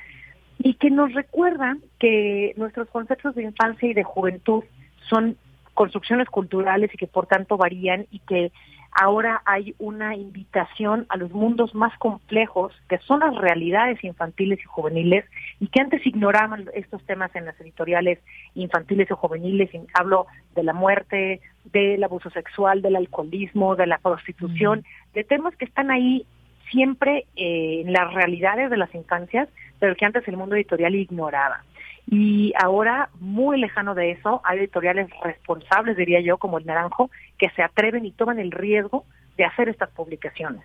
[0.59, 4.65] y que nos recuerda que nuestros conceptos de infancia y de juventud
[5.09, 5.37] son
[5.75, 8.53] construcciones culturales y que por tanto varían y que
[8.93, 14.65] ahora hay una invitación a los mundos más complejos, que son las realidades infantiles y
[14.65, 15.25] juveniles,
[15.61, 18.19] y que antes ignoraban estos temas en las editoriales
[18.55, 19.71] infantiles o juveniles.
[19.95, 24.85] Hablo de la muerte, del abuso sexual, del alcoholismo, de la prostitución,
[25.15, 26.27] de temas que están ahí
[26.71, 31.65] siempre eh, en las realidades de las infancias, pero que antes el mundo editorial ignoraba.
[32.11, 37.49] Y ahora, muy lejano de eso, hay editoriales responsables, diría yo, como el Naranjo, que
[37.51, 39.05] se atreven y toman el riesgo
[39.37, 40.63] de hacer estas publicaciones.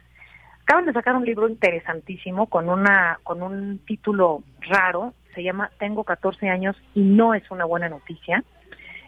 [0.64, 6.04] Acaban de sacar un libro interesantísimo con una con un título raro, se llama Tengo
[6.04, 8.44] 14 años y no es una buena noticia.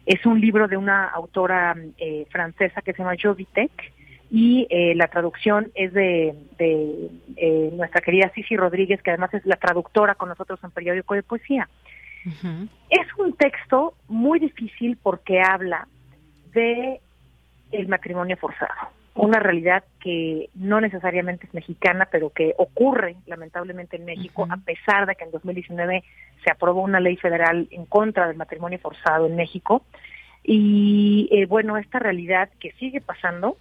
[0.05, 3.71] Es un libro de una autora eh, francesa que se llama Jovitek
[4.31, 9.45] y eh, la traducción es de, de eh, nuestra querida Cici Rodríguez, que además es
[9.45, 11.67] la traductora con nosotros en periódico de poesía.
[12.25, 15.87] Es un texto muy difícil porque habla
[16.53, 16.99] de
[17.71, 24.05] el matrimonio forzado, una realidad que no necesariamente es mexicana, pero que ocurre lamentablemente en
[24.05, 26.03] México, a pesar de que en 2019
[26.43, 29.83] se aprobó una ley federal en contra del matrimonio forzado en México.
[30.43, 33.57] Y eh, bueno, esta realidad que sigue pasando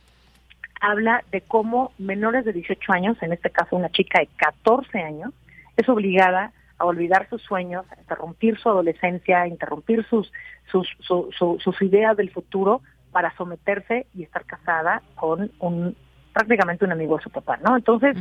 [0.80, 5.32] habla de cómo menores de 18 años, en este caso una chica de 14 años,
[5.76, 10.32] es obligada a olvidar sus sueños, a interrumpir su adolescencia, a interrumpir sus,
[10.70, 10.88] sus,
[11.36, 15.96] sus ideas del futuro para someterse y estar casada con un
[16.32, 17.76] prácticamente un amigo de su papá, ¿no?
[17.76, 18.16] Entonces,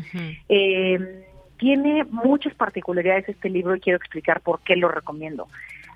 [0.50, 1.28] eh,
[1.58, 5.48] tiene muchas particularidades este libro y quiero explicar por qué lo recomiendo.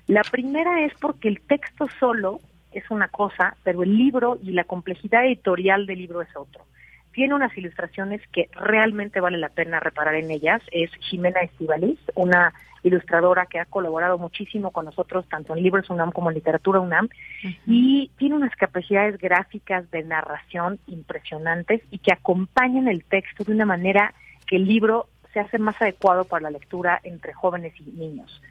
[0.06, 2.40] La primera es porque el texto solo
[2.72, 6.64] es una cosa, pero el libro y la complejidad editorial del libro es otro.
[7.12, 10.62] Tiene unas ilustraciones que realmente vale la pena reparar en ellas.
[10.70, 12.52] Es Jimena Estivalis, una
[12.82, 17.08] ilustradora que ha colaborado muchísimo con nosotros, tanto en libros UNAM como en literatura UNAM,
[17.66, 23.66] y tiene unas capacidades gráficas de narración impresionantes y que acompañan el texto de una
[23.66, 24.14] manera
[24.46, 28.42] que el libro se hace más adecuado para la lectura entre jóvenes y niños.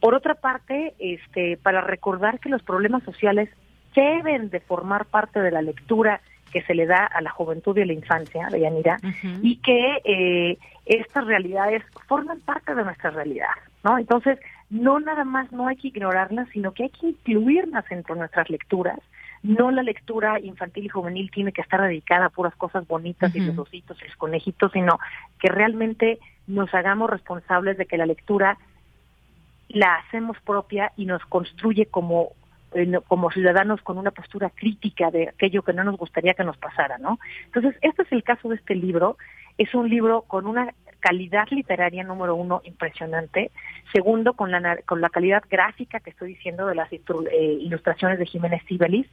[0.00, 3.48] Por otra parte, este, para recordar que los problemas sociales
[3.94, 7.82] deben de formar parte de la lectura que se le da a la juventud y
[7.82, 8.98] a la infancia, de Yanira,
[9.42, 13.50] y que eh, estas realidades forman parte de nuestra realidad,
[13.84, 13.98] ¿no?
[13.98, 14.38] Entonces,
[14.70, 18.98] no nada más no hay que ignorarlas, sino que hay que incluirlas entre nuestras lecturas.
[19.42, 23.40] No la lectura infantil y juvenil tiene que estar dedicada a puras cosas bonitas y
[23.40, 24.98] los ositos y los conejitos, sino
[25.38, 28.58] que realmente nos hagamos responsables de que la lectura
[29.68, 32.32] la hacemos propia y nos construye como
[33.06, 36.98] como ciudadanos con una postura crítica de aquello que no nos gustaría que nos pasara,
[36.98, 37.18] ¿no?
[37.46, 39.16] Entonces, este es el caso de este libro.
[39.56, 43.50] Es un libro con una calidad literaria número uno impresionante,
[43.92, 46.98] segundo con la con la calidad gráfica que estoy diciendo de las eh,
[47.60, 49.06] ilustraciones de Jiménez Sibelis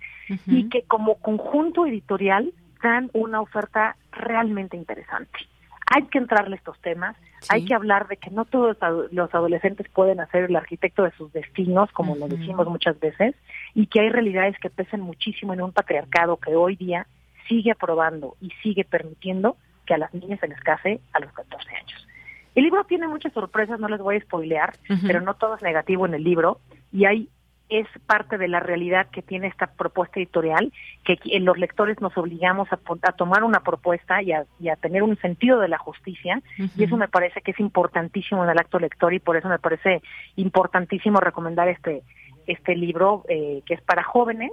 [0.48, 2.52] y que como conjunto editorial
[2.82, 5.40] dan una oferta realmente interesante
[5.86, 7.16] hay que entrarle estos temas,
[7.50, 8.76] hay que hablar de que no todos
[9.12, 13.36] los adolescentes pueden hacer el arquitecto de sus destinos, como lo decimos muchas veces,
[13.76, 17.06] y que hay realidades que pesan muchísimo en un patriarcado que hoy día
[17.48, 21.70] sigue aprobando y sigue permitiendo que a las niñas se les case a los 14
[21.76, 22.08] años.
[22.56, 24.74] El libro tiene muchas sorpresas, no les voy a spoilear,
[25.06, 27.30] pero no todo es negativo en el libro y hay
[27.70, 30.72] es parte de la realidad que tiene esta propuesta editorial,
[31.04, 34.46] que los lectores nos obligamos a, tomar una propuesta y a,
[34.82, 38.60] tener un sentido de la justicia, y eso me parece que es importantísimo en el
[38.60, 40.02] acto lector y por eso me parece
[40.36, 42.04] importantísimo recomendar este
[42.48, 44.52] este libro eh, que es para jóvenes,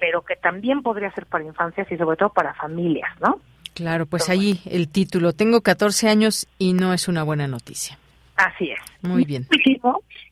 [0.00, 3.40] pero que también podría ser para infancias y sobre todo para familias, ¿no?
[3.74, 5.32] Claro, pues allí el título.
[5.32, 7.98] Tengo 14 años y no es una buena noticia.
[8.36, 8.80] Así es.
[9.02, 9.46] Muy bien.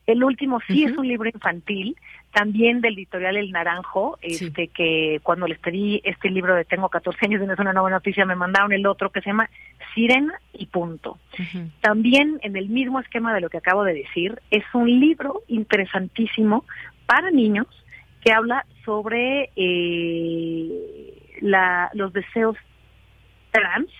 [0.09, 1.95] El último, sí es un libro infantil,
[2.33, 7.27] también del editorial El Naranjo, este que cuando les pedí este libro de Tengo 14
[7.27, 9.51] años y no es una nueva noticia, me mandaron el otro que se llama
[9.93, 11.19] Sirena y punto.
[11.81, 16.65] También en el mismo esquema de lo que acabo de decir, es un libro interesantísimo
[17.05, 17.67] para niños
[18.23, 22.57] que habla sobre eh, la, los deseos
[23.51, 23.91] trans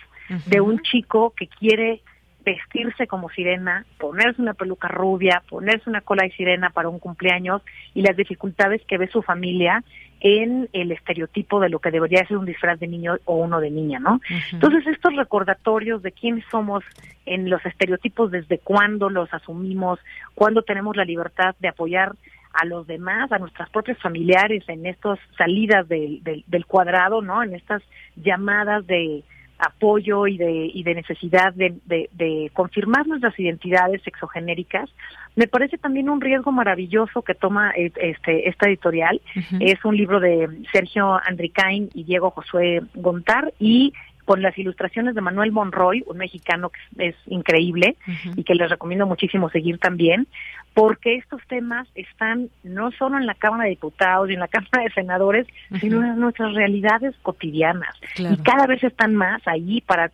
[0.48, 2.02] de un chico que quiere
[2.46, 7.62] vestirse como sirena, ponerse una peluca rubia, ponerse una cola de sirena para un cumpleaños
[7.94, 9.84] y las dificultades que ve su familia
[10.22, 13.72] en el estereotipo de lo que debería ser un disfraz de niño o uno de
[13.72, 14.20] niña, ¿no?
[14.52, 16.84] Entonces estos recordatorios de quiénes somos
[17.26, 20.00] en los estereotipos, desde cuándo los asumimos,
[20.36, 22.16] cuándo tenemos la libertad de apoyar
[22.54, 27.44] a los demás, a nuestros propios familiares en estas salidas del, del cuadrado, ¿no?
[27.44, 27.82] En estas
[28.16, 29.24] llamadas de
[29.60, 34.90] apoyo y de, y de necesidad de, de, confirmar nuestras identidades sexogenéricas,
[35.36, 39.22] me parece también un riesgo maravilloso que toma eh, este, esta editorial.
[39.60, 43.94] Es un libro de Sergio Andricain y Diego Josué Gontar y
[44.30, 47.96] con las ilustraciones de Manuel Monroy, un mexicano que es, increíble
[48.36, 50.28] y que les recomiendo muchísimo seguir también,
[50.76, 54.84] porque estos temas están no solo en la Cámara de Diputados y en la Cámara
[54.84, 55.48] de Senadores,
[55.80, 57.96] sino en nuestras realidades cotidianas.
[58.20, 60.12] Y cada vez están más ahí para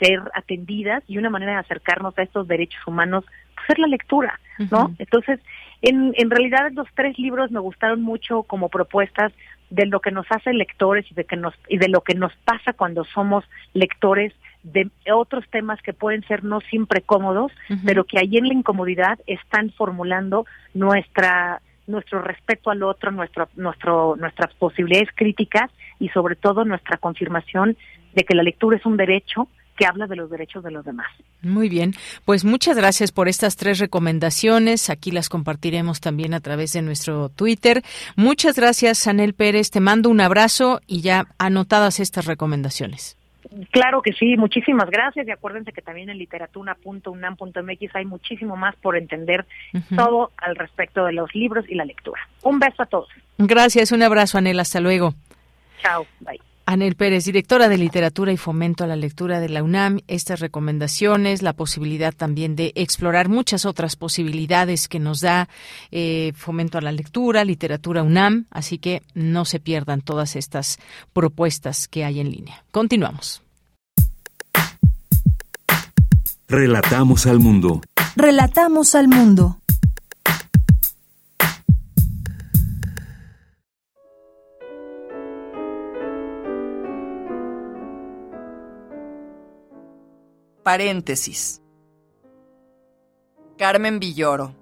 [0.00, 4.40] ser atendidas y una manera de acercarnos a estos derechos humanos, pues es la lectura,
[4.70, 4.94] ¿no?
[4.98, 5.40] Entonces,
[5.82, 9.30] en, en realidad los tres libros me gustaron mucho como propuestas
[9.70, 12.34] de lo que nos hace lectores y de que nos y de lo que nos
[12.44, 14.32] pasa cuando somos lectores
[14.62, 17.52] de otros temas que pueden ser no siempre cómodos,
[17.84, 24.14] pero que ahí en la incomodidad están formulando nuestra nuestro respeto al otro, nuestro, nuestro,
[24.16, 27.78] nuestras posibilidades críticas y sobre todo nuestra confirmación
[28.14, 31.06] de que la lectura es un derecho que habla de los derechos de los demás.
[31.40, 31.94] Muy bien,
[32.24, 34.90] pues muchas gracias por estas tres recomendaciones.
[34.90, 37.82] Aquí las compartiremos también a través de nuestro Twitter.
[38.16, 39.70] Muchas gracias, Anel Pérez.
[39.70, 43.16] Te mando un abrazo y ya anotadas estas recomendaciones.
[43.70, 48.96] Claro que sí, muchísimas gracias y acuérdense que también en literatura.unam.mx hay muchísimo más por
[48.96, 49.46] entender
[49.96, 52.20] todo al respecto de los libros y la lectura.
[52.42, 53.08] Un beso a todos.
[53.38, 55.14] Gracias, un abrazo Anel, hasta luego.
[55.80, 56.47] Chao, bye.
[56.68, 61.40] Anel Pérez, directora de Literatura y Fomento a la Lectura de la UNAM, estas recomendaciones,
[61.40, 65.48] la posibilidad también de explorar muchas otras posibilidades que nos da
[65.90, 70.78] eh, Fomento a la Lectura, Literatura UNAM, así que no se pierdan todas estas
[71.14, 72.62] propuestas que hay en línea.
[72.70, 73.40] Continuamos.
[76.48, 77.80] Relatamos al mundo.
[78.14, 79.56] Relatamos al mundo.
[90.68, 91.62] Paréntesis.
[93.56, 94.54] Carmen Villoro.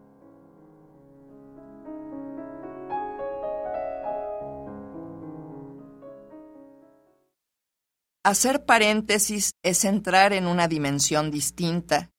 [8.22, 12.12] Hacer paréntesis es entrar en una dimensión distinta,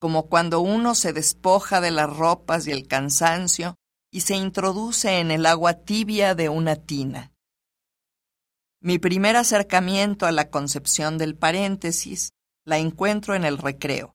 [0.00, 3.76] como cuando uno se despoja de las ropas y el cansancio
[4.10, 7.30] y se introduce en el agua tibia de una tina.
[8.80, 12.32] Mi primer acercamiento a la concepción del paréntesis
[12.68, 14.14] la encuentro en el recreo.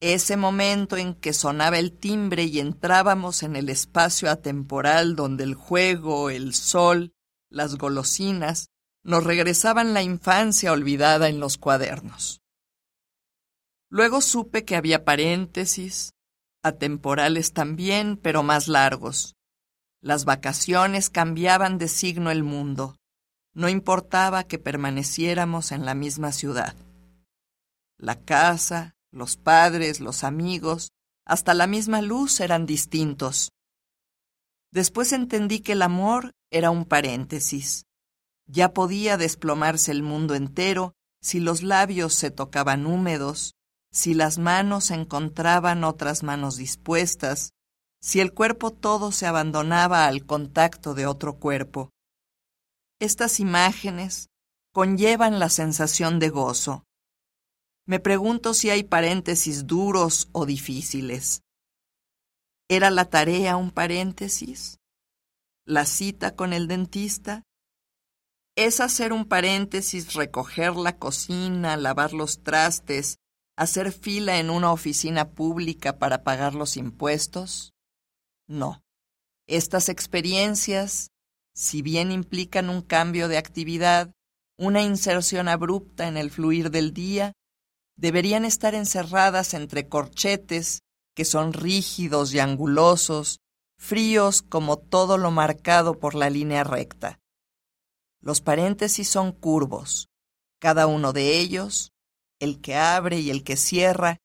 [0.00, 5.54] Ese momento en que sonaba el timbre y entrábamos en el espacio atemporal donde el
[5.54, 7.12] juego, el sol,
[7.50, 8.70] las golosinas
[9.04, 12.40] nos regresaban la infancia olvidada en los cuadernos.
[13.90, 16.14] Luego supe que había paréntesis,
[16.62, 19.34] atemporales también, pero más largos.
[20.00, 22.96] Las vacaciones cambiaban de signo el mundo.
[23.52, 26.74] No importaba que permaneciéramos en la misma ciudad.
[27.98, 30.90] La casa, los padres, los amigos,
[31.24, 33.50] hasta la misma luz eran distintos.
[34.70, 37.84] Después entendí que el amor era un paréntesis.
[38.46, 43.54] Ya podía desplomarse el mundo entero si los labios se tocaban húmedos,
[43.90, 47.54] si las manos encontraban otras manos dispuestas,
[48.00, 51.90] si el cuerpo todo se abandonaba al contacto de otro cuerpo.
[53.00, 54.28] Estas imágenes
[54.72, 56.85] conllevan la sensación de gozo,
[57.86, 61.42] me pregunto si hay paréntesis duros o difíciles.
[62.68, 64.78] ¿Era la tarea un paréntesis?
[65.64, 67.44] ¿La cita con el dentista?
[68.56, 73.18] ¿Es hacer un paréntesis recoger la cocina, lavar los trastes,
[73.56, 77.72] hacer fila en una oficina pública para pagar los impuestos?
[78.48, 78.82] No.
[79.46, 81.10] Estas experiencias,
[81.54, 84.10] si bien implican un cambio de actividad,
[84.58, 87.32] una inserción abrupta en el fluir del día,
[87.96, 90.82] deberían estar encerradas entre corchetes
[91.14, 93.40] que son rígidos y angulosos,
[93.78, 97.20] fríos como todo lo marcado por la línea recta.
[98.20, 100.08] Los paréntesis son curvos.
[100.58, 101.92] Cada uno de ellos,
[102.38, 104.18] el que abre y el que cierra,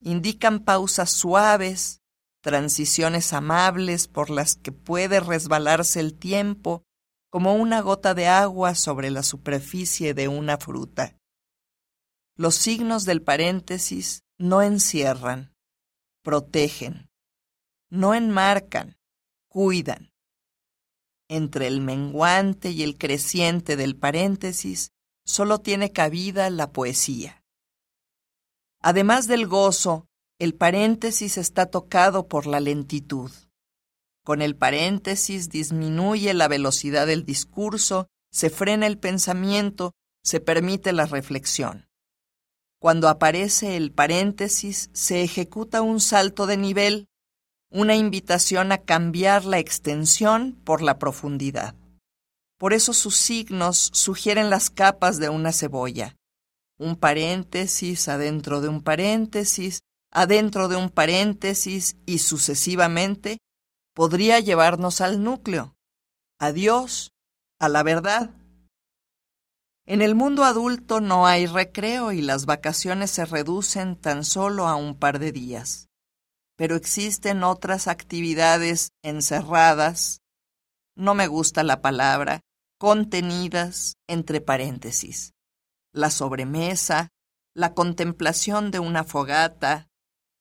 [0.00, 2.00] indican pausas suaves,
[2.42, 6.84] transiciones amables por las que puede resbalarse el tiempo
[7.30, 11.16] como una gota de agua sobre la superficie de una fruta.
[12.36, 15.54] Los signos del paréntesis no encierran,
[16.22, 17.08] protegen,
[17.88, 18.98] no enmarcan,
[19.48, 20.12] cuidan.
[21.28, 24.90] Entre el menguante y el creciente del paréntesis
[25.24, 27.42] solo tiene cabida la poesía.
[28.80, 30.06] Además del gozo,
[30.38, 33.30] el paréntesis está tocado por la lentitud.
[34.22, 39.92] Con el paréntesis disminuye la velocidad del discurso, se frena el pensamiento,
[40.22, 41.85] se permite la reflexión.
[42.78, 47.08] Cuando aparece el paréntesis, se ejecuta un salto de nivel,
[47.70, 51.74] una invitación a cambiar la extensión por la profundidad.
[52.58, 56.16] Por eso sus signos sugieren las capas de una cebolla.
[56.78, 59.80] Un paréntesis adentro de un paréntesis,
[60.10, 63.38] adentro de un paréntesis y sucesivamente
[63.94, 65.74] podría llevarnos al núcleo,
[66.38, 67.12] a Dios,
[67.58, 68.30] a la verdad.
[69.88, 74.74] En el mundo adulto no hay recreo y las vacaciones se reducen tan solo a
[74.74, 75.88] un par de días.
[76.56, 80.22] Pero existen otras actividades encerradas,
[80.96, 82.40] no me gusta la palabra,
[82.78, 85.34] contenidas entre paréntesis.
[85.92, 87.10] La sobremesa,
[87.54, 89.86] la contemplación de una fogata,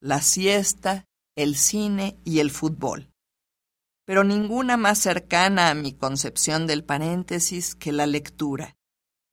[0.01, 1.05] la siesta,
[1.35, 3.11] el cine y el fútbol.
[4.05, 8.75] Pero ninguna más cercana a mi concepción del paréntesis que la lectura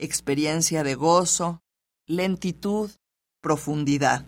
[0.03, 1.63] experiencia de gozo,
[2.07, 2.91] lentitud,
[3.41, 4.27] profundidad.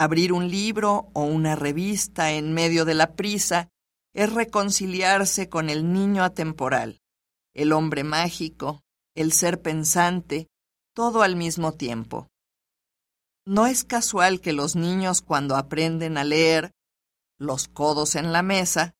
[0.00, 3.68] Abrir un libro o una revista en medio de la prisa
[4.14, 7.00] es reconciliarse con el niño atemporal,
[7.54, 8.82] el hombre mágico,
[9.14, 10.48] el ser pensante,
[10.92, 12.28] todo al mismo tiempo.
[13.46, 16.72] No es casual que los niños cuando aprenden a leer,
[17.38, 18.94] los codos en la mesa,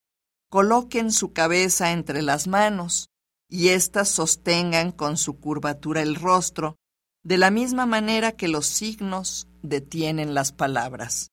[0.49, 3.08] coloquen su cabeza entre las manos,
[3.49, 6.77] y éstas sostengan con su curvatura el rostro,
[7.25, 11.31] de la misma manera que los signos detienen las palabras.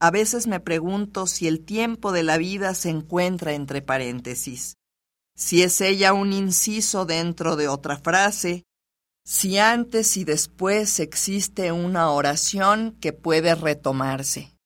[0.00, 4.76] A veces me pregunto si el tiempo de la vida se encuentra entre paréntesis,
[5.34, 8.64] si es ella un inciso dentro de otra frase,
[9.24, 14.56] si antes y después existe una oración que puede retomarse.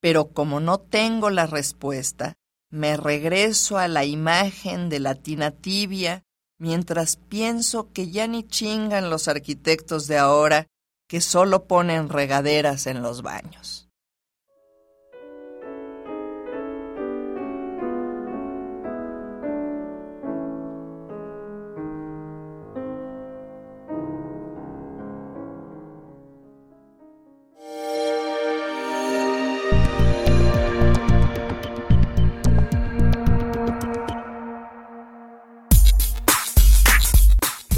[0.00, 2.34] Pero como no tengo la respuesta,
[2.70, 6.22] me regreso a la imagen de la tina tibia
[6.58, 10.66] mientras pienso que ya ni chingan los arquitectos de ahora
[11.08, 13.79] que solo ponen regaderas en los baños.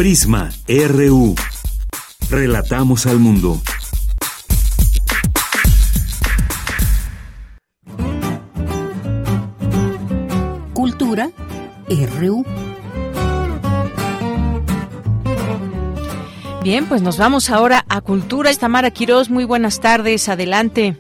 [0.03, 1.37] Prisma RU.
[2.29, 3.63] Relatamos al mundo.
[10.75, 11.31] Cultura
[12.19, 12.45] RU.
[16.65, 18.53] Bien, pues nos vamos ahora a Cultura.
[18.55, 20.97] Tamara Quirós, muy buenas tardes, adelante.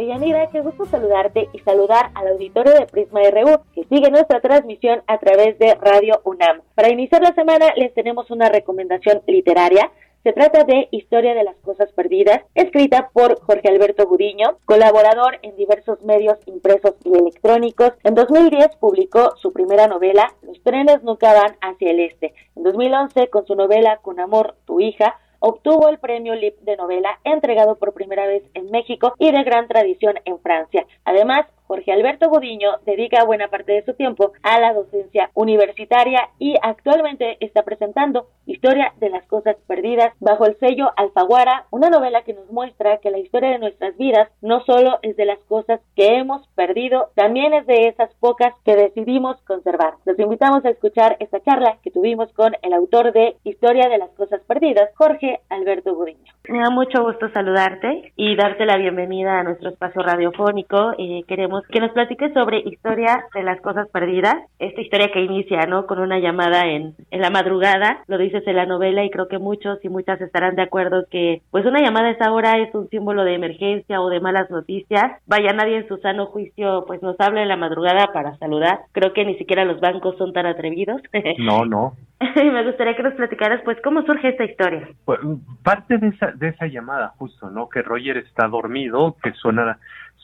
[0.00, 5.02] Deyanira, qué gusto saludarte y saludar al auditorio de Prisma RU que sigue nuestra transmisión
[5.06, 6.62] a través de Radio UNAM.
[6.74, 9.92] Para iniciar la semana les tenemos una recomendación literaria.
[10.22, 15.54] Se trata de Historia de las Cosas Perdidas, escrita por Jorge Alberto Gudiño, colaborador en
[15.56, 17.92] diversos medios impresos y electrónicos.
[18.02, 22.32] En 2010 publicó su primera novela, Los trenes nunca van hacia el este.
[22.56, 27.18] En 2011, con su novela Con amor, tu hija, obtuvo el premio LIP de novela
[27.24, 30.86] entregado por primera vez en México y de gran tradición en Francia.
[31.04, 36.56] Además, Jorge Alberto Godiño dedica buena parte de su tiempo a la docencia universitaria y
[36.60, 42.34] actualmente está presentando Historia de las Cosas Perdidas bajo el sello Alfaguara, una novela que
[42.34, 46.16] nos muestra que la historia de nuestras vidas no solo es de las cosas que
[46.16, 49.94] hemos perdido, también es de esas pocas que decidimos conservar.
[50.04, 54.10] Los invitamos a escuchar esta charla que tuvimos con el autor de Historia de las
[54.16, 56.32] Cosas Perdidas, Jorge Alberto Godiño.
[56.48, 60.94] Me da mucho gusto saludarte y darte la bienvenida a nuestro espacio radiofónico.
[60.98, 65.66] Eh, queremos que nos platiques sobre historia de las cosas perdidas, esta historia que inicia,
[65.66, 65.86] ¿no?
[65.86, 69.38] Con una llamada en, en la madrugada, lo dices en la novela y creo que
[69.38, 72.88] muchos y muchas estarán de acuerdo que pues una llamada a esa hora es un
[72.88, 75.20] símbolo de emergencia o de malas noticias.
[75.26, 78.80] Vaya, nadie en su sano juicio pues nos habla en la madrugada para saludar.
[78.92, 81.00] Creo que ni siquiera los bancos son tan atrevidos.
[81.40, 81.94] No, no.
[82.36, 84.88] Me gustaría que nos platicaras pues cómo surge esta historia.
[85.04, 85.18] Pues,
[85.62, 87.68] parte de esa, de esa llamada justo, ¿no?
[87.68, 89.78] Que Roger está dormido, que suena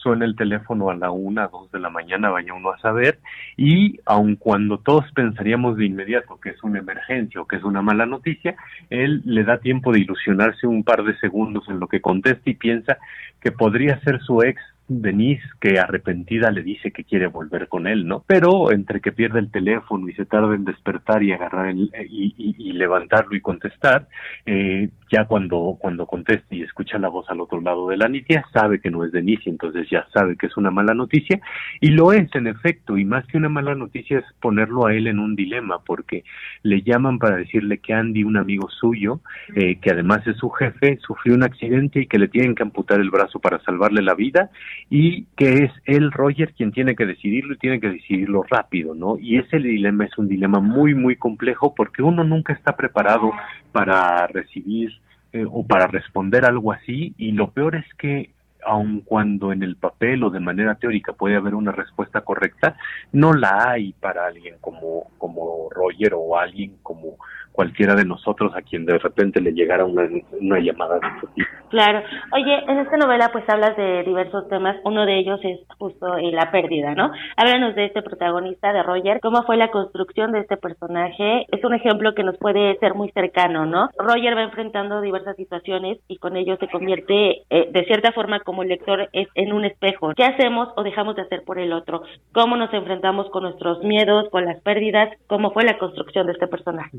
[0.06, 3.18] suena el teléfono a la una, dos de la mañana, vaya uno a saber,
[3.56, 7.82] y aun cuando todos pensaríamos de inmediato que es una emergencia o que es una
[7.82, 8.54] mala noticia,
[8.88, 12.54] él le da tiempo de ilusionarse un par de segundos en lo que contesta y
[12.54, 12.98] piensa
[13.40, 18.06] que podría ser su ex Denise, que arrepentida le dice que quiere volver con él,
[18.06, 18.24] ¿no?
[18.26, 22.54] Pero entre que pierde el teléfono y se tarda en despertar y agarrar el, y,
[22.56, 24.06] y, levantarlo y contestar,
[24.44, 28.44] eh, ya cuando, cuando conteste y escucha la voz al otro lado de la nitia,
[28.52, 31.40] sabe que no es Denise, entonces ya sabe que es una mala noticia,
[31.80, 35.06] y lo es en efecto, y más que una mala noticia es ponerlo a él
[35.06, 36.24] en un dilema, porque
[36.62, 39.20] le llaman para decirle que Andy, un amigo suyo,
[39.54, 43.00] eh, que además es su jefe, sufrió un accidente y que le tienen que amputar
[43.00, 44.50] el brazo para salvarle la vida,
[44.88, 49.18] y que es él, Roger, quien tiene que decidirlo y tiene que decidirlo rápido, ¿no?
[49.18, 53.32] Y ese dilema es un dilema muy, muy complejo porque uno nunca está preparado
[53.72, 54.92] para recibir
[55.32, 58.30] eh, o para responder algo así y lo peor es que
[58.66, 62.76] aun cuando en el papel o de manera teórica puede haber una respuesta correcta,
[63.12, 67.16] no la hay para alguien como, como Roger o alguien como
[67.56, 70.06] cualquiera de nosotros a quien de repente le llegara una,
[70.38, 71.48] una llamada de este tipo.
[71.70, 72.02] Claro.
[72.32, 74.76] Oye, en esta novela pues hablas de diversos temas.
[74.84, 77.10] Uno de ellos es justo eh, la pérdida, ¿no?
[77.36, 79.20] Háblanos de este protagonista, de Roger.
[79.20, 81.46] ¿Cómo fue la construcción de este personaje?
[81.50, 83.88] Es un ejemplo que nos puede ser muy cercano, ¿no?
[83.98, 88.62] Roger va enfrentando diversas situaciones y con ello se convierte eh, de cierta forma como
[88.62, 90.12] el lector es en un espejo.
[90.14, 92.02] ¿Qué hacemos o dejamos de hacer por el otro?
[92.32, 95.10] ¿Cómo nos enfrentamos con nuestros miedos, con las pérdidas?
[95.26, 96.98] ¿Cómo fue la construcción de este personaje?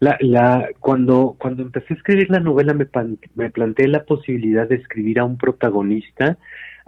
[0.00, 2.86] La, la, cuando, cuando empecé a escribir la novela me,
[3.34, 6.38] me planteé la posibilidad de escribir a un protagonista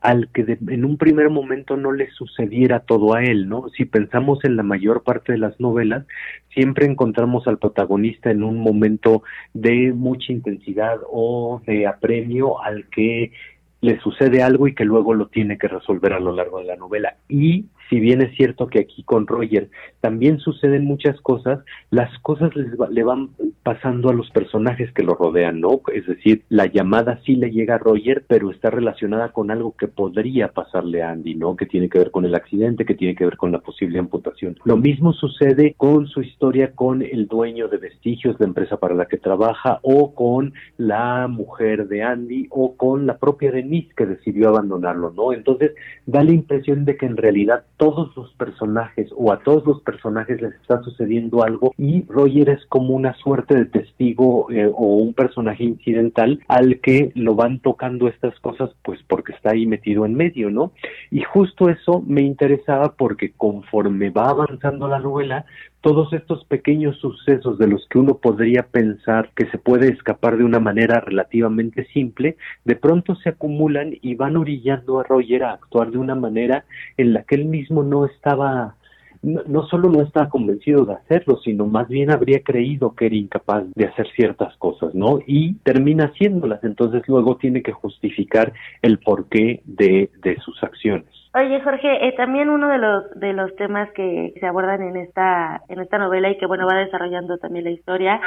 [0.00, 3.68] al que en un primer momento no le sucediera todo a él, ¿no?
[3.70, 6.06] Si pensamos en la mayor parte de las novelas,
[6.54, 9.22] siempre encontramos al protagonista en un momento
[9.54, 13.32] de mucha intensidad o de apremio al que
[13.80, 16.76] le sucede algo y que luego lo tiene que resolver a lo largo de la
[16.76, 17.16] novela.
[17.28, 19.70] Y si bien es cierto que aquí con Roger
[20.00, 21.60] también suceden muchas cosas,
[21.90, 23.30] las cosas le van
[23.62, 25.80] pasando a los personajes que lo rodean, ¿no?
[25.92, 29.88] Es decir, la llamada sí le llega a Roger, pero está relacionada con algo que
[29.88, 31.56] podría pasarle a Andy, ¿no?
[31.56, 34.56] Que tiene que ver con el accidente, que tiene que ver con la posible amputación.
[34.64, 39.06] Lo mismo sucede con su historia con el dueño de Vestigios, la empresa para la
[39.06, 44.48] que trabaja, o con la mujer de Andy, o con la propia Denise que decidió
[44.48, 45.32] abandonarlo, ¿no?
[45.32, 45.72] Entonces
[46.06, 50.42] da la impresión de que en realidad todos los personajes o a todos los personajes
[50.42, 55.14] les está sucediendo algo y Roger es como una suerte de testigo eh, o un
[55.14, 60.14] personaje incidental al que lo van tocando estas cosas pues porque está ahí metido en
[60.14, 60.72] medio, ¿no?
[61.10, 65.46] Y justo eso me interesaba porque conforme va avanzando la novela,
[65.80, 70.44] todos estos pequeños sucesos de los que uno podría pensar que se puede escapar de
[70.44, 75.90] una manera relativamente simple, de pronto se acumulan y van orillando a Roger a actuar
[75.90, 76.64] de una manera
[76.96, 78.74] en la que él mismo no estaba
[79.22, 83.64] no, solo no estaba convencido de hacerlo, sino más bien habría creído que era incapaz
[83.74, 85.18] de hacer ciertas cosas, ¿no?
[85.26, 91.17] Y termina haciéndolas, entonces luego tiene que justificar el porqué de, de sus acciones.
[91.38, 95.62] Oye, Jorge, eh, también uno de los de los temas que se abordan en esta
[95.68, 98.20] en esta novela y que bueno va desarrollando también la historia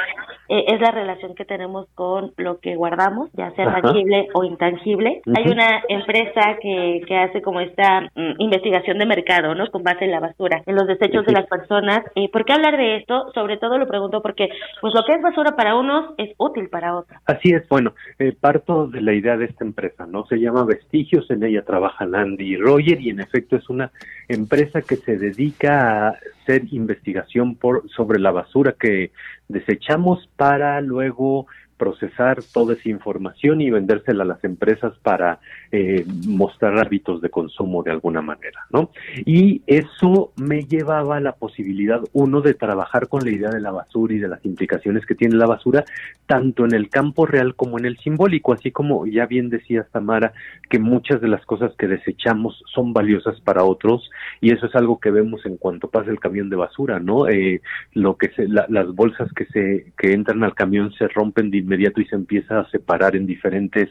[0.48, 5.20] eh, es la relación que tenemos con lo que guardamos, ya sea tangible o intangible.
[5.36, 9.70] Hay una empresa que, que hace como esta mm, investigación de mercado, ¿no?
[9.70, 12.00] Con base en la basura, en los desechos de las personas.
[12.14, 13.30] Eh, ¿Por qué hablar de esto?
[13.34, 14.48] Sobre todo lo pregunto porque
[14.80, 17.20] pues lo que es basura para unos es útil para otros.
[17.26, 17.68] Así es.
[17.68, 20.24] Bueno, eh, parto de la idea de esta empresa, ¿no?
[20.26, 23.90] Se llama Vestigios, en ella trabajan Andy y Roger y en efecto es una
[24.28, 29.10] empresa que se dedica a hacer investigación por, sobre la basura que
[29.48, 31.46] desechamos para luego
[31.76, 35.40] procesar toda esa información y vendérsela a las empresas para
[35.70, 38.90] eh, mostrar hábitos de consumo de alguna manera, ¿no?
[39.24, 43.70] Y eso me llevaba a la posibilidad, uno, de trabajar con la idea de la
[43.70, 45.84] basura y de las implicaciones que tiene la basura,
[46.26, 50.32] tanto en el campo real como en el simbólico, así como ya bien decía Tamara,
[50.70, 55.00] que muchas de las cosas que desechamos son valiosas para otros, y eso es algo
[55.00, 57.28] que vemos en cuanto pasa el camión de basura, ¿no?
[57.28, 57.60] Eh,
[57.92, 62.04] lo que se, las bolsas que se que entran al camión se rompen de y
[62.06, 63.88] se empieza a separar en diferentes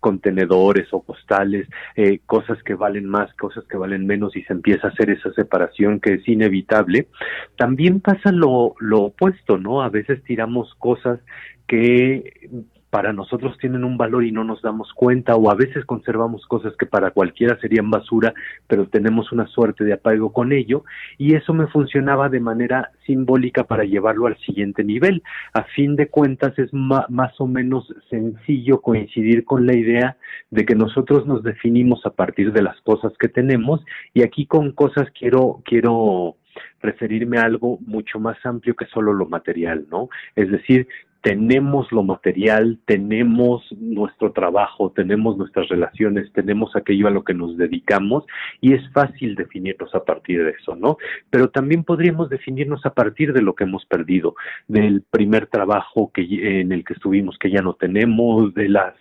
[0.00, 4.88] contenedores o postales, eh, cosas que valen más, cosas que valen menos y se empieza
[4.88, 7.08] a hacer esa separación que es inevitable.
[7.56, 9.82] También pasa lo, lo opuesto, ¿no?
[9.82, 11.20] A veces tiramos cosas
[11.66, 12.48] que
[12.94, 16.76] para nosotros tienen un valor y no nos damos cuenta o a veces conservamos cosas
[16.76, 18.32] que para cualquiera serían basura,
[18.68, 20.84] pero tenemos una suerte de apego con ello
[21.18, 25.24] y eso me funcionaba de manera simbólica para llevarlo al siguiente nivel.
[25.54, 30.16] A fin de cuentas es más o menos sencillo coincidir con la idea
[30.52, 34.70] de que nosotros nos definimos a partir de las cosas que tenemos y aquí con
[34.70, 36.36] cosas quiero quiero
[36.80, 40.10] referirme a algo mucho más amplio que solo lo material, ¿no?
[40.36, 40.86] Es decir,
[41.24, 47.56] tenemos lo material, tenemos nuestro trabajo, tenemos nuestras relaciones, tenemos aquello a lo que nos
[47.56, 48.26] dedicamos
[48.60, 50.98] y es fácil definirnos a partir de eso, ¿no?
[51.30, 54.34] Pero también podríamos definirnos a partir de lo que hemos perdido,
[54.68, 58.94] del primer trabajo que en el que estuvimos que ya no tenemos, de las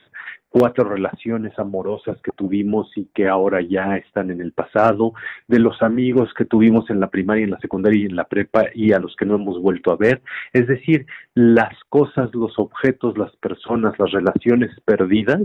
[0.53, 5.13] cuatro relaciones amorosas que tuvimos y que ahora ya están en el pasado,
[5.47, 8.65] de los amigos que tuvimos en la primaria, en la secundaria y en la prepa
[8.75, 10.21] y a los que no hemos vuelto a ver.
[10.53, 15.41] Es decir, las cosas, los objetos, las personas, las relaciones perdidas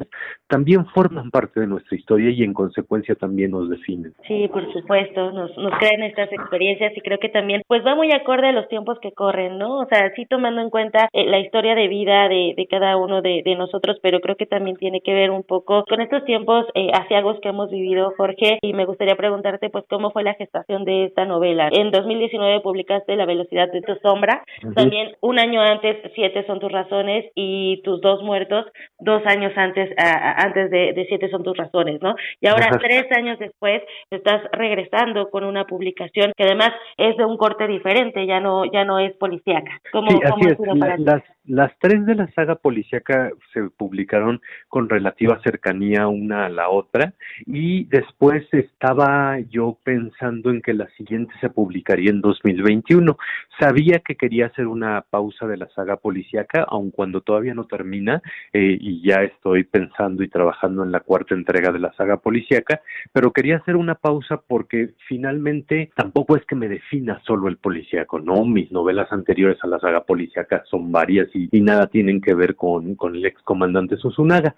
[0.48, 4.12] también forman parte de nuestra historia y en consecuencia también nos definen.
[4.26, 8.12] Sí, por supuesto, nos, nos crean estas experiencias y creo que también pues va muy
[8.12, 9.80] acorde a los tiempos que corren, ¿no?
[9.80, 13.22] O sea, sí tomando en cuenta eh, la historia de vida de, de cada uno
[13.22, 16.66] de, de nosotros, pero creo que también tiene que ver un poco con estos tiempos
[16.74, 20.84] eh, asiagos que hemos vivido, Jorge, y me gustaría preguntarte, pues, cómo fue la gestación
[20.84, 21.68] de esta novela.
[21.72, 24.42] En 2019 publicaste La velocidad de tu sombra,
[24.74, 25.77] también un año antes,
[26.14, 28.66] Siete son tus razones, y tus dos muertos,
[28.98, 32.14] dos años antes, antes de, Siete son tus razones, ¿no?
[32.40, 37.36] Y ahora, tres años después, estás regresando con una publicación que además es de un
[37.36, 39.80] corte diferente, ya no, ya no es policíaca.
[39.92, 40.98] ¿Cómo, sí, así es.
[40.98, 46.68] las, las tres de la saga policíaca se publicaron con relativa cercanía una a la
[46.68, 47.14] otra
[47.46, 53.16] y después estaba yo pensando en que la siguiente se publicaría en 2021.
[53.58, 58.22] Sabía que quería hacer una pausa de la saga policíaca, aun cuando todavía no termina
[58.52, 62.80] eh, y ya estoy pensando y trabajando en la cuarta entrega de la saga policíaca,
[63.12, 68.20] pero quería hacer una pausa porque finalmente tampoco es que me defina solo el policíaco,
[68.20, 68.44] ¿no?
[68.44, 72.94] Mis novelas anteriores a la saga policíaca son varias y, nada tienen que ver con,
[72.94, 74.54] con el excomandante Susunaga.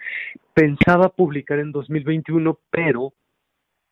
[0.52, 3.14] Pensaba publicar en 2021, pero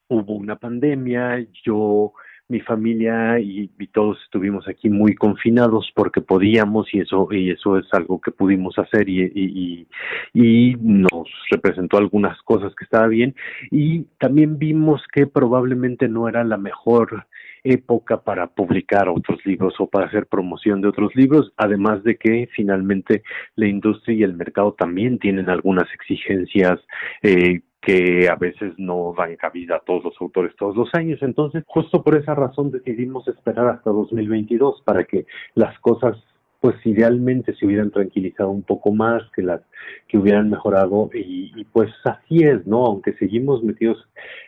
[0.09, 2.13] hubo una pandemia, yo
[2.49, 7.87] mi familia y, todos estuvimos aquí muy confinados porque podíamos y eso y eso es
[7.93, 9.87] algo que pudimos hacer y, y,
[10.35, 13.35] y nos representó algunas cosas que estaba bien.
[13.71, 17.27] Y también vimos que probablemente no era la mejor
[17.65, 22.49] época para publicar otros libros o para hacer promoción de otros libros, además de que
[22.55, 23.23] finalmente
[23.57, 26.79] la industria y el mercado también tienen algunas exigencias
[27.23, 31.23] eh, que a veces no dan cabida a todos los autores todos los años.
[31.23, 35.25] Entonces, justo por esa razón decidimos esperar hasta 2022 para que
[35.55, 36.19] las cosas
[36.61, 39.61] pues idealmente se hubieran tranquilizado un poco más, que las
[40.09, 42.85] que hubieran mejorado y, pues así es, ¿no?
[42.85, 43.99] Aunque seguimos metidos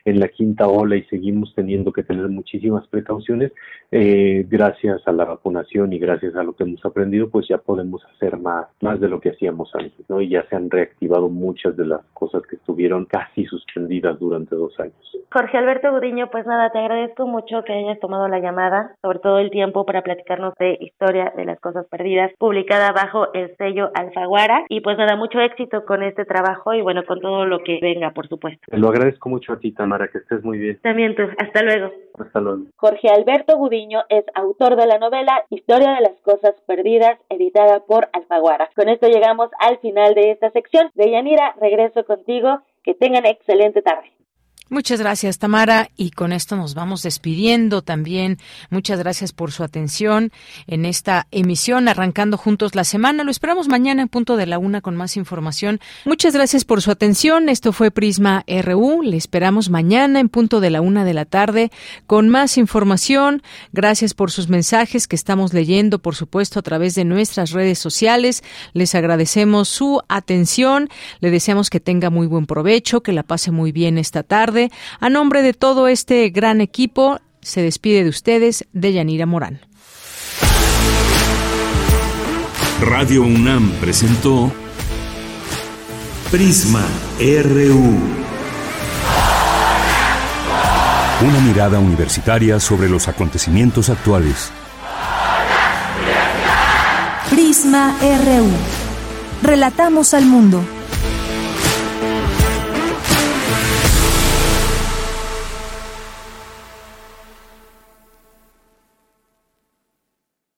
[0.04, 3.52] en la quinta ola y seguimos teniendo que tener muchísimas precauciones,
[3.92, 8.02] eh, gracias a la vacunación y gracias a lo que hemos aprendido, pues ya podemos
[8.06, 10.20] hacer más, más de lo que hacíamos antes, ¿no?
[10.20, 14.78] Y ya se han reactivado muchas de las cosas que estuvieron casi suspendidas durante dos
[14.80, 14.96] años.
[15.32, 19.38] Jorge Alberto Gudiño, pues nada, te agradezco mucho que hayas tomado la llamada, sobre todo
[19.38, 24.64] el tiempo para platicarnos de historia de las cosas perdidas, publicada bajo el sello Alfaguara.
[24.68, 28.12] Y pues nada, mucho éxito con este trabajo y bueno, con todo lo que venga,
[28.12, 28.62] por supuesto.
[28.66, 30.78] Te lo agradezco mucho a ti, Tamara, que estés muy bien.
[30.82, 31.92] También tú, hasta luego.
[32.18, 32.64] Hasta luego.
[32.76, 38.08] Jorge Alberto Gudiño es autor de la novela Historia de las Cosas Perdidas, editada por
[38.12, 38.70] Alfaguara.
[38.74, 40.90] Con esto llegamos al final de esta sección.
[40.94, 42.60] De Yanira, regreso contigo.
[42.82, 44.10] Que tengan excelente tarde.
[44.72, 45.90] Muchas gracias, Tamara.
[45.96, 48.38] Y con esto nos vamos despidiendo también.
[48.70, 50.30] Muchas gracias por su atención
[50.68, 53.24] en esta emisión, arrancando juntos la semana.
[53.24, 55.80] Lo esperamos mañana en punto de la una con más información.
[56.04, 57.48] Muchas gracias por su atención.
[57.48, 59.02] Esto fue Prisma RU.
[59.02, 61.72] Le esperamos mañana en punto de la una de la tarde
[62.06, 63.42] con más información.
[63.72, 68.44] Gracias por sus mensajes que estamos leyendo, por supuesto, a través de nuestras redes sociales.
[68.72, 70.88] Les agradecemos su atención.
[71.18, 74.59] Le deseamos que tenga muy buen provecho, que la pase muy bien esta tarde
[75.00, 79.60] a nombre de todo este gran equipo, se despide de ustedes de Yanira Morán.
[82.80, 84.50] Radio UNAM presentó
[86.30, 86.84] Prisma
[87.18, 87.98] RU.
[91.22, 94.50] Una mirada universitaria sobre los acontecimientos actuales.
[97.28, 98.48] Prisma RU.
[99.42, 100.64] Relatamos al mundo.